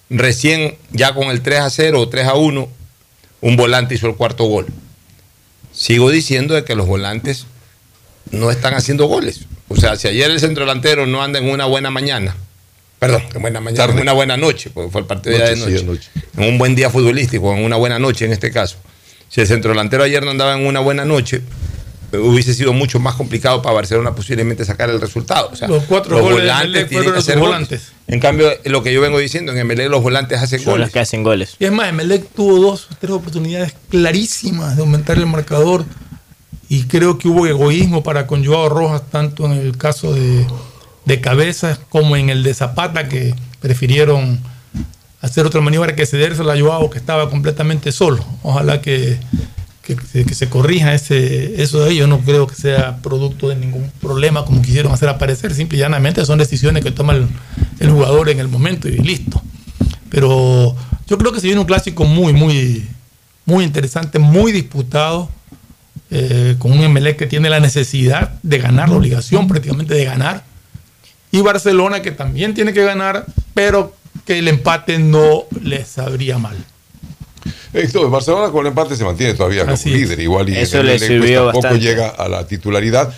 [0.09, 2.69] Recién, ya con el 3 a 0 o 3 a 1,
[3.41, 4.67] un volante hizo el cuarto gol.
[5.71, 7.45] Sigo diciendo de que los volantes
[8.31, 9.41] no están haciendo goles.
[9.69, 12.35] O sea, si ayer el centro delantero no anda en una buena mañana,
[12.99, 15.85] perdón, en buena mañana, en una buena noche, porque fue el partido de Noche, sí,
[15.85, 18.77] noche, en un buen día futbolístico, en una buena noche en este caso.
[19.29, 21.41] Si el centro delantero ayer no andaba en una buena noche,
[22.19, 25.49] hubiese sido mucho más complicado para Barcelona posiblemente sacar el resultado.
[25.51, 27.49] O sea, Los cuatro goles Emelec tienen fueron que hacer goles.
[27.53, 27.91] volantes.
[28.07, 30.87] En cambio, lo que yo vengo diciendo, en MLE los volantes hacen Son goles.
[30.87, 31.55] los que hacen goles.
[31.59, 35.85] Y es más, Emelec tuvo dos o tres oportunidades clarísimas de aumentar el marcador.
[36.69, 40.45] Y creo que hubo egoísmo para con Joao Rojas, tanto en el caso de,
[41.05, 44.39] de Cabezas como en el de Zapata, que prefirieron
[45.21, 48.25] hacer otra maniobra que cederse a Joao, que estaba completamente solo.
[48.41, 49.17] Ojalá que,
[49.83, 51.97] que, que se corrija ese, eso de ahí.
[51.97, 55.53] Yo no creo que sea producto de ningún problema como quisieron hacer aparecer.
[55.53, 57.27] Simple y llanamente son decisiones que toma el,
[57.79, 59.41] el jugador en el momento y listo.
[60.09, 60.75] Pero
[61.07, 62.87] yo creo que se viene un clásico muy, muy,
[63.45, 65.29] muy interesante, muy disputado,
[66.11, 70.43] eh, con un Emelec que tiene la necesidad de ganar, la obligación prácticamente de ganar.
[71.31, 73.95] Y Barcelona que también tiene que ganar, pero
[74.25, 76.55] que el empate no les sabría mal.
[77.73, 79.99] Esto, Barcelona con el empate se mantiene todavía como Así es.
[80.01, 81.85] líder igual y Eso le sirvió tampoco bastante.
[81.85, 83.13] llega a la titularidad.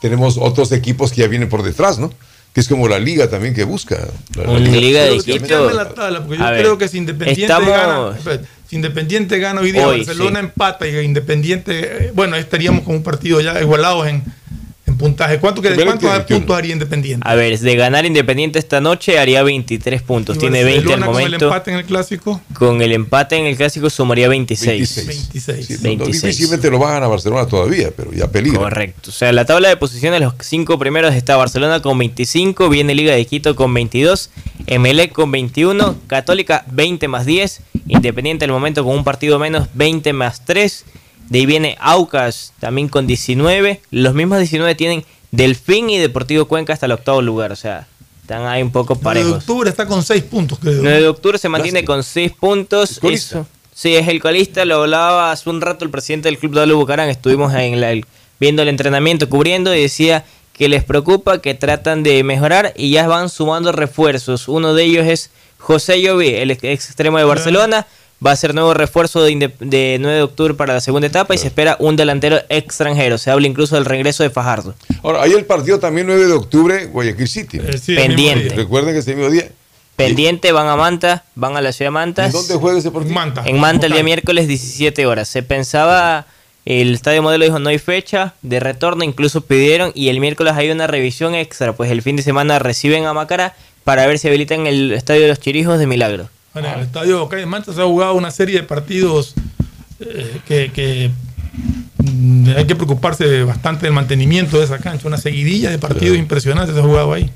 [0.00, 2.12] Tenemos otros equipos que ya vienen por detrás, ¿no?
[2.52, 3.98] Que es como la liga también que busca.
[4.36, 5.70] La, la Un Liga de Quito.
[5.70, 9.60] la tabla, porque yo ver, creo que si Independiente estamos- gana, espérate, si Independiente gana
[9.60, 10.46] hoy día, Hoy, Barcelona sí.
[10.46, 14.22] empata y Independiente, eh, bueno, estaríamos con un partido ya igualados en,
[14.96, 15.38] en puntaje.
[15.38, 16.24] ¿Cuánto que, ¿Cuántos 21.
[16.26, 17.28] puntos haría Independiente?
[17.28, 20.38] A ver, de ganar Independiente esta noche haría 23 puntos.
[20.38, 21.44] Tiene 20 al Barcelona con el momento.
[21.46, 25.06] empate en el clásico, Con el empate en el clásico sumaría 26.
[25.06, 25.66] 26.
[25.66, 26.22] Sí, no, no, 26.
[26.22, 28.58] difícilmente lo va a ganar Barcelona todavía, pero ya peligra.
[28.58, 29.10] Correcto.
[29.10, 33.14] O sea, la tabla de posiciones, los cinco primeros está Barcelona con 25, viene Liga
[33.14, 34.30] de Quito con 22,
[34.66, 40.12] Emelec con 21, Católica 20 más 10, Independiente al momento con un partido menos 20
[40.12, 40.84] más 3,
[41.28, 46.72] de ahí viene Aucas también con 19, los mismos 19 tienen Delfín y Deportivo Cuenca
[46.72, 47.86] hasta el octavo lugar, o sea,
[48.22, 49.42] están ahí un poco 9 de parejos.
[49.42, 50.80] octubre está con 6 puntos, creo.
[50.82, 51.94] 9 de octubre se mantiene Lástima.
[51.94, 53.00] con 6 puntos.
[53.02, 53.46] Eso.
[53.74, 57.08] Sí, es el colista, lo hablaba hace un rato el presidente del club de Bucarán,
[57.10, 58.06] estuvimos en la- el-
[58.40, 60.24] viendo el entrenamiento, cubriendo y decía
[60.54, 64.48] que les preocupa, que tratan de mejorar y ya van sumando refuerzos.
[64.48, 67.86] Uno de ellos es José Llovi, el ex extremo de Barcelona,
[68.24, 71.38] va a ser nuevo refuerzo de, de 9 de octubre para la segunda etapa y
[71.38, 73.18] se espera un delantero extranjero.
[73.18, 74.74] Se habla incluso del regreso de Fajardo.
[75.02, 77.58] Ahora, hay el partido también 9 de octubre, Guayaquil City.
[77.58, 77.72] ¿no?
[77.78, 78.54] sí, Pendiente.
[78.54, 79.50] Recuerden que ese mismo día.
[79.96, 82.26] Pendiente, van a Manta, van a la ciudad de Manta.
[82.26, 83.14] ¿En dónde juega ese partido?
[83.14, 83.42] Manta.
[83.46, 85.26] En Manta el día miércoles 17 horas.
[85.28, 86.26] Se pensaba,
[86.66, 90.70] el Estadio Modelo dijo no hay fecha de retorno, incluso pidieron y el miércoles hay
[90.70, 94.66] una revisión extra, pues el fin de semana reciben a Macará para ver si habilitan
[94.66, 96.28] el Estadio de los Chirijos de Milagro.
[96.56, 99.34] Bueno, en el estadio Calle Manta se ha jugado una serie de partidos
[100.00, 101.10] eh, que, que,
[101.98, 105.06] mm, hay que preocuparse bastante del mantenimiento de esa cancha.
[105.06, 107.30] Una seguidilla de partidos impresionantes se ha jugado ahí.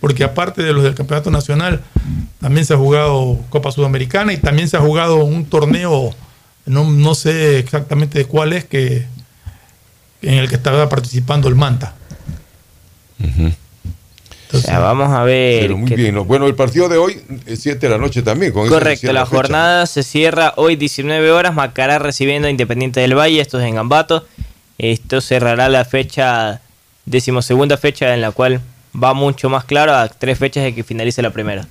[0.00, 1.80] Porque aparte de los del Campeonato Nacional,
[2.42, 6.14] también se ha jugado Copa Sudamericana y también se ha jugado un torneo,
[6.66, 9.06] no, no sé exactamente cuál es, que
[10.20, 11.94] en el que estaba participando el Manta.
[14.52, 15.60] O sea, vamos a ver.
[15.62, 16.14] Pero muy bien.
[16.14, 16.24] ¿no?
[16.24, 18.52] Bueno, el partido de hoy es 7 de la noche también.
[18.52, 23.40] Con Correcto, la jornada se cierra hoy 19 horas, Macará recibiendo a Independiente del Valle,
[23.40, 24.26] esto es en Gambato.
[24.78, 26.60] Esto cerrará la fecha,
[27.04, 28.60] decimosegunda fecha en la cual
[29.00, 31.66] va mucho más claro a tres fechas de que finalice la primera.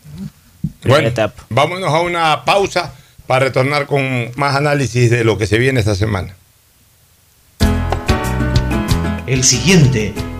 [0.81, 1.45] primera Bueno, etapa.
[1.49, 2.93] vámonos a una pausa
[3.25, 6.35] para retornar con más análisis de lo que se viene esta semana.
[9.25, 10.13] El siguiente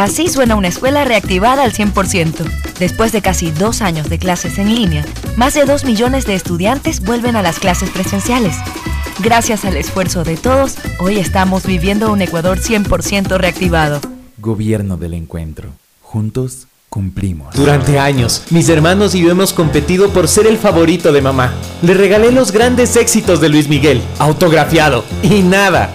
[0.00, 2.32] Así suena una escuela reactivada al 100%.
[2.78, 5.04] Después de casi dos años de clases en línea,
[5.36, 8.56] más de dos millones de estudiantes vuelven a las clases presenciales.
[9.18, 14.00] Gracias al esfuerzo de todos, hoy estamos viviendo un Ecuador 100% reactivado.
[14.38, 15.68] Gobierno del Encuentro.
[16.00, 17.54] Juntos cumplimos.
[17.54, 21.52] Durante años, mis hermanos y yo hemos competido por ser el favorito de mamá.
[21.82, 25.04] Le regalé los grandes éxitos de Luis Miguel, autografiado.
[25.22, 25.94] Y nada.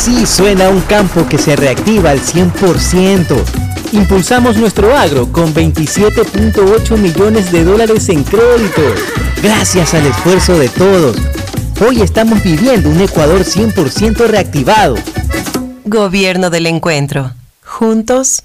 [0.00, 3.36] Así suena un campo que se reactiva al 100%.
[3.92, 8.98] Impulsamos nuestro agro con 27.8 millones de dólares en créditos.
[9.42, 11.18] Gracias al esfuerzo de todos.
[11.86, 14.94] Hoy estamos viviendo un Ecuador 100% reactivado.
[15.84, 17.34] Gobierno del Encuentro.
[17.62, 18.44] Juntos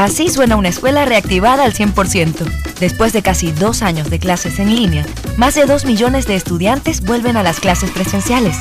[0.00, 2.50] Así suena una escuela reactivada al 100%.
[2.80, 5.04] Después de casi dos años de clases en línea,
[5.36, 8.56] más de dos millones de estudiantes vuelven a las clases presenciales.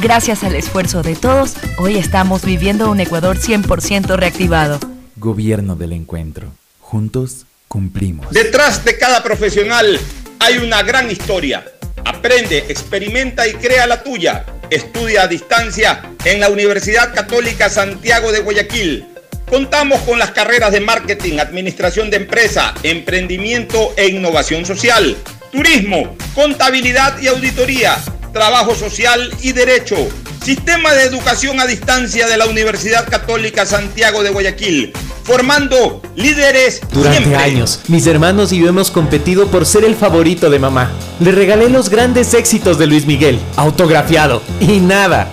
[0.00, 4.78] Gracias al esfuerzo de todos, hoy estamos viviendo un Ecuador 100% reactivado.
[5.16, 6.52] Gobierno del Encuentro.
[6.78, 8.30] Juntos cumplimos.
[8.30, 9.98] Detrás de cada profesional
[10.38, 11.64] hay una gran historia.
[12.04, 14.46] Aprende, experimenta y crea la tuya.
[14.70, 19.17] Estudia a distancia en la Universidad Católica Santiago de Guayaquil.
[19.50, 25.16] Contamos con las carreras de marketing, administración de empresa, emprendimiento e innovación social,
[25.50, 27.96] turismo, contabilidad y auditoría,
[28.32, 29.96] trabajo social y derecho.
[30.44, 34.92] Sistema de educación a distancia de la Universidad Católica Santiago de Guayaquil,
[35.24, 37.42] formando líderes Durante siempre.
[37.42, 40.90] años, mis hermanos y yo hemos competido por ser el favorito de mamá.
[41.20, 45.32] Le regalé los grandes éxitos de Luis Miguel, autografiado, y nada.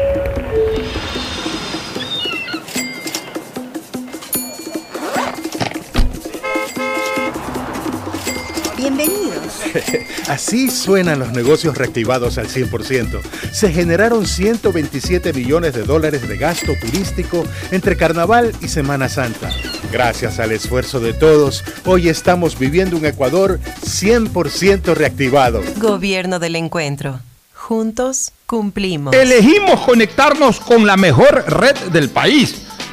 [10.27, 13.21] Así suenan los negocios reactivados al 100%.
[13.51, 19.49] Se generaron 127 millones de dólares de gasto turístico entre Carnaval y Semana Santa.
[19.91, 25.61] Gracias al esfuerzo de todos, hoy estamos viviendo un Ecuador 100% reactivado.
[25.77, 27.19] Gobierno del Encuentro.
[27.53, 29.13] Juntos cumplimos.
[29.13, 32.70] Elegimos conectarnos con la mejor red del país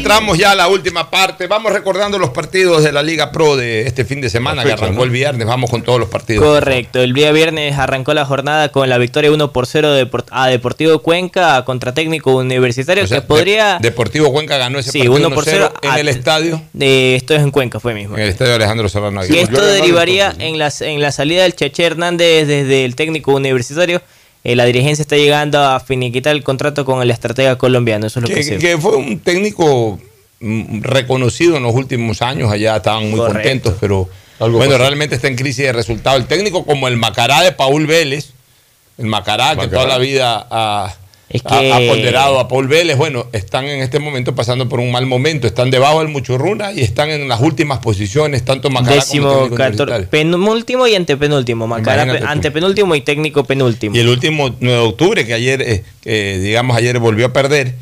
[0.00, 1.46] Entramos ya a la última parte.
[1.46, 4.98] Vamos recordando los partidos de la Liga Pro de este fin de semana que arrancó
[4.98, 5.04] ¿no?
[5.04, 5.46] el viernes.
[5.46, 6.42] Vamos con todos los partidos.
[6.44, 10.24] Correcto, el día viernes arrancó la jornada con la victoria 1 por 0 de Depor-
[10.30, 13.74] a Deportivo Cuenca contra técnico universitario O sea, que podría...
[13.78, 16.62] De- Deportivo Cuenca ganó ese Sí, partido 1 por 0 en el estadio.
[16.72, 18.16] De, esto es en Cuenca, fue mismo.
[18.16, 19.42] En el estadio Alejandro Serrano Que Aguirre.
[19.42, 24.00] esto derivaría en la, en la salida del Cheche Hernández desde el técnico universitario
[24.44, 28.06] eh, la dirigencia está llegando a finiquitar el contrato con el estratega colombiano.
[28.06, 29.98] Eso es lo que, que, se- que fue un técnico
[30.40, 33.38] mm, reconocido en los últimos años, allá estaban muy Correcto.
[33.38, 34.08] contentos, pero
[34.38, 36.16] Algo bueno, realmente está en crisis de resultado.
[36.16, 38.30] El técnico como el Macará de Paul Vélez,
[38.98, 39.70] el Macará, que Macará.
[39.70, 40.94] toda la vida ha,
[41.30, 44.80] Es ha- que- ha ponderado a Paul Vélez, bueno, están en este momento pasando por
[44.80, 48.96] un mal momento, están debajo del Muchurruna y están en las últimas posiciones, tanto Macará
[48.96, 51.68] Décimo, como cator- penúltimo y antepenúltimo.
[51.68, 53.94] Macará, pe- antepenúltimo y técnico penúltimo.
[53.94, 57.74] Y el último 9 de octubre, que ayer, eh, que digamos ayer volvió a perder,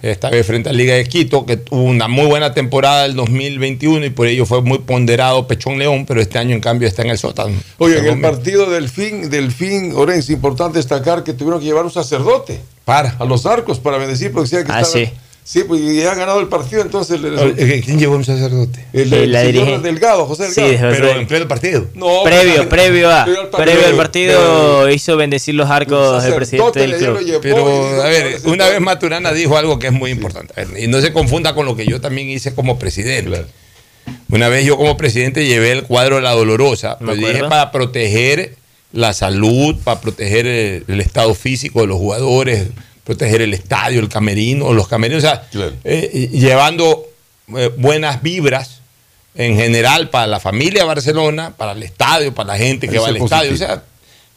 [0.00, 4.04] esta vez frente a Liga de Quito, que tuvo una muy buena temporada del 2021
[4.06, 7.08] y por ello fue muy ponderado Pechón León, pero este año en cambio está en
[7.10, 7.54] el sótano.
[7.78, 11.84] Oye, en el partido del fin, del fin, Orense, importante destacar que tuvieron que llevar
[11.84, 15.10] un sacerdote para a los arcos para bendecir, porque decía que Ah, estaba- sí.
[15.46, 17.28] Sí, pues y ha ganado el partido, entonces le-
[17.58, 18.86] Eh, ¿Quién llevó un sacerdote?
[18.94, 20.88] el, Sí, el la señor dirige- Delgado, José Sí, Delgado.
[20.88, 21.86] José- Pero en pleno partido.
[21.92, 23.62] No, previo, pero- previo a, previo al partido.
[23.74, 27.20] previo al partido hizo bendecir los arcos del presidente del club.
[27.20, 30.54] llevó, Pero, a ver, una vez Maturana dijo algo que es muy importante.
[30.56, 33.44] Ver, Y no se confunda con lo que yo también hice como presidente.
[34.30, 38.56] Una vez yo como presidente llevé el cuadro de la dolorosa, lo dije para proteger
[38.94, 42.68] la salud, para proteger el, el estado físico de los jugadores,
[43.04, 45.46] proteger el estadio, el camerino, los camerinos, o sea,
[45.84, 47.04] eh, llevando
[47.56, 48.80] eh, buenas vibras
[49.34, 53.02] en general para la familia de Barcelona, para el estadio, para la gente que Eso
[53.02, 53.52] va al es estadio.
[53.52, 53.82] O sea,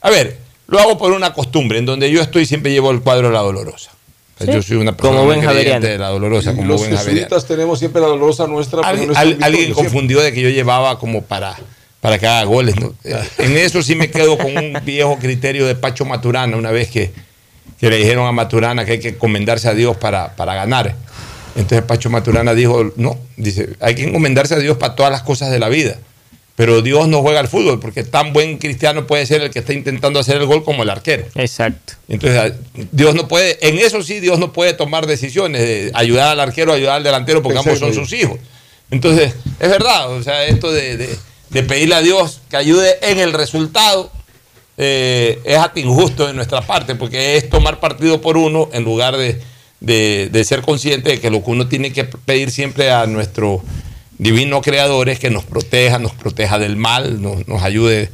[0.01, 3.27] a ver, lo hago por una costumbre, en donde yo estoy siempre llevo el cuadro
[3.27, 3.91] de la dolorosa.
[3.91, 4.53] O sea, Sí.
[4.53, 5.39] Yo soy una persona Como buen
[5.81, 8.81] de la dolorosa, como los buen jesuitas tenemos siempre la dolorosa nuestra.
[8.81, 11.55] Alguien, no al- confundió de que yo llevaba como para,
[12.07, 12.73] para que haga goles.
[12.79, 12.95] ¿no?
[13.37, 17.11] En eso sí me quedo con un viejo criterio de Pacho Maturana, una vez que,
[17.77, 20.95] que le dijeron a Maturana que hay que encomendarse a Dios para, para ganar.
[21.57, 25.51] Entonces Pacho Maturana dijo, no, dice, hay que encomendarse a Dios para todas las cosas
[25.51, 25.97] de la vida.
[26.55, 29.73] Pero Dios no juega al fútbol, porque tan buen cristiano puede ser el que está
[29.73, 31.25] intentando hacer el gol como el arquero.
[31.35, 31.95] Exacto.
[32.07, 32.53] Entonces,
[32.93, 36.71] Dios no puede, en eso sí, Dios no puede tomar decisiones de ayudar al arquero,
[36.71, 38.39] ayudar al delantero, porque ambos son sus hijos.
[38.91, 41.17] Entonces, es verdad, o sea, esto de, de-
[41.49, 44.11] de pedirle a Dios que ayude en el resultado
[44.77, 49.17] eh, es hasta injusto de nuestra parte, porque es tomar partido por uno en lugar
[49.17, 49.41] de,
[49.79, 53.63] de- de ser consciente de que lo que uno tiene que pedir siempre a nuestro
[54.19, 58.09] divino creador es que nos proteja, nos proteja del mal, nos, nos ayude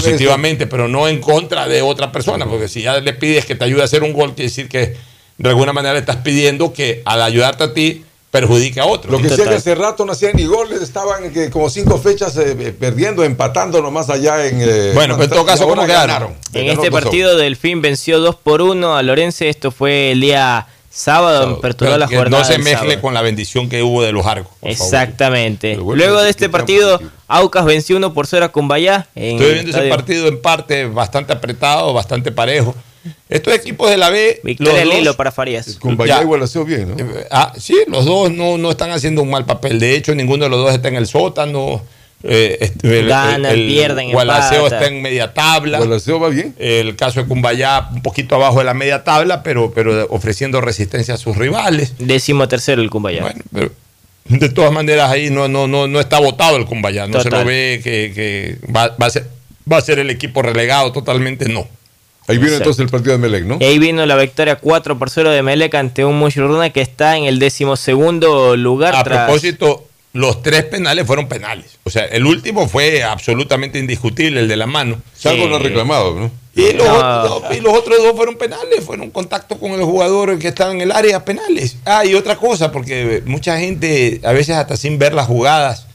[0.00, 3.64] positivamente, pero no en contra de otra persona, porque si ya le pides que te
[3.64, 4.96] ayude a hacer un gol, quiere decir que
[5.38, 9.12] de alguna manera le estás pidiendo que al ayudarte a ti perjudique a otro.
[9.12, 9.50] Lo que Total.
[9.50, 13.22] que hace rato no hacían ni goles, estaban que como cinco fechas eh, eh, perdiendo,
[13.22, 14.56] empatando nomás allá en.
[14.60, 16.06] eh, Bueno, pues en todo caso, ¿cómo quedaron?
[16.08, 16.34] ganaron.
[16.54, 16.90] En este 2-1.
[16.92, 19.50] partido Delfín venció 2 por 1 a Lorense.
[19.50, 22.38] Esto fue el día sábado, aperturó Pero la jornada.
[22.42, 23.00] no se mezcle sábado.
[23.02, 24.50] con la bendición que hubo de los arcos.
[24.60, 24.70] favor.
[24.72, 25.72] Exactamente.
[25.72, 27.00] Pero bueno, Luego de este partido.
[27.28, 29.08] Aucas venció 1 por 0 a Cumbayá.
[29.14, 32.74] en Estoy viendo ese partido en parte bastante apretado, bastante parejo.
[33.28, 34.40] Estos equipos de la B.
[34.44, 35.76] Victoria los dos- Lilo para Farías.
[35.76, 35.96] Con.
[35.96, 36.96] Bahía igual bien, ¿no?
[36.98, 39.78] Eh, Ah, sí, los dos no, no están haciendo un mal papel.
[39.80, 41.82] De hecho, ninguno de los dos está en el sótano.
[42.24, 45.78] Eh, este, el- Ganan, el- el pierden, Gualaceo está en media tabla.
[45.78, 46.54] Gualaceo va bien.
[46.58, 51.14] El caso de Cumbayá un poquito abajo de la media tabla, pero, pero ofreciendo resistencia
[51.14, 51.94] a sus rivales.
[51.98, 53.22] Décimo tercero el Cumbayá.
[53.22, 53.72] Bueno, pero
[54.26, 57.08] de todas maneras ahí no, no, no, no está votado el Cumbayá.
[57.08, 59.26] No se lo ve que, que va, va a ser,
[59.70, 61.66] va a ser el equipo relegado totalmente, no.
[62.28, 62.70] Ahí viene Exacto.
[62.70, 63.58] entonces el partido de Melec, ¿no?
[63.60, 67.16] Y ahí vino la victoria 4 por 0 de Melec ante un Mushuruna que está
[67.16, 68.94] en el decimosegundo lugar.
[68.94, 71.78] A tras- propósito, los tres penales fueron penales.
[71.84, 75.00] O sea, el último fue absolutamente indiscutible, el de la mano.
[75.16, 75.48] Salvo Sí.
[75.50, 76.30] lo reclamado, ¿no?
[76.54, 76.94] Y los, No.
[76.96, 80.70] otros, dos- y los otros dos fueron penales, fueron contacto con el jugador que estaba
[80.70, 81.76] en el área penales.
[81.86, 85.88] Ah, y otra cosa, porque mucha gente, a veces hasta sin ver las jugadas, dice,
[85.88, 85.91] "Ah,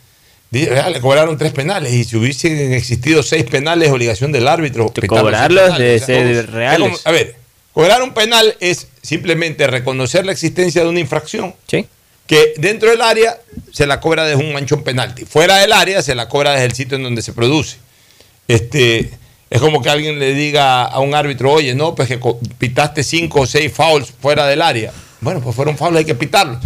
[0.52, 1.94] le cobraron tres penales.
[1.94, 4.92] Y si hubiesen existido seis penales, obligación del árbitro.
[5.08, 6.54] cobrarlos de ser todos.
[6.56, 6.80] reales.
[6.80, 7.36] Es como- a ver,
[7.74, 11.86] cobrar un penal es simplemente reconocer la existencia de una infracción Sí.
[12.26, 13.38] que dentro del área
[13.72, 15.26] se la cobra desde un manchón penalti.
[15.26, 17.78] Fuera del área se la cobra desde el sitio en donde se produce.
[18.48, 19.12] Este,
[19.50, 22.20] es como que alguien le diga a un árbitro, oye, no, pues que
[22.58, 24.92] pitaste cinco o seis fouls fuera del área.
[25.28, 26.58] Bueno, pues fueron fouls, hay que pitarlos.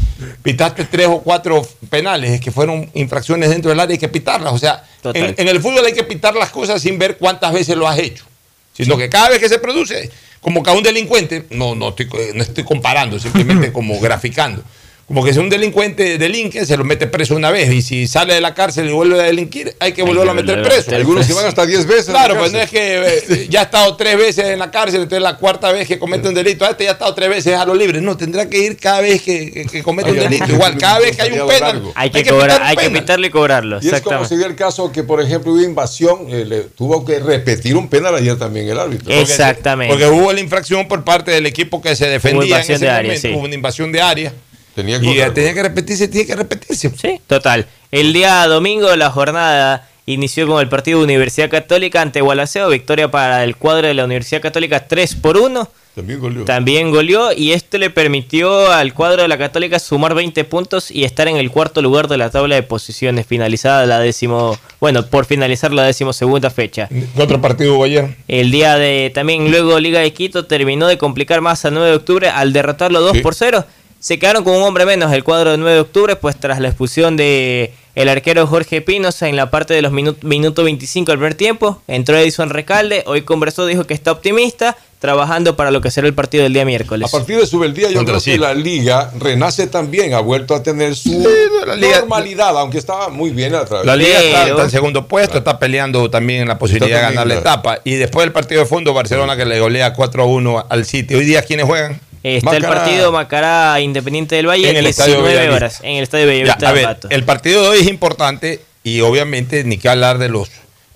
[0.43, 4.53] Pitaste tres o cuatro penales, es que fueron infracciones dentro del área, hay que pitarlas.
[4.53, 7.87] O sea, en el fútbol hay que pitar las cosas sin ver cuántas veces lo
[7.87, 8.23] has hecho.
[8.71, 10.11] Sino que cada vez que se produce,
[10.41, 14.63] como que a un delincuente, no, no, estoy, no estoy comparando, simplemente como graficando.
[15.11, 17.69] Como que si un delincuente delinque, se lo mete preso una vez.
[17.73, 20.63] Y si sale de la cárcel y vuelve a delinquir, hay que volverlo a meter
[20.63, 20.95] preso.
[20.95, 22.07] Algunos se van hasta 10 veces.
[22.07, 24.71] a la Claro, pues no es que eh, ya ha estado tres veces en la
[24.71, 27.27] cárcel, entonces la cuarta vez que comete un delito, ah, este ya ha estado tres
[27.27, 27.99] veces a lo libre.
[27.99, 30.45] No, tendrá que ir cada vez que, que- que comete un delito.
[30.49, 31.83] Igual, cada vez que hay un penal.
[31.93, 33.79] Hay que, Hay que cobrar, hay que y cobrarlo.
[33.81, 37.19] Y es como dio el caso que, por ejemplo, hubo invasión, eh, le tuvo que
[37.19, 39.13] repetir un penal ayer también el árbitro.
[39.13, 39.93] Exactamente.
[39.93, 42.91] Porque hubo la infracción por parte del equipo que se defendía en invasión ese de
[42.91, 43.27] área, momento.
[43.27, 43.33] sí.
[43.33, 44.33] Hubo una invasión de área.
[44.75, 46.91] Tenía y eh, tenía que repetirse, tiene que repetirse.
[46.95, 47.67] Sí, total.
[47.91, 53.11] El día domingo la jornada inició con el partido de Universidad Católica ante Gualaceo, victoria
[53.11, 55.69] para el cuadro de la Universidad Católica 3 por 1.
[55.93, 56.45] También goleó.
[56.45, 61.03] También goleó y esto le permitió al cuadro de la Católica sumar 20 puntos y
[61.03, 65.25] estar en el cuarto lugar de la tabla de posiciones, finalizada la décimo, bueno, por
[65.25, 66.87] finalizar la decimosegunda fecha.
[66.87, 68.15] ¿Qué otro partido hubo ayer?
[68.29, 71.95] El día de también luego Liga de Quito terminó de complicar más a 9 de
[71.97, 73.19] octubre al derrotarlo 2 Sí.
[73.19, 73.65] por 0.
[74.01, 76.69] Se quedaron con un hombre menos el cuadro de 9 de octubre, pues tras la
[76.69, 81.19] expulsión de el arquero Jorge Pinos en la parte de los minutos minuto 25 del
[81.19, 85.91] primer tiempo, entró Edison Recalde, hoy conversó, dijo que está optimista, trabajando para lo que
[85.91, 87.11] será el partido del día A miércoles.
[87.11, 88.31] partir de su beldía, yo Contra creo sí.
[88.31, 91.23] que la liga renace también, ha vuelto a tener su
[91.67, 94.71] la liga- normalidad, aunque estaba muy bien a través La liga está, Pero- está en
[94.71, 97.79] segundo puesto, está peleando también en la posibilidad de ganar la etapa.
[97.83, 101.13] Y después del partido de fondo, Barcelona que le golea 4 a 1 al City.
[101.13, 101.99] Hoy día, ¿quiénes juegan?
[102.23, 105.55] Está el partido Macará Independiente del Valle En el Estadio 19 Bellavista.
[105.57, 109.01] horas en el Estadio Ya, a de ver, el partido de hoy es importante y
[109.01, 110.49] obviamente ni que hablar de los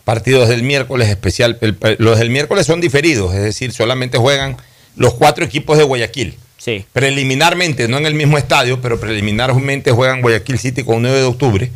[0.03, 1.57] partidos del miércoles especial.
[1.61, 4.57] El- los del miércoles son diferidos, es decir, solamente juegan
[4.95, 6.37] los cuatro equipos de Guayaquil.
[6.57, 6.85] Sí.
[6.93, 11.71] Preliminarmente, no en el mismo estadio, pero preliminarmente juegan Guayaquil City con 9 de octubre.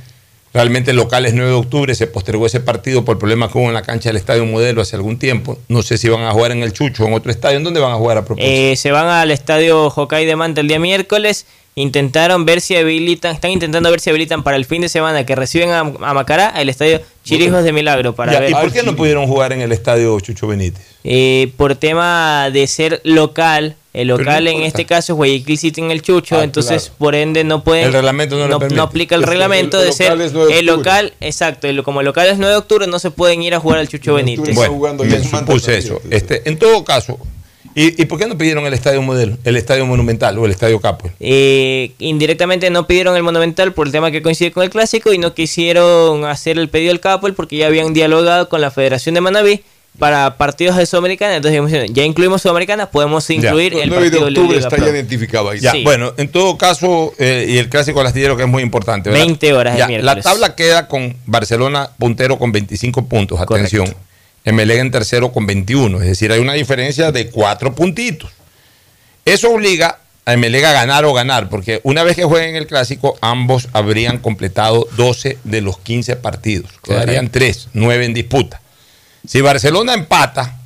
[0.53, 3.67] Realmente el local es 9 de octubre, se postergó ese partido por problemas que hubo
[3.67, 5.59] en la cancha del Estadio Modelo hace algún tiempo.
[5.67, 7.57] No sé si van a jugar en el Chucho o en otro estadio.
[7.57, 8.51] ¿En dónde van a jugar a propósito?
[8.51, 11.45] Eh, se van al estadio Hokkaido de Manta el día miércoles.
[11.75, 15.35] Intentaron ver si habilitan, están intentando ver si habilitan para el fin de semana que
[15.35, 18.49] reciben a, a Macará el estadio Chirijos de Milagro para Ya, ver.
[18.49, 20.83] ¿Y por qué no pudieron jugar en el Estadio Chucho Benítez?
[21.03, 25.81] Eh, por tema de ser local, el local no en este caso es Guayaquil City
[25.81, 26.95] en el Chucho, Ah, entonces claro.
[26.99, 30.09] por ende no pueden, El reglamento no aplica el Es reglamento el- el de ser
[30.11, 32.85] local es 9 de el local, exacto, el- como el local es 9 de octubre
[32.87, 34.55] no se pueden ir a jugar al Chucho Benítez.
[34.55, 35.99] Jugando me supuse eso.
[36.11, 37.17] Este, en todo caso,
[37.75, 40.79] ¿y, y por qué no pidieron el estadio modelo, el estadio monumental o el estadio
[40.79, 41.09] Capo?
[41.19, 45.17] Eh, indirectamente no pidieron el Monumental por el tema que coincide con el clásico y
[45.17, 49.21] no quisieron hacer el pedido al Capol porque ya habían dialogado con la Federación de
[49.21, 49.61] Manaví
[49.99, 51.35] para partidos de Sudamericana.
[51.35, 54.75] Entonces dijimos, ya incluimos Sudamericana, podemos incluir El el 9 de partido octubre Liga está
[54.77, 54.85] Pro.
[54.85, 55.59] ya identificado ahí.
[55.59, 55.83] Ya, Sí.
[55.83, 59.09] bueno, en todo caso, eh, y el clásico del astillero que es muy importante.
[59.09, 59.25] ¿verdad?
[59.25, 60.15] 20 horas el Ya, miércoles.
[60.15, 63.93] La tabla queda con Barcelona puntero con 25 puntos, atención.
[64.45, 68.31] Emelec en tercero con 21, es decir, hay una diferencia de cuatro puntitos.
[69.25, 73.17] Eso obliga a Emelec a ganar o ganar, porque una vez que jueguen el clásico,
[73.21, 76.71] ambos habrían completado 12 de los 15 partidos.
[76.83, 78.61] Quedarían 3, 9 en disputa.
[79.27, 80.59] Si Barcelona empata,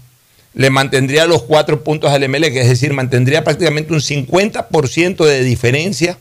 [0.54, 6.18] le mantendría los cuatro puntos al Emelec, es decir, mantendría prácticamente un 50% de diferencia,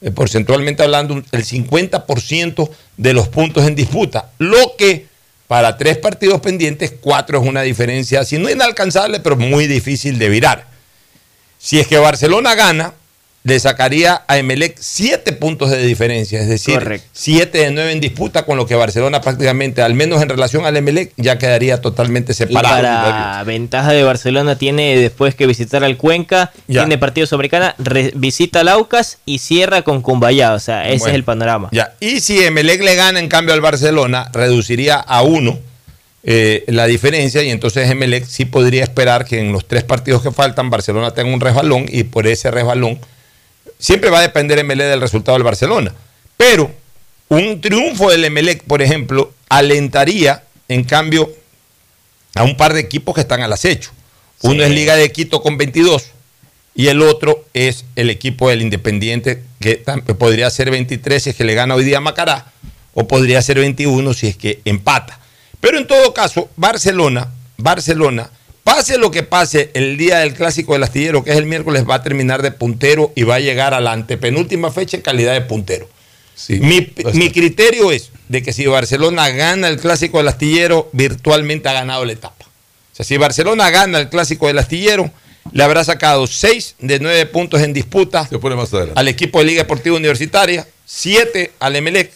[0.00, 5.06] eh, porcentualmente hablando, el 50% de los puntos en disputa, lo que
[5.46, 10.28] para tres partidos pendientes, cuatro es una diferencia, si no inalcanzable, pero muy difícil de
[10.28, 10.66] virar.
[11.58, 12.92] Si es que Barcelona gana,
[13.44, 18.44] le sacaría a Emelec siete puntos de diferencia, es decir, siete de nueve en disputa,
[18.44, 22.34] con lo que Barcelona prácticamente, al menos en relación al Emelec, ya quedaría totalmente Y
[22.34, 22.74] separado.
[22.76, 26.82] para ventaja de Barcelona tiene después que visitar al Cuenca, Ya.
[26.82, 30.52] tiene partido Sudamericana, re- visita al Aucas y cierra con Cumbayá.
[30.52, 31.12] O sea, ese Bueno.
[31.12, 31.68] es el panorama.
[31.72, 31.94] Ya.
[32.00, 35.58] Y si Emelec le gana en cambio al Barcelona, reduciría a uno
[36.24, 40.32] eh, la diferencia y entonces Emelec sí podría esperar que en los tres partidos que
[40.32, 42.98] faltan Barcelona tenga un resbalón y por ese resbalón
[43.78, 45.94] siempre va a depender Emelec del resultado del Barcelona.
[46.36, 46.70] Pero
[47.28, 51.30] un triunfo del Emelec, por ejemplo, alentaría en cambio
[52.34, 53.90] a un par de equipos que están al acecho.
[54.42, 56.12] Uno es Liga de Quito con 22
[56.74, 59.82] y el otro es el equipo del Independiente que
[60.16, 62.52] podría ser 23 si es que le gana hoy día a Macará
[62.94, 65.18] o podría ser 21 si es que empata.
[65.60, 68.30] Pero en todo caso, Barcelona, Barcelona,
[68.68, 71.94] pase lo que pase el día del clásico del astillero, que es el miércoles, va
[71.94, 75.40] a terminar de puntero y va a llegar a la antepenúltima fecha en calidad de
[75.40, 75.88] puntero.
[76.48, 81.72] mi, mi criterio es de que si Barcelona gana el clásico del astillero, virtualmente ha
[81.72, 82.44] ganado la etapa.
[82.44, 85.10] O sea, si Barcelona gana el clásico del astillero,
[85.50, 88.28] le habrá sacado 6 de 9 puntos en disputa
[88.94, 92.12] al equipo de Liga Deportiva Universitaria, 7 al Emelec,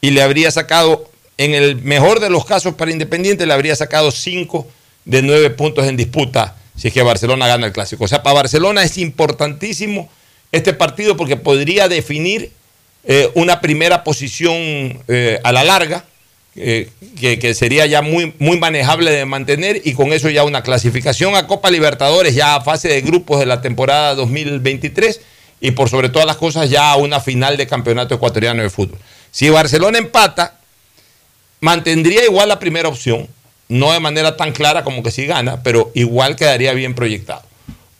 [0.00, 1.08] y le habría sacado,
[1.38, 4.66] en el mejor de los casos para Independiente, le habría sacado 5
[5.06, 8.04] de 9 puntos en disputa si es que Barcelona gana el clásico.
[8.04, 10.08] O sea, para Barcelona es importantísimo
[10.52, 12.52] este partido porque podría definir
[13.04, 16.04] eh, una primera posición eh, a la larga,
[16.54, 20.62] eh, que, que sería ya muy, muy manejable de mantener y con eso ya una
[20.62, 25.20] clasificación a Copa Libertadores, ya a fase de grupos de la temporada 2023
[25.60, 28.98] y por sobre todas las cosas ya a una final de campeonato ecuatoriano de fútbol.
[29.30, 30.58] Si Barcelona empata,
[31.60, 33.28] mantendría igual la primera opción,
[33.68, 37.42] no de manera tan clara como que si gana, pero igual quedaría bien proyectado.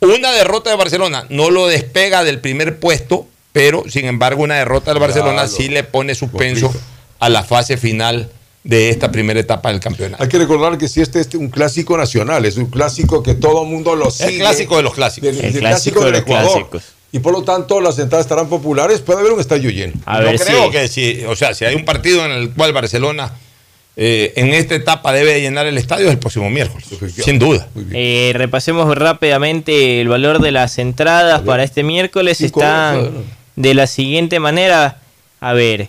[0.01, 4.93] Una derrota de Barcelona no lo despega del primer puesto, pero sin embargo una derrota
[4.93, 5.49] del Barcelona Claro.
[5.49, 6.73] sí le pone suspenso
[7.19, 8.31] a la fase final
[8.63, 10.23] de esta primera etapa del campeonato.
[10.23, 13.63] Hay que recordar que si este es un clásico nacional, es un clásico que todo
[13.63, 14.39] el mundo lo sigue.
[14.39, 15.35] clásico de los clásicos.
[15.35, 16.51] Del- El del clásico de del Ecuador.
[16.53, 16.83] clásicos.
[17.13, 19.95] Y por lo tanto las entradas estarán populares, puede haber un estadio lleno.
[19.95, 23.33] Yo creo que si, o sea, si hay un partido en el cual Barcelona
[23.99, 26.87] eh, en esta etapa debe llenar el estadio es el próximo miércoles,
[27.25, 27.67] sin duda.
[27.93, 32.37] Eh, repasemos rápidamente el valor de las entradas para este miércoles.
[32.39, 33.25] Cinco Están
[33.57, 34.99] de la siguiente manera.
[35.41, 35.89] A ver,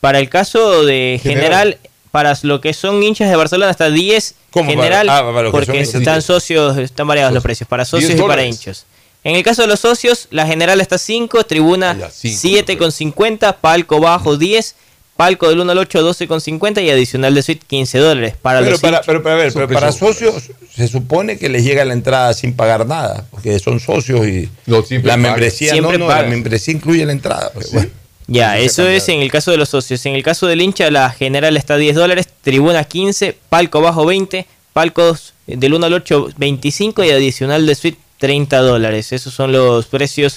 [0.00, 1.78] para el caso de general,
[2.10, 5.80] para lo que son hinchas de Barcelona, hasta 10 ¿Cómo para- general, ah, para porque
[5.80, 8.86] están socios, están variados los precios, para socios 10 y para hinchas.
[9.22, 14.76] En el caso de los socios, la general está 5, tribuna 7,50, palco bajo 10,
[15.16, 18.34] palco del 1 al 8 12,50 y adicional de suite 15 dólares.
[18.40, 21.64] Para pero, los para, pero, pero, a ver, pero para socios se supone que les
[21.64, 25.22] llega la entrada sin pagar nada, porque son socios y la pagan.
[25.22, 27.50] membresía no, no, la membresía incluye la entrada.
[27.54, 27.90] pero bueno.
[28.26, 30.04] Ya, eso es en el caso de los socios.
[30.06, 34.06] En el caso del hincha, la general está a 10 dólares, tribuna 15, palco bajo
[34.06, 39.12] 20, palcos del 1 al 8 25 y adicional de suite 30 dólares.
[39.12, 40.36] Esos son los precios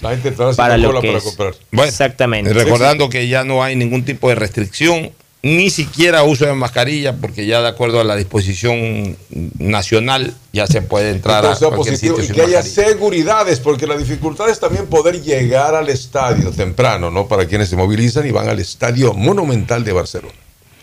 [0.56, 1.24] para sin lo cola que para es.
[1.24, 1.54] comprar.
[1.72, 2.54] Bueno, Exactamente.
[2.54, 5.12] Recordando que ya no hay ningún tipo de restricción,
[5.44, 9.16] ni siquiera uso de mascarilla, porque ya de acuerdo a la disposición
[9.60, 12.92] nacional ya se puede entrar Entonces, a cualquier positivo sitio y sin que haya mascarilla.
[12.92, 17.28] seguridades, porque la dificultad es también poder llegar al estadio temprano, ¿no?
[17.28, 20.34] Para quienes se movilizan y van al estadio monumental de Barcelona.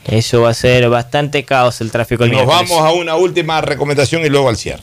[0.06, 2.70] Eso va a ser bastante caos el tráfico el Nos miércoles.
[2.70, 4.82] vamos a una última recomendación y luego al cierre.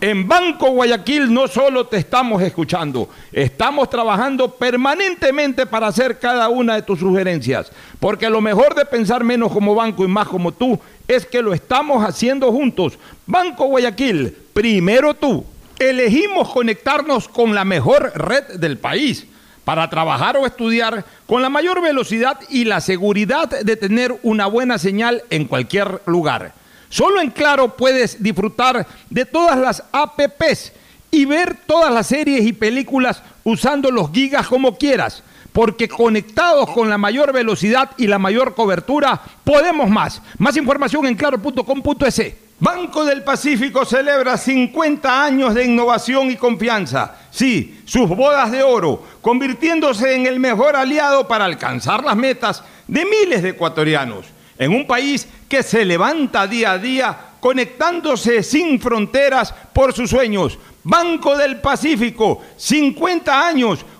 [0.00, 6.76] En Banco Guayaquil no solo te estamos escuchando, estamos trabajando permanentemente para hacer cada una
[6.76, 10.78] de tus sugerencias, porque lo mejor de pensar menos como banco y más como tú
[11.08, 12.96] es que lo estamos haciendo juntos.
[13.26, 15.44] Banco Guayaquil, primero tú.
[15.80, 19.26] Elegimos conectarnos con la mejor red del país
[19.64, 24.78] para trabajar o estudiar con la mayor velocidad y la seguridad de tener una buena
[24.78, 26.52] señal en cualquier lugar.
[26.88, 30.72] Solo en Claro puedes disfrutar de todas las APPs
[31.10, 36.88] y ver todas las series y películas usando los gigas como quieras, porque conectados con
[36.90, 40.22] la mayor velocidad y la mayor cobertura, podemos más.
[40.38, 42.34] Más información en claro.com.es.
[42.60, 47.14] Banco del Pacífico celebra 50 años de innovación y confianza.
[47.30, 53.04] Sí, sus bodas de oro, convirtiéndose en el mejor aliado para alcanzar las metas de
[53.04, 54.26] miles de ecuatorianos.
[54.58, 60.58] En un país que se levanta día a día, conectándose sin fronteras por sus sueños.
[60.82, 63.84] Banco del Pacífico, 50 años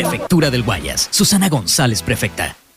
[0.00, 1.08] Prefectura del Guayas.
[1.10, 2.56] Susana González, prefecta.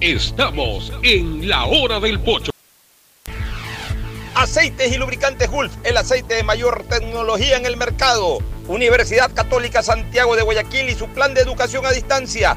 [0.00, 2.52] Estamos en la hora del pocho.
[4.34, 8.38] Aceites y lubricantes Gulf, el aceite de mayor tecnología en el mercado.
[8.66, 12.56] Universidad Católica Santiago de Guayaquil y su plan de educación a distancia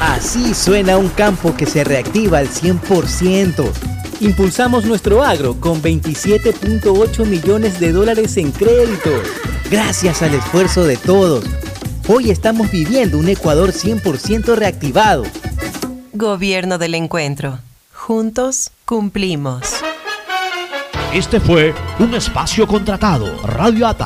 [0.00, 3.70] Así suena un campo que se reactiva al 100%.
[4.20, 9.20] Impulsamos nuestro agro con 27.8 millones de dólares en créditos.
[9.70, 11.44] Gracias al esfuerzo de todos.
[12.08, 15.24] Hoy estamos viviendo un Ecuador 100% reactivado.
[16.12, 17.58] Gobierno del Encuentro.
[17.92, 19.75] Juntos cumplimos.
[21.12, 23.26] Este fue un espacio contratado.
[23.46, 24.04] Radio ATA